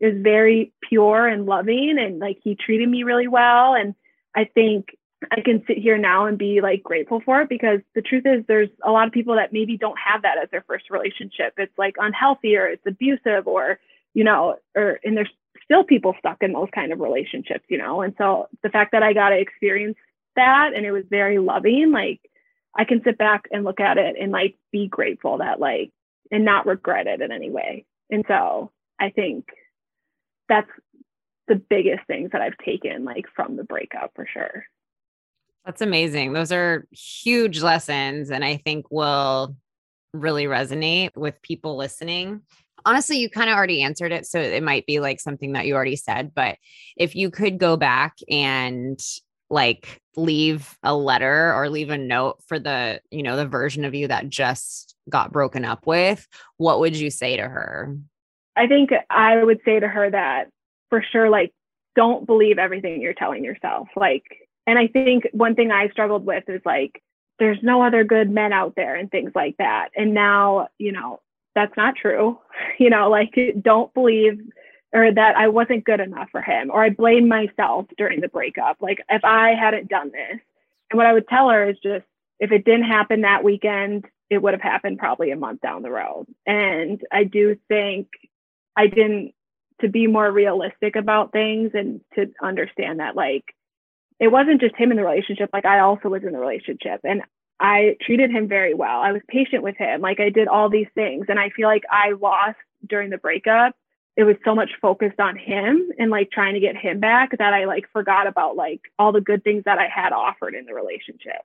it 0.00 0.14
was 0.14 0.22
very 0.22 0.72
pure 0.88 1.26
and 1.26 1.46
loving 1.46 1.96
and 1.98 2.18
like 2.18 2.38
he 2.42 2.54
treated 2.54 2.88
me 2.88 3.02
really 3.02 3.28
well 3.28 3.74
and 3.74 3.94
I 4.34 4.44
think 4.44 4.96
I 5.30 5.42
can 5.42 5.62
sit 5.66 5.76
here 5.76 5.98
now 5.98 6.26
and 6.26 6.38
be 6.38 6.60
like 6.62 6.82
grateful 6.82 7.20
for 7.24 7.42
it 7.42 7.48
because 7.48 7.80
the 7.94 8.00
truth 8.00 8.24
is 8.24 8.44
there's 8.46 8.70
a 8.82 8.90
lot 8.90 9.06
of 9.06 9.12
people 9.12 9.34
that 9.34 9.52
maybe 9.52 9.76
don't 9.76 9.98
have 9.98 10.22
that 10.22 10.38
as 10.42 10.48
their 10.50 10.64
first 10.66 10.88
relationship. 10.90 11.54
It's 11.58 11.76
like 11.76 11.96
unhealthy 11.98 12.56
or 12.56 12.66
it's 12.66 12.86
abusive 12.86 13.46
or 13.46 13.78
you 14.14 14.24
know 14.24 14.56
or 14.74 14.98
and 15.04 15.16
there's 15.16 15.30
still 15.64 15.84
people 15.84 16.14
stuck 16.18 16.38
in 16.42 16.52
those 16.52 16.68
kind 16.74 16.92
of 16.92 17.00
relationships, 17.00 17.64
you 17.68 17.78
know. 17.78 18.00
And 18.00 18.14
so 18.18 18.48
the 18.62 18.70
fact 18.70 18.92
that 18.92 19.02
I 19.02 19.12
got 19.12 19.30
to 19.30 19.38
experience 19.38 19.96
that 20.36 20.70
and 20.74 20.86
it 20.86 20.92
was 20.92 21.04
very 21.10 21.38
loving, 21.38 21.92
like 21.92 22.20
I 22.76 22.84
can 22.84 23.02
sit 23.04 23.18
back 23.18 23.44
and 23.50 23.64
look 23.64 23.80
at 23.80 23.98
it 23.98 24.16
and 24.20 24.32
like 24.32 24.56
be 24.72 24.88
grateful 24.88 25.38
that 25.38 25.60
like 25.60 25.90
and 26.30 26.44
not 26.44 26.66
regret 26.66 27.06
it 27.06 27.20
in 27.20 27.32
any 27.32 27.50
way. 27.50 27.84
And 28.10 28.24
so 28.28 28.70
I 29.00 29.10
think 29.10 29.46
that's 30.48 30.70
the 31.48 31.56
biggest 31.56 32.06
things 32.06 32.30
that 32.32 32.40
I've 32.40 32.56
taken 32.64 33.04
like 33.04 33.26
from 33.34 33.56
the 33.56 33.64
breakup 33.64 34.12
for 34.14 34.26
sure. 34.32 34.64
That's 35.64 35.82
amazing. 35.82 36.32
Those 36.32 36.52
are 36.52 36.86
huge 36.90 37.62
lessons 37.62 38.30
and 38.30 38.44
I 38.44 38.56
think 38.56 38.86
will 38.90 39.56
really 40.14 40.44
resonate 40.44 41.10
with 41.16 41.40
people 41.42 41.76
listening. 41.76 42.42
Honestly, 42.84 43.18
you 43.18 43.28
kind 43.28 43.50
of 43.50 43.56
already 43.56 43.82
answered 43.82 44.10
it. 44.10 44.26
So 44.26 44.40
it 44.40 44.62
might 44.62 44.86
be 44.86 45.00
like 45.00 45.20
something 45.20 45.52
that 45.52 45.66
you 45.66 45.74
already 45.74 45.96
said. 45.96 46.32
But 46.34 46.56
if 46.96 47.14
you 47.14 47.30
could 47.30 47.58
go 47.58 47.76
back 47.76 48.16
and 48.30 48.98
like 49.50 50.00
leave 50.16 50.78
a 50.82 50.94
letter 50.94 51.52
or 51.54 51.68
leave 51.68 51.90
a 51.90 51.98
note 51.98 52.38
for 52.46 52.58
the, 52.58 53.00
you 53.10 53.22
know, 53.22 53.36
the 53.36 53.46
version 53.46 53.84
of 53.84 53.94
you 53.94 54.08
that 54.08 54.28
just 54.28 54.94
got 55.08 55.32
broken 55.32 55.64
up 55.64 55.86
with, 55.86 56.26
what 56.56 56.80
would 56.80 56.96
you 56.96 57.10
say 57.10 57.36
to 57.36 57.42
her? 57.42 57.96
I 58.56 58.66
think 58.66 58.90
I 59.10 59.42
would 59.42 59.60
say 59.64 59.80
to 59.80 59.88
her 59.88 60.10
that 60.10 60.50
for 60.88 61.04
sure, 61.12 61.30
like, 61.30 61.52
don't 61.96 62.26
believe 62.26 62.58
everything 62.58 63.00
you're 63.00 63.14
telling 63.14 63.44
yourself. 63.44 63.88
Like, 63.96 64.24
and 64.66 64.78
I 64.78 64.86
think 64.86 65.26
one 65.32 65.54
thing 65.54 65.70
I 65.70 65.88
struggled 65.88 66.24
with 66.24 66.44
is 66.48 66.60
like, 66.64 67.02
there's 67.38 67.58
no 67.62 67.82
other 67.82 68.04
good 68.04 68.30
men 68.30 68.52
out 68.52 68.74
there 68.76 68.94
and 68.94 69.10
things 69.10 69.32
like 69.34 69.56
that. 69.58 69.88
And 69.96 70.14
now, 70.14 70.68
you 70.78 70.92
know, 70.92 71.20
that's 71.54 71.76
not 71.76 71.96
true. 71.96 72.38
You 72.78 72.88
know, 72.88 73.10
like, 73.10 73.34
don't 73.60 73.92
believe 73.92 74.40
or 74.92 75.12
that 75.12 75.36
I 75.36 75.48
wasn't 75.48 75.84
good 75.84 76.00
enough 76.00 76.28
for 76.30 76.42
him, 76.42 76.70
or 76.70 76.82
I 76.82 76.90
blamed 76.90 77.28
myself 77.28 77.86
during 77.96 78.20
the 78.20 78.28
breakup. 78.28 78.78
Like 78.80 79.00
if 79.08 79.24
I 79.24 79.54
hadn't 79.54 79.88
done 79.88 80.10
this, 80.10 80.40
and 80.90 80.96
what 80.96 81.06
I 81.06 81.12
would 81.12 81.28
tell 81.28 81.48
her 81.50 81.68
is 81.68 81.76
just 81.82 82.04
if 82.40 82.50
it 82.52 82.64
didn't 82.64 82.84
happen 82.84 83.20
that 83.20 83.44
weekend, 83.44 84.06
it 84.30 84.42
would 84.42 84.54
have 84.54 84.62
happened 84.62 84.98
probably 84.98 85.30
a 85.30 85.36
month 85.36 85.60
down 85.60 85.82
the 85.82 85.90
road. 85.90 86.26
And 86.46 87.00
I 87.12 87.24
do 87.24 87.56
think 87.68 88.08
I 88.76 88.86
didn't 88.86 89.34
to 89.80 89.88
be 89.88 90.06
more 90.06 90.30
realistic 90.30 90.96
about 90.96 91.32
things 91.32 91.70
and 91.74 92.00
to 92.14 92.26
understand 92.42 93.00
that 93.00 93.16
like 93.16 93.44
it 94.18 94.28
wasn't 94.28 94.60
just 94.60 94.76
him 94.76 94.90
in 94.90 94.98
the 94.98 95.04
relationship, 95.04 95.50
like 95.52 95.64
I 95.64 95.80
also 95.80 96.10
was 96.10 96.22
in 96.22 96.32
the 96.32 96.38
relationship 96.38 97.00
and 97.04 97.22
I 97.58 97.96
treated 98.02 98.30
him 98.30 98.48
very 98.48 98.74
well. 98.74 99.00
I 99.00 99.12
was 99.12 99.22
patient 99.28 99.62
with 99.62 99.76
him. 99.76 100.00
Like 100.00 100.20
I 100.20 100.30
did 100.30 100.48
all 100.48 100.68
these 100.68 100.86
things. 100.94 101.26
And 101.28 101.38
I 101.38 101.50
feel 101.50 101.68
like 101.68 101.84
I 101.90 102.12
lost 102.12 102.58
during 102.86 103.10
the 103.10 103.18
breakup 103.18 103.74
it 104.16 104.24
was 104.24 104.36
so 104.44 104.54
much 104.54 104.70
focused 104.82 105.20
on 105.20 105.36
him 105.36 105.90
and 105.98 106.10
like 106.10 106.30
trying 106.30 106.54
to 106.54 106.60
get 106.60 106.76
him 106.76 107.00
back 107.00 107.36
that 107.38 107.54
I 107.54 107.64
like 107.64 107.86
forgot 107.92 108.26
about 108.26 108.56
like 108.56 108.80
all 108.98 109.12
the 109.12 109.20
good 109.20 109.44
things 109.44 109.64
that 109.64 109.78
I 109.78 109.88
had 109.88 110.12
offered 110.12 110.54
in 110.54 110.66
the 110.66 110.74
relationship. 110.74 111.42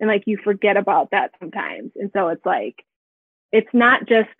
And 0.00 0.08
like 0.08 0.24
you 0.26 0.38
forget 0.42 0.76
about 0.76 1.10
that 1.10 1.32
sometimes. 1.38 1.92
And 1.96 2.10
so 2.14 2.28
it's 2.28 2.44
like, 2.46 2.84
it's 3.52 3.72
not 3.72 4.06
just 4.06 4.30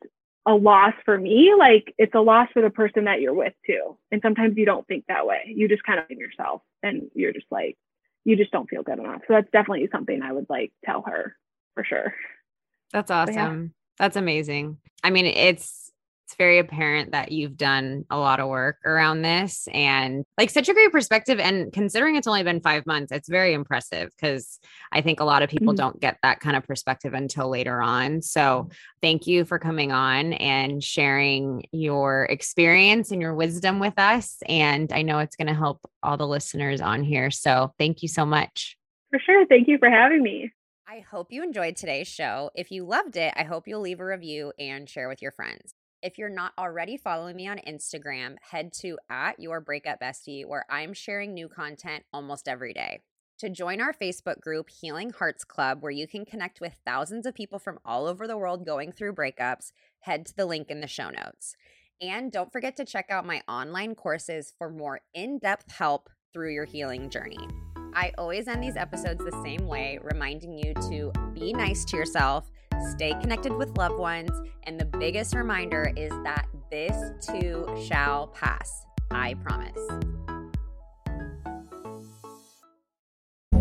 a 0.46 0.54
loss 0.54 0.94
for 1.04 1.16
me, 1.18 1.54
like 1.58 1.94
it's 1.98 2.14
a 2.14 2.20
loss 2.20 2.48
for 2.52 2.62
the 2.62 2.70
person 2.70 3.04
that 3.04 3.20
you're 3.20 3.34
with 3.34 3.54
too. 3.66 3.96
And 4.10 4.20
sometimes 4.22 4.56
you 4.56 4.66
don't 4.66 4.86
think 4.86 5.04
that 5.08 5.26
way. 5.26 5.52
You 5.54 5.68
just 5.68 5.84
kind 5.84 5.98
of 5.98 6.06
in 6.10 6.18
yourself 6.18 6.62
and 6.82 7.10
you're 7.14 7.32
just 7.32 7.46
like, 7.50 7.76
you 8.24 8.36
just 8.36 8.50
don't 8.50 8.68
feel 8.68 8.82
good 8.82 8.98
enough. 8.98 9.22
So 9.26 9.34
that's 9.34 9.50
definitely 9.52 9.88
something 9.92 10.22
I 10.22 10.32
would 10.32 10.46
like 10.48 10.72
tell 10.84 11.02
her 11.02 11.36
for 11.74 11.84
sure. 11.84 12.14
That's 12.92 13.10
awesome. 13.10 13.34
Yeah. 13.34 13.68
That's 13.98 14.16
amazing. 14.16 14.78
I 15.02 15.10
mean, 15.10 15.26
it's 15.26 15.83
it's 16.34 16.38
very 16.38 16.58
apparent 16.58 17.12
that 17.12 17.30
you've 17.30 17.56
done 17.56 18.04
a 18.10 18.18
lot 18.18 18.40
of 18.40 18.48
work 18.48 18.78
around 18.84 19.22
this 19.22 19.68
and 19.72 20.24
like 20.36 20.50
such 20.50 20.68
a 20.68 20.74
great 20.74 20.90
perspective. 20.90 21.38
And 21.38 21.72
considering 21.72 22.16
it's 22.16 22.26
only 22.26 22.42
been 22.42 22.60
five 22.60 22.86
months, 22.86 23.12
it's 23.12 23.28
very 23.28 23.54
impressive 23.54 24.10
because 24.16 24.58
I 24.90 25.00
think 25.00 25.20
a 25.20 25.24
lot 25.24 25.42
of 25.42 25.48
people 25.48 25.68
mm-hmm. 25.68 25.76
don't 25.76 26.00
get 26.00 26.18
that 26.24 26.40
kind 26.40 26.56
of 26.56 26.64
perspective 26.64 27.14
until 27.14 27.48
later 27.48 27.80
on. 27.80 28.20
So 28.20 28.68
thank 29.00 29.28
you 29.28 29.44
for 29.44 29.60
coming 29.60 29.92
on 29.92 30.32
and 30.32 30.82
sharing 30.82 31.66
your 31.70 32.24
experience 32.24 33.12
and 33.12 33.22
your 33.22 33.34
wisdom 33.34 33.78
with 33.78 33.96
us. 33.96 34.38
And 34.48 34.92
I 34.92 35.02
know 35.02 35.20
it's 35.20 35.36
going 35.36 35.48
to 35.48 35.54
help 35.54 35.88
all 36.02 36.16
the 36.16 36.26
listeners 36.26 36.80
on 36.80 37.04
here. 37.04 37.30
So 37.30 37.72
thank 37.78 38.02
you 38.02 38.08
so 38.08 38.26
much. 38.26 38.76
For 39.10 39.20
sure. 39.20 39.46
Thank 39.46 39.68
you 39.68 39.78
for 39.78 39.88
having 39.88 40.22
me. 40.22 40.50
I 40.88 40.98
hope 40.98 41.30
you 41.30 41.44
enjoyed 41.44 41.76
today's 41.76 42.08
show. 42.08 42.50
If 42.56 42.72
you 42.72 42.84
loved 42.84 43.16
it, 43.16 43.32
I 43.36 43.44
hope 43.44 43.68
you'll 43.68 43.80
leave 43.80 44.00
a 44.00 44.04
review 44.04 44.52
and 44.58 44.88
share 44.88 45.08
with 45.08 45.22
your 45.22 45.30
friends. 45.30 45.74
If 46.04 46.18
you're 46.18 46.28
not 46.28 46.52
already 46.58 46.98
following 46.98 47.34
me 47.34 47.48
on 47.48 47.62
Instagram, 47.66 48.36
head 48.42 48.74
to 48.80 48.98
at 49.08 49.40
your 49.40 49.62
breakup 49.62 50.02
bestie, 50.02 50.46
where 50.46 50.66
I'm 50.68 50.92
sharing 50.92 51.32
new 51.32 51.48
content 51.48 52.04
almost 52.12 52.46
every 52.46 52.74
day. 52.74 53.00
To 53.38 53.48
join 53.48 53.80
our 53.80 53.94
Facebook 53.94 54.38
group, 54.42 54.68
Healing 54.68 55.12
Hearts 55.18 55.44
Club, 55.44 55.78
where 55.80 55.90
you 55.90 56.06
can 56.06 56.26
connect 56.26 56.60
with 56.60 56.76
thousands 56.84 57.24
of 57.24 57.34
people 57.34 57.58
from 57.58 57.78
all 57.86 58.06
over 58.06 58.26
the 58.26 58.36
world 58.36 58.66
going 58.66 58.92
through 58.92 59.14
breakups, 59.14 59.72
head 60.00 60.26
to 60.26 60.36
the 60.36 60.44
link 60.44 60.68
in 60.68 60.82
the 60.82 60.86
show 60.86 61.08
notes. 61.08 61.56
And 62.02 62.30
don't 62.30 62.52
forget 62.52 62.76
to 62.76 62.84
check 62.84 63.06
out 63.08 63.24
my 63.24 63.40
online 63.48 63.94
courses 63.94 64.52
for 64.58 64.68
more 64.68 65.00
in 65.14 65.38
depth 65.38 65.72
help 65.72 66.10
through 66.34 66.52
your 66.52 66.66
healing 66.66 67.08
journey. 67.08 67.48
I 67.94 68.12
always 68.18 68.46
end 68.46 68.62
these 68.62 68.76
episodes 68.76 69.24
the 69.24 69.42
same 69.42 69.66
way, 69.66 69.98
reminding 70.02 70.58
you 70.58 70.74
to 70.90 71.12
be 71.32 71.54
nice 71.54 71.82
to 71.86 71.96
yourself 71.96 72.50
stay 72.90 73.14
connected 73.20 73.52
with 73.52 73.76
loved 73.76 73.98
ones, 73.98 74.30
and 74.64 74.78
the 74.78 74.84
biggest 74.84 75.34
reminder 75.34 75.92
is 75.96 76.10
that 76.24 76.46
this 76.70 76.96
too 77.26 77.66
shall 77.86 78.28
pass. 78.28 78.86
I 79.10 79.34
promise. 79.34 80.23